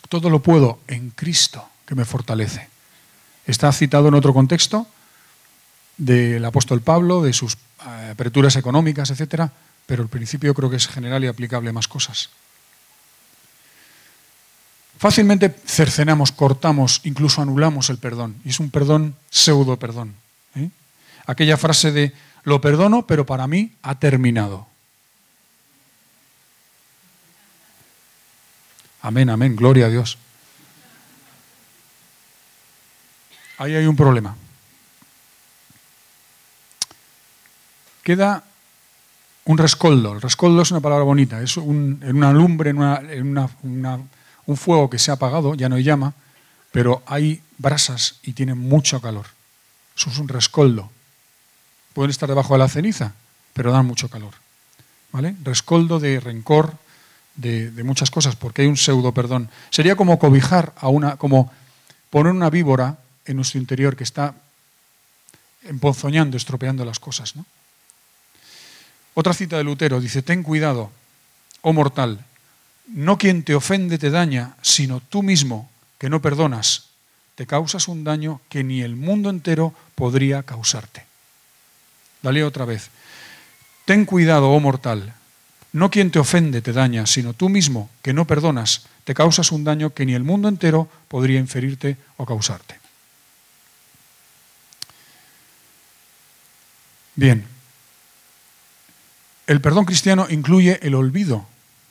Todo 0.08 0.30
lo 0.30 0.40
puedo 0.40 0.80
en 0.86 1.10
Cristo 1.10 1.68
que 1.86 1.94
me 1.94 2.04
fortalece. 2.04 2.68
Está 3.46 3.72
citado 3.72 4.08
en 4.08 4.14
otro 4.14 4.32
contexto 4.32 4.86
del 5.96 6.44
apóstol 6.44 6.80
Pablo, 6.80 7.22
de 7.22 7.32
sus 7.32 7.54
eh, 7.54 8.10
aperturas 8.12 8.56
económicas, 8.56 9.10
etc. 9.10 9.50
Pero 9.86 10.02
el 10.02 10.08
principio 10.08 10.54
creo 10.54 10.70
que 10.70 10.76
es 10.76 10.88
general 10.88 11.24
y 11.24 11.26
aplicable 11.26 11.70
a 11.70 11.72
más 11.72 11.88
cosas. 11.88 12.30
Fácilmente 15.00 15.48
cercenamos, 15.48 16.30
cortamos, 16.30 17.00
incluso 17.04 17.40
anulamos 17.40 17.88
el 17.88 17.96
perdón. 17.96 18.36
Y 18.44 18.50
es 18.50 18.60
un 18.60 18.68
perdón 18.68 19.16
pseudo 19.30 19.78
perdón. 19.78 20.14
¿eh? 20.54 20.68
Aquella 21.24 21.56
frase 21.56 21.90
de 21.90 22.12
lo 22.42 22.60
perdono, 22.60 23.06
pero 23.06 23.24
para 23.24 23.46
mí 23.46 23.72
ha 23.80 23.98
terminado. 23.98 24.66
Amén, 29.00 29.30
amén, 29.30 29.56
gloria 29.56 29.86
a 29.86 29.88
Dios. 29.88 30.18
Ahí 33.56 33.74
hay 33.74 33.86
un 33.86 33.96
problema. 33.96 34.36
Queda 38.02 38.44
un 39.46 39.56
rescoldo. 39.56 40.12
El 40.12 40.20
rescoldo 40.20 40.60
es 40.60 40.70
una 40.70 40.80
palabra 40.80 41.04
bonita, 41.04 41.40
es 41.40 41.56
en 41.56 42.02
una 42.04 42.34
lumbre, 42.34 42.68
en 42.68 42.78
una 42.78 43.98
un 44.50 44.56
fuego 44.56 44.90
que 44.90 44.98
se 44.98 45.10
ha 45.10 45.14
apagado, 45.14 45.54
ya 45.54 45.68
no 45.68 45.76
hay 45.76 45.84
llama, 45.84 46.14
pero 46.72 47.02
hay 47.06 47.40
brasas 47.58 48.16
y 48.22 48.32
tiene 48.32 48.54
mucho 48.54 49.00
calor. 49.00 49.26
Eso 49.96 50.10
es 50.10 50.18
un 50.18 50.28
rescoldo. 50.28 50.90
Pueden 51.94 52.10
estar 52.10 52.28
debajo 52.28 52.54
de 52.54 52.58
la 52.58 52.68
ceniza, 52.68 53.12
pero 53.52 53.72
dan 53.72 53.86
mucho 53.86 54.08
calor. 54.08 54.34
¿Vale? 55.12 55.34
Rescoldo 55.42 55.98
de 55.98 56.20
rencor, 56.20 56.74
de, 57.34 57.70
muchas 57.84 58.10
cosas, 58.10 58.36
porque 58.36 58.62
hay 58.62 58.68
un 58.68 58.76
pseudo 58.76 59.12
perdón. 59.12 59.50
Sería 59.70 59.96
como 59.96 60.18
cobijar 60.18 60.72
a 60.76 60.88
una, 60.88 61.16
como 61.16 61.52
poner 62.10 62.32
una 62.32 62.50
víbora 62.50 62.98
en 63.24 63.36
nuestro 63.36 63.60
interior 63.60 63.96
que 63.96 64.04
está 64.04 64.34
emponzoñando, 65.64 66.36
estropeando 66.36 66.84
las 66.84 66.98
cosas. 66.98 67.34
Otra 69.14 69.34
cita 69.34 69.56
de 69.56 69.64
Lutero 69.64 70.00
dice, 70.00 70.22
ten 70.22 70.42
cuidado, 70.42 70.90
oh 71.62 71.72
mortal, 71.72 72.24
no 72.92 73.18
quien 73.18 73.42
te 73.42 73.54
ofende 73.54 73.98
te 73.98 74.10
daña, 74.10 74.56
sino 74.62 75.00
tú 75.00 75.22
mismo, 75.22 75.70
que 75.98 76.10
no 76.10 76.20
perdonas, 76.20 76.90
te 77.34 77.46
causas 77.46 77.88
un 77.88 78.04
daño 78.04 78.40
que 78.48 78.64
ni 78.64 78.82
el 78.82 78.96
mundo 78.96 79.30
entero 79.30 79.74
podría 79.94 80.42
causarte. 80.42 81.06
Dale 82.22 82.44
otra 82.44 82.64
vez. 82.64 82.90
Ten 83.84 84.04
cuidado, 84.04 84.50
oh 84.50 84.60
mortal. 84.60 85.14
No 85.72 85.90
quien 85.90 86.10
te 86.10 86.18
ofende 86.18 86.62
te 86.62 86.72
daña, 86.72 87.06
sino 87.06 87.32
tú 87.32 87.48
mismo, 87.48 87.88
que 88.02 88.12
no 88.12 88.26
perdonas, 88.26 88.86
te 89.04 89.14
causas 89.14 89.52
un 89.52 89.64
daño 89.64 89.90
que 89.90 90.04
ni 90.04 90.14
el 90.14 90.24
mundo 90.24 90.48
entero 90.48 90.88
podría 91.08 91.38
inferirte 91.38 91.96
o 92.16 92.26
causarte. 92.26 92.78
Bien. 97.14 97.46
El 99.46 99.60
perdón 99.60 99.84
cristiano 99.84 100.26
incluye 100.28 100.78
el 100.82 100.94
olvido 100.94 101.46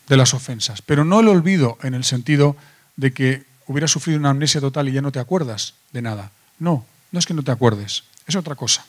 de 0.09 0.17
las 0.17 0.33
ofensas, 0.33 0.81
pero 0.81 1.05
no 1.05 1.19
el 1.19 1.27
olvido 1.27 1.77
en 1.83 1.93
el 1.93 2.03
sentido 2.03 2.57
de 2.97 3.13
que 3.13 3.45
hubieras 3.67 3.91
sufrido 3.91 4.19
una 4.19 4.31
amnesia 4.31 4.59
total 4.59 4.89
y 4.89 4.91
ya 4.91 5.01
no 5.01 5.11
te 5.11 5.19
acuerdas 5.19 5.75
de 5.93 6.01
nada. 6.01 6.31
No, 6.57 6.85
no 7.11 7.19
es 7.19 7.27
que 7.27 7.35
no 7.35 7.43
te 7.43 7.51
acuerdes, 7.51 8.03
es 8.25 8.35
otra 8.35 8.55
cosa. 8.55 8.83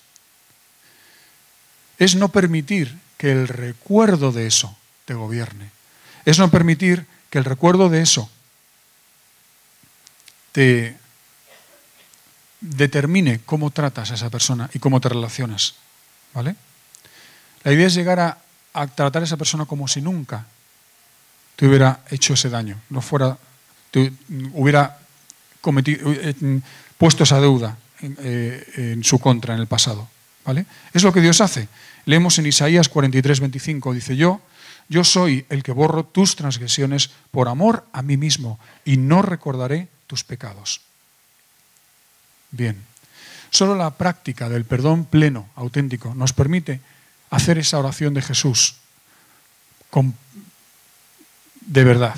Es 1.99 2.17
no 2.17 2.31
permitir 2.31 2.99
que 3.19 3.31
el 3.31 3.49
recuerdo 3.49 4.33
de 4.33 4.47
eso 4.47 4.75
te 5.05 5.13
gobierne. 5.13 5.71
Es 6.25 6.39
no 6.39 6.51
permitir 6.51 7.07
que 7.29 7.37
el 7.37 7.45
recuerdo 7.45 7.91
de 7.91 8.01
eso 8.01 8.31
te 10.53 10.97
determine 12.63 13.41
cómo 13.45 13.71
tratas 13.71 14.11
a 14.11 14.15
esa 14.15 14.31
persona 14.31 14.71
y 14.73 14.79
cómo 14.79 15.03
te 15.03 15.11
relacionas. 15.11 15.75
¿Vale? 16.33 16.57
La 17.63 17.73
idea 17.73 17.89
es 17.89 17.95
llegar 17.95 18.21
a, 18.21 18.39
a 18.73 18.87
tratar 18.87 19.21
a 19.21 19.27
esa 19.27 19.37
persona 19.37 19.67
como 19.67 19.87
si 19.87 20.01
nunca 20.01 20.47
te 21.61 21.69
hubiera 21.69 22.01
hecho 22.09 22.33
ese 22.33 22.49
daño, 22.49 22.81
no 22.89 23.03
fuera, 23.03 23.37
te 23.91 24.15
hubiera 24.55 24.99
cometido, 25.61 26.11
eh, 26.11 26.35
puesto 26.97 27.25
esa 27.25 27.39
deuda 27.39 27.77
eh, 28.01 28.95
en, 28.97 29.05
su 29.05 29.19
contra 29.19 29.53
en 29.53 29.61
el 29.61 29.67
pasado. 29.67 30.09
¿vale? 30.43 30.65
Es 30.95 31.03
lo 31.03 31.13
que 31.13 31.21
Dios 31.21 31.43
hace. 31.43 31.69
Leemos 32.07 32.39
en 32.39 32.47
Isaías 32.47 32.89
43, 32.89 33.41
25, 33.41 33.93
dice 33.93 34.17
yo, 34.17 34.41
yo 34.89 35.05
soy 35.05 35.45
el 35.51 35.63
que 35.63 35.73
borro 35.73 36.05
tus 36.05 36.35
transgresiones 36.35 37.11
por 37.31 37.47
amor 37.47 37.87
a 37.93 38.01
mí 38.01 38.17
mismo 38.17 38.59
y 38.87 38.97
no 38.97 39.21
recordaré 39.21 39.89
tus 40.07 40.25
pecados. 40.25 40.81
Bien, 42.53 42.83
solo 43.51 43.77
la 43.77 43.91
práctica 43.91 44.49
del 44.49 44.65
perdón 44.65 45.05
pleno, 45.05 45.51
auténtico, 45.57 46.15
nos 46.15 46.33
permite 46.33 46.81
hacer 47.29 47.59
esa 47.59 47.79
oración 47.79 48.15
de 48.15 48.23
Jesús 48.23 48.77
con 49.91 50.15
de 51.71 51.85
verdad. 51.85 52.17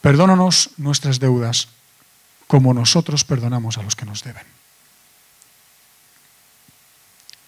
Perdónanos 0.00 0.70
nuestras 0.76 1.20
deudas 1.20 1.68
como 2.48 2.74
nosotros 2.74 3.24
perdonamos 3.24 3.78
a 3.78 3.82
los 3.82 3.94
que 3.94 4.04
nos 4.04 4.22
deben. 4.24 4.42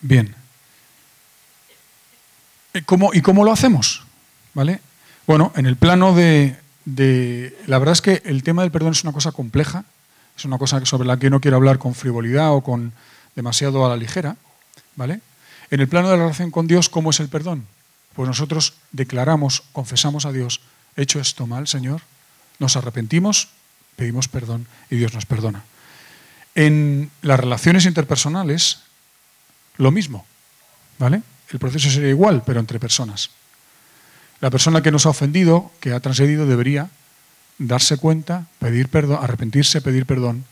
Bien. 0.01 0.35
¿Y 2.75 2.83
cómo, 2.83 3.11
¿Y 3.13 3.23
cómo 3.23 3.45
lo 3.45 3.53
hacemos? 3.53 4.05
¿Vale? 4.55 4.81
Bueno, 5.27 5.53
en 5.57 5.67
el 5.67 5.77
plano 5.77 6.15
de, 6.15 6.57
de, 6.85 7.57
La 7.67 7.79
verdad 7.79 7.95
es 7.95 8.03
que 8.03 8.23
el 8.25 8.45
tema 8.45 8.63
del 8.63 8.71
perdón 8.71 8.93
es 8.93 9.03
una 9.03 9.13
cosa 9.13 9.33
compleja, 9.33 9.85
es 10.37 10.45
una 10.45 10.59
cosa 10.59 10.85
sobre 10.87 11.09
la 11.09 11.19
que 11.19 11.31
no 11.31 11.41
quiero 11.41 11.57
hablar 11.57 11.79
con 11.79 11.97
frivolidad 11.97 12.53
o 12.53 12.63
con 12.63 12.93
demasiado 13.35 13.85
a 13.85 13.89
la 13.89 13.97
ligera. 13.97 14.37
¿Vale? 14.95 15.21
En 15.71 15.81
el 15.81 15.89
plano 15.89 16.09
de 16.09 16.17
la 16.17 16.23
relación 16.23 16.53
con 16.53 16.69
Dios, 16.69 16.89
¿cómo 16.89 17.11
es 17.11 17.19
el 17.19 17.29
perdón? 17.29 17.67
Pues 18.19 18.27
nosotros 18.27 18.75
declaramos, 18.91 19.63
confesamos 19.71 20.27
a 20.27 20.33
Dios 20.33 20.61
hecho 20.97 21.21
esto 21.21 21.47
mal, 21.47 21.69
Señor, 21.69 22.03
nos 22.59 22.75
arrepentimos, 22.75 23.47
pedimos 23.95 24.27
perdón 24.27 24.67
y 24.91 24.97
Dios 24.97 25.15
nos 25.15 25.25
perdona. 25.25 25.63
En 26.57 27.13
las 27.23 27.39
relaciones 27.39 27.87
interpersonales, 27.87 28.81
lo 29.77 29.93
mismo, 29.93 30.27
¿vale? 30.99 31.23
El 31.53 31.61
proceso 31.61 31.91
sería 31.91 32.09
igual, 32.09 32.43
pero 32.45 32.59
entre 32.59 32.81
personas. 32.81 33.31
La 34.41 34.51
persona 34.51 34.83
que 34.83 34.91
nos 34.91 35.07
ha 35.07 35.11
ofendido, 35.11 35.71
que 35.79 35.93
ha 35.93 36.01
transgredido, 36.01 36.45
debería 36.45 36.91
darse 37.59 37.99
cuenta, 37.99 38.47
pedir 38.59 38.89
perdón, 38.89 39.21
arrepentirse, 39.23 39.81
pedir 39.81 40.07
perdón 40.07 40.45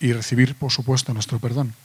y 0.00 0.12
recibir, 0.12 0.56
por 0.56 0.72
supuesto, 0.72 1.14
nuestro 1.14 1.38
perdón. 1.38 1.76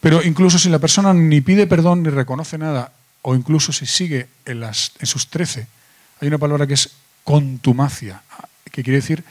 Pero 0.00 0.22
incluso 0.22 0.58
si 0.58 0.70
la 0.70 0.78
persona 0.78 1.12
ni 1.12 1.42
pide 1.42 1.66
perdón 1.66 2.02
ni 2.02 2.08
reconoce 2.08 2.56
nada, 2.56 2.94
o 3.22 3.34
incluso 3.34 3.72
si 3.72 3.86
sigue 3.86 4.28
en, 4.44 4.62
sus 4.72 5.28
trece, 5.28 5.66
hay 6.20 6.28
una 6.28 6.38
palabra 6.38 6.66
que 6.66 6.74
es 6.74 6.90
contumacia, 7.24 8.22
que 8.64 8.82
quiere 8.82 9.00
decir 9.00 9.24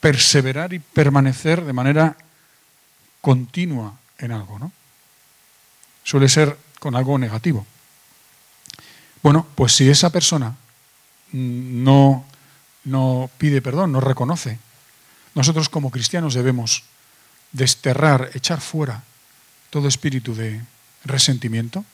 perseverar 0.00 0.72
y 0.72 0.78
permanecer 0.78 1.64
de 1.64 1.72
manera 1.72 2.16
continua 3.20 3.98
en 4.18 4.32
algo, 4.32 4.58
¿no? 4.58 4.72
Suele 6.04 6.28
ser 6.28 6.56
con 6.78 6.96
algo 6.96 7.18
negativo. 7.18 7.66
Bueno, 9.22 9.46
pues 9.54 9.72
si 9.72 9.88
esa 9.88 10.10
persona 10.10 10.56
no 11.32 12.24
pide 13.38 13.60
perdón, 13.60 13.92
no 13.92 14.00
reconoce, 14.00 14.58
nosotros 15.34 15.68
como 15.68 15.90
cristianos 15.90 16.34
debemos 16.34 16.84
desterrar, 17.52 18.30
echar 18.34 18.60
fuera 18.60 19.02
todo 19.70 19.88
espíritu 19.88 20.34
de 20.34 20.60
resentimiento, 21.04 21.84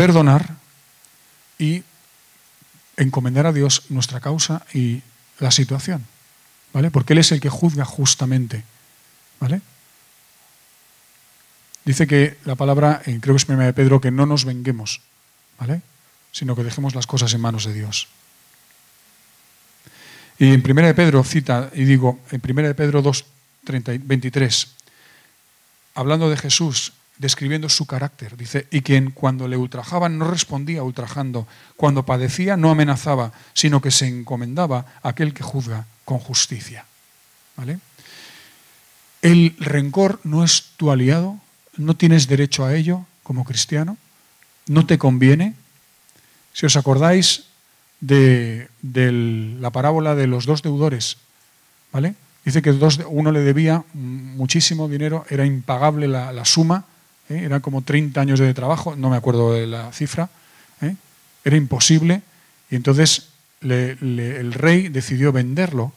perdonar 0.00 0.56
y 1.58 1.82
encomendar 2.96 3.46
a 3.46 3.52
Dios 3.52 3.90
nuestra 3.90 4.18
causa 4.18 4.64
y 4.72 5.02
la 5.40 5.50
situación, 5.50 6.06
¿vale? 6.72 6.90
Porque 6.90 7.12
Él 7.12 7.18
es 7.18 7.32
el 7.32 7.40
que 7.40 7.50
juzga 7.50 7.84
justamente, 7.84 8.64
¿vale? 9.40 9.60
Dice 11.84 12.06
que 12.06 12.38
la 12.46 12.54
palabra, 12.54 13.02
creo 13.04 13.34
que 13.34 13.36
es 13.36 13.44
primera 13.44 13.66
de 13.66 13.74
Pedro, 13.74 14.00
que 14.00 14.10
no 14.10 14.24
nos 14.24 14.46
venguemos, 14.46 15.02
¿vale? 15.58 15.82
Sino 16.32 16.56
que 16.56 16.64
dejemos 16.64 16.94
las 16.94 17.06
cosas 17.06 17.34
en 17.34 17.42
manos 17.42 17.66
de 17.66 17.74
Dios. 17.74 18.08
Y 20.38 20.54
en 20.54 20.62
primera 20.62 20.88
de 20.88 20.94
Pedro 20.94 21.22
cita, 21.24 21.68
y 21.74 21.84
digo, 21.84 22.20
en 22.30 22.40
primera 22.40 22.68
de 22.68 22.74
Pedro 22.74 23.02
2, 23.02 23.26
23, 23.66 24.68
hablando 25.94 26.30
de 26.30 26.38
Jesús, 26.38 26.94
describiendo 27.20 27.68
su 27.68 27.84
carácter. 27.84 28.36
Dice, 28.38 28.66
y 28.70 28.80
quien 28.80 29.10
cuando 29.10 29.46
le 29.46 29.58
ultrajaban 29.58 30.18
no 30.18 30.30
respondía 30.30 30.82
ultrajando, 30.82 31.46
cuando 31.76 32.06
padecía 32.06 32.56
no 32.56 32.70
amenazaba, 32.70 33.32
sino 33.52 33.82
que 33.82 33.90
se 33.90 34.08
encomendaba 34.08 34.86
a 35.02 35.10
aquel 35.10 35.34
que 35.34 35.42
juzga 35.42 35.84
con 36.06 36.18
justicia. 36.18 36.86
¿Vale? 37.56 37.78
El 39.20 39.54
rencor 39.58 40.18
no 40.24 40.42
es 40.44 40.70
tu 40.78 40.90
aliado, 40.90 41.38
no 41.76 41.94
tienes 41.94 42.26
derecho 42.26 42.64
a 42.64 42.74
ello 42.74 43.04
como 43.22 43.44
cristiano, 43.44 43.98
no 44.66 44.86
te 44.86 44.96
conviene. 44.96 45.54
Si 46.54 46.64
os 46.64 46.76
acordáis 46.76 47.44
de, 48.00 48.70
la 49.60 49.68
parábola 49.68 50.14
de 50.14 50.26
los 50.26 50.46
dos 50.46 50.62
deudores, 50.62 51.18
¿vale? 51.92 52.14
Dice 52.46 52.62
que 52.62 52.70
uno 52.70 53.30
le 53.30 53.40
debía 53.40 53.84
muchísimo 53.92 54.88
dinero, 54.88 55.26
era 55.28 55.44
impagable 55.44 56.08
la 56.08 56.44
suma, 56.46 56.86
¿eh? 57.30 57.44
eran 57.44 57.60
como 57.60 57.82
30 57.82 58.20
años 58.20 58.38
de 58.38 58.52
trabajo, 58.52 58.94
no 58.96 59.08
me 59.08 59.16
acuerdo 59.16 59.54
de 59.54 59.66
la 59.66 59.92
cifra, 59.92 60.28
¿eh? 60.82 60.94
era 61.44 61.56
imposible, 61.56 62.22
y 62.70 62.76
entonces 62.76 63.28
el 63.62 64.52
rey 64.52 64.88
decidió 64.88 65.32
venderlo. 65.32 65.92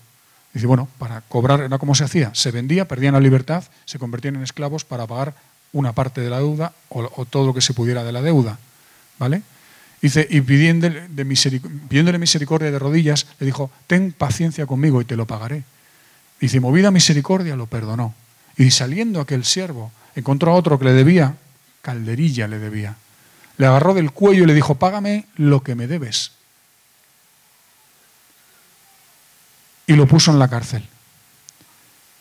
Dice, 0.54 0.68
bueno, 0.68 0.88
para 1.00 1.22
cobrar, 1.22 1.62
era 1.62 1.80
como 1.80 1.96
se 1.96 2.04
hacía, 2.04 2.32
se 2.34 2.52
vendía, 2.52 2.88
perdían 2.88 3.14
la 3.14 3.20
libertad, 3.20 3.64
se 3.86 4.00
convertían 4.00 4.36
en 4.36 4.44
esclavos 4.44 4.86
para 4.86 5.08
pagar 5.08 5.34
una 5.72 5.94
parte 5.94 6.22
de 6.22 6.30
la 6.30 6.38
deuda 6.38 6.74
o, 6.90 7.26
todo 7.26 7.48
lo 7.48 7.54
que 7.54 7.62
se 7.62 7.74
pudiera 7.74 8.04
de 8.04 8.12
la 8.12 8.22
deuda. 8.22 8.60
¿Vale? 9.18 9.42
Dice, 10.02 10.28
y 10.30 10.42
pidiéndole, 10.42 11.08
pidiéndole 11.90 12.20
misericordia 12.20 12.70
de 12.70 12.78
rodillas, 12.78 13.26
le 13.40 13.48
dijo, 13.48 13.72
ten 13.88 14.12
paciencia 14.12 14.66
conmigo 14.66 15.02
y 15.02 15.06
te 15.06 15.16
lo 15.16 15.26
pagaré. 15.26 15.64
Dice, 16.40 16.60
movida 16.60 16.92
misericordia, 16.92 17.56
lo 17.56 17.68
perdonó. 17.68 18.14
Y 18.58 18.70
saliendo 18.72 19.22
aquel 19.22 19.46
siervo, 19.46 19.92
encontró 20.16 20.52
a 20.52 20.56
otro 20.56 20.78
que 20.80 20.86
le 20.86 20.94
debía, 20.94 21.36
calderilla 21.82 22.48
le 22.48 22.60
debía. 22.60 22.96
Le 23.58 23.68
agarró 23.68 23.94
del 23.94 24.12
cuello 24.12 24.44
y 24.44 24.48
le 24.48 24.54
dijo, 24.54 24.76
págame 24.76 25.26
lo 25.36 25.62
que 25.64 25.76
me 25.76 25.88
debes. 25.88 26.32
Y 29.86 29.94
lo 29.94 30.08
puso 30.08 30.32
en 30.32 30.40
la 30.40 30.48
cárcel. 30.48 30.88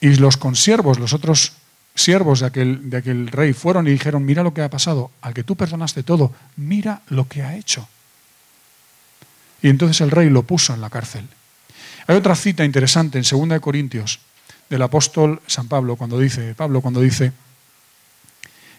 Y 0.01 0.17
los 0.17 0.37
consiervos, 0.37 0.99
los 0.99 1.13
otros 1.13 1.53
siervos 1.95 2.41
de 2.41 2.47
aquel, 2.47 2.91
de 2.91 2.97
aquel 2.97 3.29
rey, 3.29 3.53
fueron 3.53 3.87
y 3.87 3.93
dijeron, 3.93 4.25
mira 4.25 4.43
lo 4.43 4.53
que 4.53 4.63
ha 4.63 4.71
pasado, 4.71 5.11
al 5.21 5.33
que 5.33 5.45
tú 5.45 5.57
perdonaste 5.57 6.03
todo, 6.03 6.33
mira 6.57 7.03
lo 7.09 7.29
que 7.29 7.43
ha 7.43 7.57
hecho. 7.57 7.89
Y 9.63 9.69
entonces 9.69 10.01
el 10.01 10.11
rey 10.11 10.29
lo 10.29 10.43
puso 10.43 10.75
en 10.75 10.81
la 10.81 10.91
cárcel. 10.91 11.29
Hay 12.09 12.17
otra 12.17 12.35
cita 12.35 12.65
interesante 12.65 13.19
en 13.19 13.49
2 13.49 13.61
Corintios 13.61 14.19
del 14.69 14.83
apóstol 14.83 15.41
San 15.47 15.69
Pablo 15.69 15.97
cuando 15.97 16.19
dice, 16.19 16.55
Pablo 16.55 16.81
cuando 16.81 17.01
dice, 17.01 17.33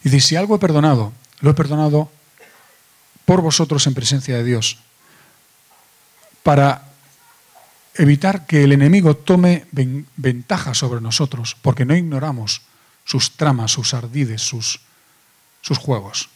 y 0.04 0.10
dice, 0.10 0.28
si 0.28 0.36
algo 0.36 0.56
he 0.56 0.60
perdonado, 0.60 1.14
lo 1.40 1.52
he 1.52 1.54
perdonado 1.54 2.12
por 3.26 3.42
vosotros 3.42 3.88
en 3.88 3.94
presencia 3.94 4.36
de 4.36 4.44
Dios, 4.44 4.78
para 6.44 6.90
evitar 7.96 8.46
que 8.46 8.64
el 8.64 8.74
enemigo 8.74 9.16
tome 9.16 9.66
ventaja 10.18 10.74
sobre 10.74 11.00
nosotros, 11.00 11.56
porque 11.62 11.86
no 11.86 11.96
ignoramos 11.96 12.64
sus 13.06 13.32
tramas, 13.38 13.72
sus 13.72 13.94
ardides, 13.94 14.42
sus, 14.42 14.82
sus 15.62 15.78
juegos. 15.78 16.30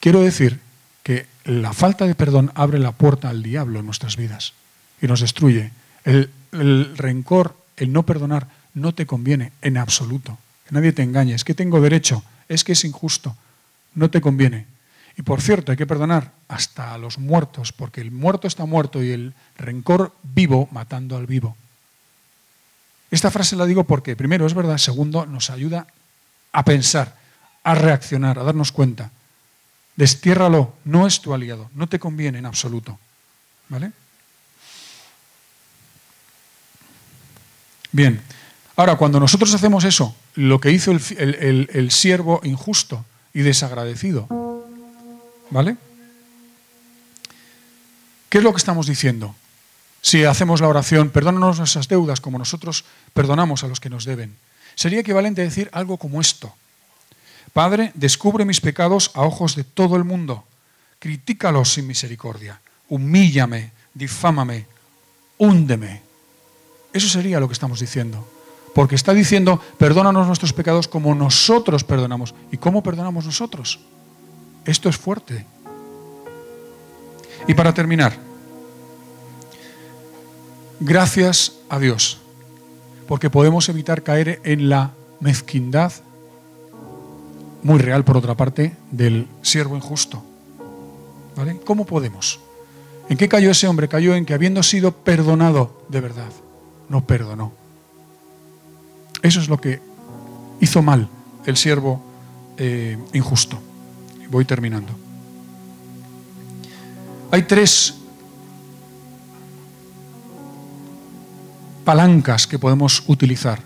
Quiero 0.00 0.20
decir 0.20 0.60
que 1.02 1.26
la 1.44 1.72
falta 1.72 2.06
de 2.06 2.14
perdón 2.14 2.52
abre 2.54 2.78
la 2.78 2.92
puerta 2.92 3.30
al 3.30 3.42
diablo 3.42 3.78
en 3.78 3.86
nuestras 3.86 4.16
vidas 4.16 4.52
y 5.00 5.06
nos 5.06 5.20
destruye. 5.20 5.70
El, 6.04 6.30
el 6.52 6.96
rencor, 6.96 7.56
el 7.76 7.92
no 7.92 8.04
perdonar, 8.04 8.48
no 8.74 8.94
te 8.94 9.06
conviene 9.06 9.52
en 9.62 9.78
absoluto. 9.78 10.38
Que 10.66 10.74
nadie 10.74 10.92
te 10.92 11.02
engañe. 11.02 11.34
Es 11.34 11.44
que 11.44 11.54
tengo 11.54 11.80
derecho 11.80 12.22
es 12.48 12.64
que 12.64 12.72
es 12.72 12.84
injusto, 12.84 13.36
no 13.94 14.10
te 14.10 14.20
conviene. 14.20 14.66
Y 15.16 15.22
por 15.22 15.40
cierto, 15.40 15.72
hay 15.72 15.78
que 15.78 15.86
perdonar 15.86 16.32
hasta 16.46 16.94
a 16.94 16.98
los 16.98 17.18
muertos, 17.18 17.72
porque 17.72 18.00
el 18.00 18.10
muerto 18.10 18.46
está 18.46 18.64
muerto 18.66 19.02
y 19.02 19.10
el 19.10 19.34
rencor 19.56 20.14
vivo 20.22 20.68
matando 20.70 21.16
al 21.16 21.26
vivo. 21.26 21.56
Esta 23.10 23.30
frase 23.30 23.56
la 23.56 23.66
digo 23.66 23.84
porque, 23.84 24.16
primero, 24.16 24.46
es 24.46 24.54
verdad, 24.54 24.78
segundo, 24.78 25.26
nos 25.26 25.50
ayuda 25.50 25.86
a 26.52 26.64
pensar, 26.64 27.16
a 27.64 27.74
reaccionar, 27.74 28.38
a 28.38 28.44
darnos 28.44 28.70
cuenta. 28.70 29.10
Destiérralo, 29.96 30.76
no 30.84 31.06
es 31.06 31.20
tu 31.20 31.34
aliado, 31.34 31.70
no 31.74 31.88
te 31.88 31.98
conviene 31.98 32.38
en 32.38 32.46
absoluto. 32.46 32.98
¿Vale? 33.68 33.92
Bien, 37.90 38.20
ahora 38.78 38.96
cuando 38.96 39.18
nosotros 39.18 39.52
hacemos 39.54 39.82
eso, 39.82 40.14
lo 40.36 40.60
que 40.60 40.70
hizo 40.70 40.92
el, 40.92 41.90
siervo 41.90 42.40
injusto 42.44 43.04
y 43.34 43.40
desagradecido. 43.40 44.28
¿Vale? 45.50 45.76
¿Qué 48.28 48.38
es 48.38 48.44
lo 48.44 48.52
que 48.52 48.58
estamos 48.58 48.86
diciendo? 48.86 49.34
Si 50.00 50.24
hacemos 50.24 50.60
la 50.60 50.68
oración, 50.68 51.10
perdónanos 51.10 51.58
nuestras 51.58 51.88
deudas 51.88 52.20
como 52.20 52.38
nosotros 52.38 52.84
perdonamos 53.14 53.64
a 53.64 53.68
los 53.68 53.80
que 53.80 53.90
nos 53.90 54.04
deben. 54.04 54.36
Sería 54.76 55.00
equivalente 55.00 55.40
a 55.40 55.44
decir 55.44 55.68
algo 55.72 55.96
como 55.96 56.20
esto. 56.20 56.54
Padre, 57.52 57.90
descubre 57.94 58.44
mis 58.44 58.60
pecados 58.60 59.10
a 59.14 59.22
ojos 59.22 59.56
de 59.56 59.64
todo 59.64 59.96
el 59.96 60.04
mundo. 60.04 60.44
Critícalos 61.00 61.72
sin 61.72 61.88
misericordia. 61.88 62.60
Humíllame, 62.88 63.72
difámame, 63.92 64.66
húndeme. 65.36 66.02
Eso 66.92 67.08
sería 67.08 67.40
lo 67.40 67.48
que 67.48 67.54
estamos 67.54 67.80
diciendo. 67.80 68.37
Porque 68.78 68.94
está 68.94 69.12
diciendo, 69.12 69.60
perdónanos 69.76 70.28
nuestros 70.28 70.52
pecados 70.52 70.86
como 70.86 71.12
nosotros 71.12 71.82
perdonamos. 71.82 72.32
¿Y 72.52 72.58
cómo 72.58 72.80
perdonamos 72.80 73.26
nosotros? 73.26 73.80
Esto 74.64 74.88
es 74.88 74.96
fuerte. 74.96 75.44
Y 77.48 77.54
para 77.54 77.74
terminar, 77.74 78.16
gracias 80.78 81.54
a 81.68 81.80
Dios, 81.80 82.20
porque 83.08 83.30
podemos 83.30 83.68
evitar 83.68 84.04
caer 84.04 84.40
en 84.44 84.68
la 84.68 84.92
mezquindad, 85.18 85.92
muy 87.64 87.80
real 87.80 88.04
por 88.04 88.16
otra 88.16 88.36
parte, 88.36 88.76
del 88.92 89.26
siervo 89.42 89.74
injusto. 89.74 90.22
¿Cómo 91.64 91.84
podemos? 91.84 92.38
¿En 93.08 93.16
qué 93.16 93.28
cayó 93.28 93.50
ese 93.50 93.66
hombre? 93.66 93.88
Cayó 93.88 94.14
en 94.14 94.24
que 94.24 94.34
habiendo 94.34 94.62
sido 94.62 94.92
perdonado 94.92 95.82
de 95.88 96.00
verdad, 96.00 96.30
no 96.88 97.04
perdonó. 97.04 97.57
Eso 99.22 99.40
es 99.40 99.48
lo 99.48 99.60
que 99.60 99.80
hizo 100.60 100.82
mal 100.82 101.08
el 101.46 101.56
siervo 101.56 102.02
eh, 102.56 102.98
injusto. 103.12 103.58
Voy 104.30 104.44
terminando. 104.44 104.92
Hay 107.30 107.42
tres 107.42 107.94
palancas 111.84 112.46
que 112.46 112.58
podemos 112.58 113.02
utilizar 113.06 113.60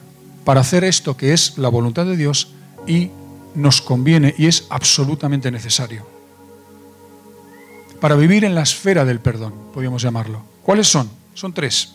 para 0.44 0.60
hacer 0.60 0.84
esto 0.84 1.16
que 1.16 1.32
es 1.32 1.58
la 1.58 1.68
voluntad 1.68 2.06
de 2.06 2.16
Dios 2.16 2.52
y 2.86 3.10
nos 3.54 3.80
conviene 3.82 4.34
y 4.38 4.46
es 4.46 4.66
absolutamente 4.70 5.50
necesario. 5.50 6.06
Para 8.00 8.16
vivir 8.16 8.44
en 8.44 8.54
la 8.54 8.62
esfera 8.62 9.04
del 9.04 9.20
perdón, 9.20 9.54
podríamos 9.72 10.02
llamarlo. 10.02 10.42
¿Cuáles 10.62 10.88
son? 10.88 11.08
Son 11.34 11.52
tres. 11.52 11.94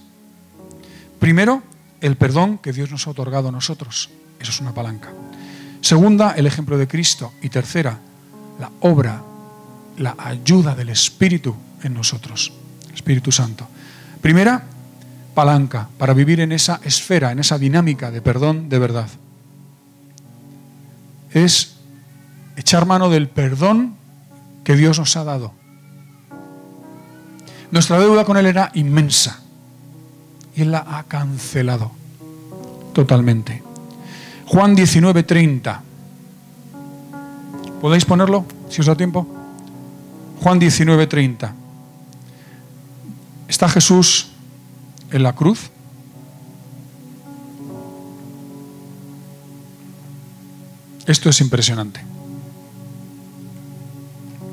Primero, 1.20 1.62
el 2.02 2.16
perdón 2.16 2.58
que 2.58 2.74
Dios 2.74 2.92
nos 2.92 3.08
ha 3.08 3.12
otorgado 3.12 3.50
a 3.50 3.52
nosotros. 3.52 4.10
Eso 4.40 4.52
es 4.52 4.62
una 4.62 4.74
palanca. 4.74 5.10
Segunda, 5.82 6.32
el 6.32 6.46
ejemplo 6.46 6.78
de 6.78 6.88
Cristo. 6.88 7.34
Y 7.42 7.50
tercera, 7.50 7.98
la 8.60 8.72
obra, 8.82 9.22
la 9.98 10.16
ayuda 10.18 10.76
del 10.76 10.90
Espíritu 10.90 11.56
en 11.84 11.94
nosotros, 11.94 12.52
Espíritu 12.94 13.32
Santo. 13.32 13.68
Primera, 14.22 14.64
palanca 15.34 15.88
para 15.98 16.14
vivir 16.14 16.40
en 16.40 16.52
esa 16.52 16.80
esfera, 16.84 17.32
en 17.32 17.40
esa 17.40 17.58
dinámica 17.58 18.12
de 18.12 18.22
perdón 18.22 18.70
de 18.70 18.80
verdad. 18.80 19.10
Es 21.32 21.76
echar 22.56 22.86
mano 22.86 23.10
del 23.10 23.30
perdón 23.30 23.96
que 24.64 24.76
Dios 24.76 24.98
nos 24.98 25.16
ha 25.16 25.24
dado. 25.24 25.54
Nuestra 27.70 28.00
deuda 28.00 28.26
con 28.26 28.38
Él 28.38 28.46
era 28.46 28.72
inmensa 28.74 29.42
y 30.58 30.66
la 30.66 30.80
ha 30.80 31.04
cancelado 31.04 31.92
totalmente. 32.92 33.62
Juan 34.48 34.76
19:30. 34.76 35.82
¿Podéis 37.80 38.06
ponerlo, 38.06 38.44
si 38.68 38.82
os 38.82 38.88
da 38.88 38.96
tiempo? 38.96 39.28
Juan 40.42 40.60
19:30. 40.60 41.54
Está 43.48 43.70
Jesús 43.70 44.30
en 45.12 45.22
la 45.22 45.34
cruz. 45.34 45.70
Esto 51.06 51.30
es 51.30 51.40
impresionante. 51.40 52.02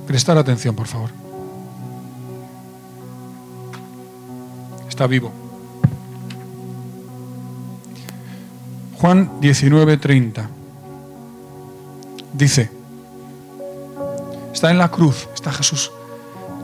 Prestar 0.06 0.36
atención, 0.36 0.76
por 0.76 0.86
favor. 0.86 1.10
Está 4.86 5.06
vivo. 5.06 5.43
Juan 9.04 9.38
19:30. 9.38 10.46
Dice, 12.32 12.70
está 14.50 14.70
en 14.70 14.78
la 14.78 14.90
cruz, 14.90 15.28
está 15.34 15.52
Jesús 15.52 15.92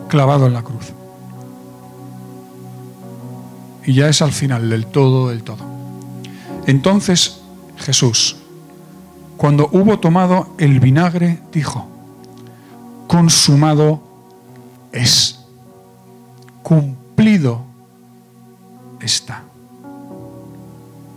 clavado 0.09 0.47
en 0.47 0.55
la 0.55 0.62
cruz. 0.62 0.95
Y 3.84 3.93
ya 3.93 4.09
es 4.09 4.22
al 4.22 4.32
final 4.32 4.70
del 4.70 4.86
todo, 4.86 5.28
del 5.28 5.43
todo. 5.43 5.59
Entonces 6.66 7.43
Jesús, 7.76 8.36
cuando 9.36 9.68
hubo 9.72 9.99
tomado 9.99 10.55
el 10.57 10.80
vinagre, 10.80 11.43
dijo, 11.53 11.88
consumado 13.07 14.01
es, 14.93 15.41
cumplido 16.62 17.61
está. 19.03 19.43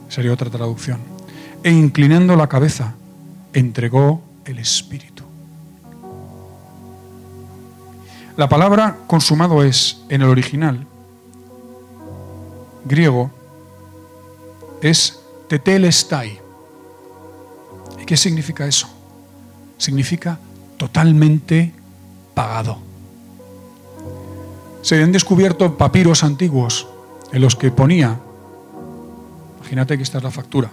Sería 0.09 0.33
otra 0.33 0.49
traducción 0.49 1.12
e 1.63 1.71
inclinando 1.71 2.35
la 2.35 2.47
cabeza, 2.47 2.93
entregó 3.53 4.21
el 4.45 4.59
Espíritu. 4.59 5.23
La 8.35 8.49
palabra 8.49 8.97
consumado 9.07 9.63
es, 9.63 10.01
en 10.09 10.23
el 10.23 10.29
original 10.29 10.87
griego, 12.85 13.31
es 14.81 15.19
tetelestai. 15.47 16.39
¿Y 18.01 18.05
qué 18.05 18.17
significa 18.17 18.65
eso? 18.65 18.87
Significa 19.77 20.39
totalmente 20.77 21.73
pagado. 22.33 22.79
Se 24.81 25.01
han 25.01 25.11
descubierto 25.11 25.77
papiros 25.77 26.23
antiguos 26.23 26.87
en 27.31 27.41
los 27.41 27.55
que 27.55 27.71
ponía, 27.71 28.19
imagínate 29.59 29.95
que 29.95 30.03
esta 30.03 30.17
es 30.17 30.23
la 30.23 30.31
factura, 30.31 30.71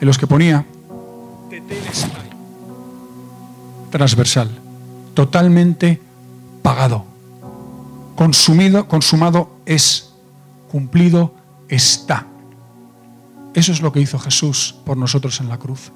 en 0.00 0.06
los 0.06 0.18
que 0.18 0.26
ponía 0.26 0.66
transversal, 3.90 4.50
totalmente 5.14 6.00
pagado, 6.62 7.04
consumido, 8.16 8.88
consumado 8.88 9.50
es, 9.66 10.12
cumplido 10.70 11.32
está. 11.68 12.26
Eso 13.54 13.70
es 13.70 13.80
lo 13.80 13.92
que 13.92 14.00
hizo 14.00 14.18
Jesús 14.18 14.74
por 14.84 14.96
nosotros 14.96 15.40
en 15.40 15.48
la 15.48 15.58
cruz. 15.58 15.92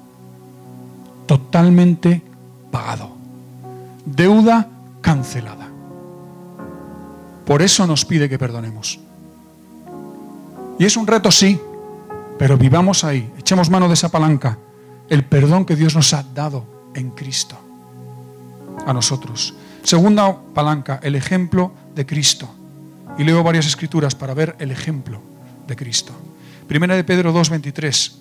Totalmente 1.25 2.21
pagado. 2.71 3.11
Deuda 4.05 4.69
cancelada. 5.01 5.67
Por 7.45 7.61
eso 7.61 7.85
nos 7.85 8.05
pide 8.05 8.29
que 8.29 8.39
perdonemos. 8.39 8.99
Y 10.77 10.85
es 10.85 10.95
un 10.95 11.05
reto, 11.05 11.31
sí, 11.31 11.59
pero 12.39 12.57
vivamos 12.57 13.03
ahí, 13.03 13.29
echemos 13.37 13.69
mano 13.69 13.89
de 13.89 13.95
esa 13.95 14.09
palanca, 14.09 14.57
el 15.09 15.25
perdón 15.25 15.65
que 15.65 15.75
Dios 15.75 15.93
nos 15.93 16.13
ha 16.13 16.23
dado 16.23 16.89
en 16.95 17.11
Cristo 17.11 17.59
a 18.85 18.93
nosotros. 18.93 19.53
Segunda 19.83 20.39
palanca, 20.53 21.01
el 21.03 21.15
ejemplo 21.15 21.73
de 21.93 22.05
Cristo. 22.05 22.49
Y 23.17 23.25
leo 23.25 23.43
varias 23.43 23.67
escrituras 23.67 24.15
para 24.15 24.33
ver 24.33 24.55
el 24.59 24.71
ejemplo 24.71 25.21
de 25.67 25.75
Cristo. 25.75 26.13
Primera 26.65 26.95
de 26.95 27.03
Pedro 27.03 27.33
2:23. 27.33 28.19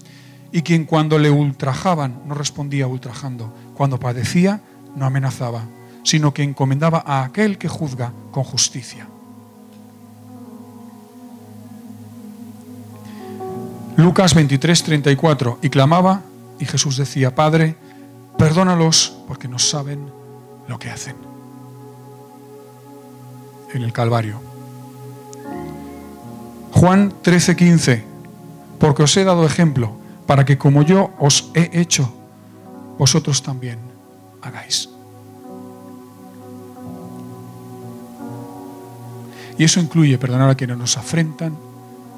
Y 0.50 0.62
quien 0.62 0.84
cuando 0.84 1.16
le 1.18 1.30
ultrajaban 1.30 2.22
no 2.26 2.34
respondía 2.34 2.88
ultrajando, 2.88 3.54
cuando 3.74 4.00
padecía 4.00 4.62
no 4.96 5.06
amenazaba, 5.06 5.62
sino 6.02 6.34
que 6.34 6.42
encomendaba 6.42 7.04
a 7.06 7.22
aquel 7.22 7.56
que 7.56 7.68
juzga 7.68 8.12
con 8.32 8.42
justicia. 8.42 9.06
Lucas 13.99 14.32
23, 14.32 14.84
34. 14.84 15.59
Y 15.61 15.70
clamaba, 15.70 16.22
y 16.61 16.66
Jesús 16.66 16.96
decía, 16.96 17.34
Padre, 17.34 17.74
perdónalos 18.38 19.18
porque 19.26 19.49
no 19.49 19.59
saben 19.59 20.09
lo 20.68 20.78
que 20.78 20.88
hacen. 20.88 21.16
En 23.74 23.82
el 23.82 23.92
Calvario. 23.92 24.40
Juan 26.70 27.12
13, 27.22 27.57
15. 27.57 28.05
Porque 28.78 29.03
os 29.03 29.16
he 29.16 29.24
dado 29.24 29.44
ejemplo, 29.44 29.96
para 30.28 30.44
que 30.44 30.59
como 30.59 30.82
yo 30.82 31.11
os 31.18 31.51
he 31.55 31.68
hecho, 31.80 32.09
vosotros 32.99 33.42
también 33.42 33.80
hagáis. 34.42 34.90
Y 39.59 39.64
eso 39.64 39.80
incluye 39.80 40.18
perdonar 40.18 40.51
a 40.51 40.55
quienes 40.55 40.78
nos 40.78 40.96
afrentan, 40.96 41.59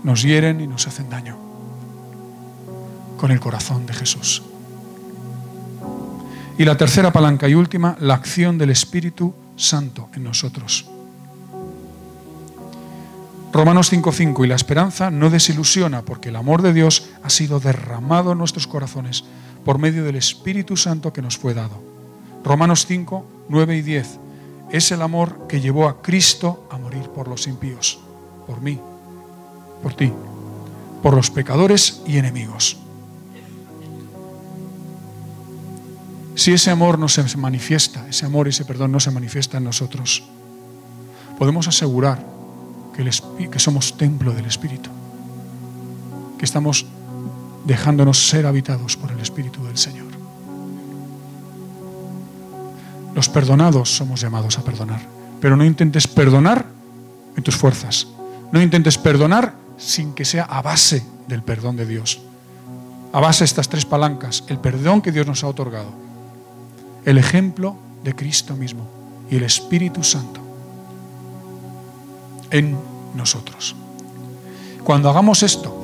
nos 0.04 0.22
hieren 0.22 0.60
y 0.60 0.66
nos 0.66 0.86
hacen 0.86 1.08
daño 1.08 1.49
con 3.20 3.30
el 3.30 3.38
corazón 3.38 3.84
de 3.84 3.92
Jesús. 3.92 4.42
Y 6.56 6.64
la 6.64 6.78
tercera 6.78 7.12
palanca 7.12 7.50
y 7.50 7.54
última, 7.54 7.94
la 8.00 8.14
acción 8.14 8.56
del 8.56 8.70
Espíritu 8.70 9.34
Santo 9.56 10.08
en 10.14 10.24
nosotros. 10.24 10.86
Romanos 13.52 13.92
5:5 13.92 14.44
y 14.44 14.48
la 14.48 14.54
esperanza 14.54 15.10
no 15.10 15.28
desilusiona 15.28 16.00
porque 16.00 16.30
el 16.30 16.36
amor 16.36 16.62
de 16.62 16.72
Dios 16.72 17.10
ha 17.22 17.28
sido 17.28 17.60
derramado 17.60 18.32
en 18.32 18.38
nuestros 18.38 18.66
corazones 18.66 19.24
por 19.66 19.78
medio 19.78 20.02
del 20.02 20.16
Espíritu 20.16 20.78
Santo 20.78 21.12
que 21.12 21.20
nos 21.20 21.36
fue 21.36 21.52
dado. 21.52 21.82
Romanos 22.42 22.86
5, 22.86 23.26
9 23.50 23.76
y 23.76 23.82
10 23.82 24.18
es 24.70 24.92
el 24.92 25.02
amor 25.02 25.46
que 25.46 25.60
llevó 25.60 25.88
a 25.88 26.00
Cristo 26.00 26.66
a 26.70 26.78
morir 26.78 27.10
por 27.10 27.28
los 27.28 27.46
impíos, 27.46 27.98
por 28.46 28.62
mí, 28.62 28.80
por 29.82 29.92
ti, 29.92 30.10
por 31.02 31.12
los 31.12 31.30
pecadores 31.30 32.00
y 32.06 32.16
enemigos. 32.16 32.79
Si 36.40 36.54
ese 36.54 36.70
amor 36.70 36.98
no 36.98 37.06
se 37.06 37.22
manifiesta, 37.36 38.08
ese 38.08 38.24
amor 38.24 38.46
y 38.46 38.48
ese 38.48 38.64
perdón 38.64 38.92
no 38.92 38.98
se 38.98 39.10
manifiesta 39.10 39.58
en 39.58 39.64
nosotros, 39.64 40.22
podemos 41.38 41.68
asegurar 41.68 42.24
que, 42.96 43.50
que 43.50 43.58
somos 43.58 43.98
templo 43.98 44.32
del 44.32 44.46
Espíritu, 44.46 44.88
que 46.38 46.46
estamos 46.46 46.86
dejándonos 47.66 48.26
ser 48.26 48.46
habitados 48.46 48.96
por 48.96 49.12
el 49.12 49.20
Espíritu 49.20 49.62
del 49.64 49.76
Señor. 49.76 50.06
Los 53.14 53.28
perdonados 53.28 53.94
somos 53.94 54.18
llamados 54.18 54.56
a 54.56 54.64
perdonar, 54.64 55.02
pero 55.42 55.58
no 55.58 55.64
intentes 55.66 56.08
perdonar 56.08 56.64
en 57.36 57.42
tus 57.42 57.54
fuerzas. 57.56 58.06
No 58.50 58.62
intentes 58.62 58.96
perdonar 58.96 59.52
sin 59.76 60.14
que 60.14 60.24
sea 60.24 60.44
a 60.44 60.62
base 60.62 61.04
del 61.28 61.42
perdón 61.42 61.76
de 61.76 61.84
Dios. 61.84 62.18
A 63.12 63.20
base 63.20 63.40
de 63.40 63.44
estas 63.44 63.68
tres 63.68 63.84
palancas, 63.84 64.44
el 64.48 64.58
perdón 64.58 65.02
que 65.02 65.12
Dios 65.12 65.26
nos 65.26 65.44
ha 65.44 65.46
otorgado 65.46 66.08
el 67.04 67.18
ejemplo 67.18 67.76
de 68.04 68.14
Cristo 68.14 68.56
mismo 68.56 68.86
y 69.30 69.36
el 69.36 69.44
Espíritu 69.44 70.02
Santo 70.02 70.40
en 72.50 72.76
nosotros. 73.14 73.76
Cuando 74.84 75.08
hagamos 75.10 75.42
esto, 75.42 75.76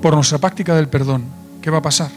por 0.00 0.14
nuestra 0.14 0.38
práctica 0.38 0.74
del 0.74 0.88
perdón, 0.88 1.24
¿qué 1.60 1.70
va 1.70 1.78
a 1.78 1.82
pasar? 1.82 2.10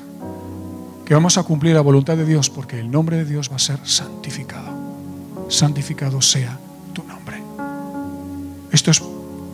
Que 1.06 1.14
vamos 1.14 1.38
a 1.38 1.44
cumplir 1.44 1.76
la 1.76 1.82
voluntad 1.82 2.16
de 2.16 2.26
Dios 2.26 2.50
porque 2.50 2.80
el 2.80 2.90
nombre 2.90 3.18
de 3.18 3.26
Dios 3.26 3.52
va 3.52 3.58
a 3.58 3.60
ser 3.60 3.80
santificado. 3.84 4.72
Santificado 5.50 6.22
sea 6.22 6.58
tu 6.94 7.04
nombre. 7.04 7.44
Esto 8.72 8.92
es 8.92 9.04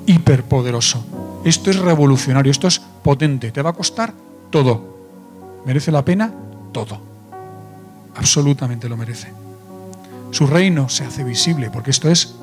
hiperpoderoso. 0.05 1.03
Esto 1.43 1.71
es 1.71 1.77
revolucionario. 1.77 2.51
Esto 2.51 2.67
es 2.67 2.79
potente. 2.79 3.51
Te 3.51 3.63
va 3.63 3.71
a 3.71 3.73
costar 3.73 4.13
todo. 4.51 4.97
¿Merece 5.65 5.91
la 5.91 6.05
pena? 6.05 6.31
Todo. 6.71 6.99
Absolutamente 8.15 8.89
lo 8.89 8.97
merece. 8.97 9.31
Su 10.31 10.45
reino 10.45 10.89
se 10.89 11.05
hace 11.05 11.23
visible 11.23 11.69
porque 11.69 11.91
esto 11.91 12.09
es 12.09 12.35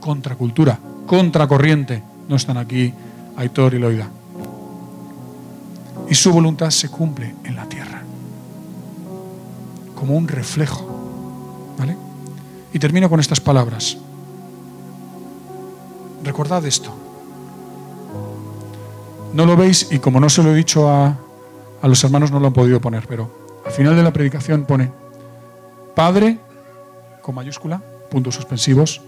contracultura, 0.00 0.78
contracorriente. 1.06 2.02
No 2.28 2.36
están 2.36 2.56
aquí 2.56 2.92
Aitor 3.36 3.74
y 3.74 3.78
Loida 3.78 4.08
y 6.08 6.14
su 6.14 6.32
voluntad 6.32 6.70
se 6.70 6.88
cumple 6.88 7.34
en 7.44 7.56
la 7.56 7.68
tierra, 7.68 8.02
como 9.94 10.16
un 10.16 10.28
reflejo. 10.28 11.74
¿Vale? 11.78 11.96
Y 12.72 12.78
termino 12.78 13.10
con 13.10 13.20
estas 13.20 13.40
palabras. 13.40 13.98
Recordad 16.22 16.64
esto. 16.64 16.94
No 19.34 19.44
lo 19.44 19.56
veis 19.56 19.88
y 19.90 19.98
como 19.98 20.20
no 20.20 20.28
se 20.28 20.42
lo 20.42 20.52
he 20.52 20.54
dicho 20.54 20.88
a, 20.88 21.16
a 21.82 21.88
los 21.88 22.02
hermanos 22.04 22.30
no 22.30 22.40
lo 22.40 22.46
han 22.46 22.52
podido 22.52 22.80
poner, 22.80 23.06
pero 23.06 23.45
al 23.66 23.72
final 23.72 23.96
de 23.96 24.02
la 24.02 24.12
predicación 24.12 24.64
pone 24.64 24.92
Padre, 25.94 26.38
con 27.20 27.34
mayúscula, 27.34 27.82
puntos 28.10 28.34
suspensivos, 28.36 29.00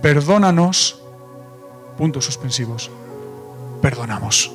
perdónanos, 0.00 1.00
puntos 1.96 2.24
suspensivos, 2.24 2.90
perdonamos. 3.80 4.52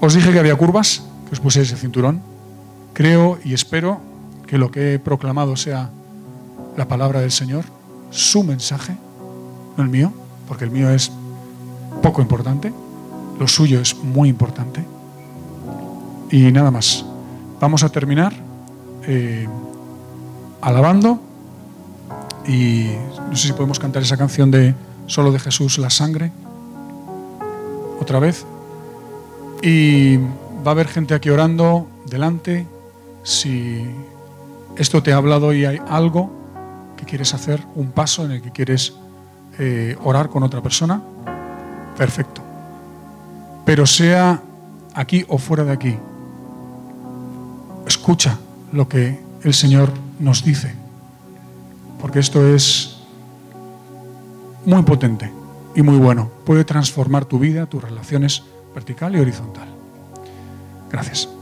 Os 0.00 0.14
dije 0.14 0.32
que 0.32 0.38
había 0.38 0.56
curvas, 0.56 1.04
que 1.28 1.34
os 1.34 1.40
puse 1.40 1.62
ese 1.62 1.76
cinturón. 1.76 2.22
Creo 2.92 3.38
y 3.44 3.54
espero 3.54 4.00
que 4.46 4.58
lo 4.58 4.70
que 4.70 4.94
he 4.94 4.98
proclamado 4.98 5.56
sea 5.56 5.90
la 6.76 6.88
palabra 6.88 7.20
del 7.20 7.32
Señor, 7.32 7.64
su 8.10 8.42
mensaje, 8.42 8.96
no 9.76 9.82
el 9.84 9.90
mío, 9.90 10.12
porque 10.48 10.64
el 10.64 10.70
mío 10.70 10.90
es 10.90 11.12
poco 12.02 12.22
importante, 12.22 12.72
lo 13.38 13.46
suyo 13.46 13.80
es 13.80 13.94
muy 13.96 14.28
importante. 14.28 14.95
Y 16.30 16.50
nada 16.52 16.70
más. 16.70 17.04
Vamos 17.60 17.82
a 17.84 17.88
terminar 17.88 18.32
eh, 19.06 19.46
alabando 20.60 21.20
y 22.46 22.90
no 23.30 23.36
sé 23.36 23.48
si 23.48 23.52
podemos 23.52 23.78
cantar 23.78 24.02
esa 24.02 24.16
canción 24.16 24.50
de 24.50 24.74
Solo 25.06 25.30
de 25.30 25.38
Jesús 25.38 25.78
la 25.78 25.88
sangre. 25.88 26.32
Otra 28.00 28.18
vez. 28.18 28.44
Y 29.62 30.16
va 30.16 30.66
a 30.66 30.70
haber 30.70 30.88
gente 30.88 31.14
aquí 31.14 31.30
orando 31.30 31.86
delante. 32.06 32.66
Si 33.22 33.84
esto 34.76 35.02
te 35.02 35.12
ha 35.12 35.16
hablado 35.16 35.52
y 35.52 35.64
hay 35.64 35.80
algo 35.88 36.30
que 36.96 37.04
quieres 37.04 37.34
hacer, 37.34 37.62
un 37.74 37.92
paso 37.92 38.24
en 38.24 38.32
el 38.32 38.42
que 38.42 38.50
quieres 38.50 38.94
eh, 39.58 39.96
orar 40.02 40.28
con 40.28 40.42
otra 40.42 40.60
persona, 40.60 41.00
perfecto. 41.96 42.42
Pero 43.64 43.86
sea 43.86 44.42
aquí 44.94 45.24
o 45.28 45.38
fuera 45.38 45.64
de 45.64 45.72
aquí, 45.72 45.96
escucha 47.86 48.38
lo 48.72 48.88
que 48.88 49.18
el 49.42 49.54
Señor 49.54 49.92
nos 50.18 50.44
dice, 50.44 50.74
porque 52.00 52.18
esto 52.18 52.46
es 52.46 52.96
muy 54.64 54.82
potente 54.82 55.30
y 55.74 55.82
muy 55.82 55.96
bueno. 55.96 56.30
Puede 56.44 56.64
transformar 56.64 57.24
tu 57.24 57.38
vida, 57.38 57.66
tus 57.66 57.82
relaciones 57.82 58.42
vertical 58.74 59.14
y 59.16 59.20
horizontal. 59.20 59.68
Gracias. 60.90 61.35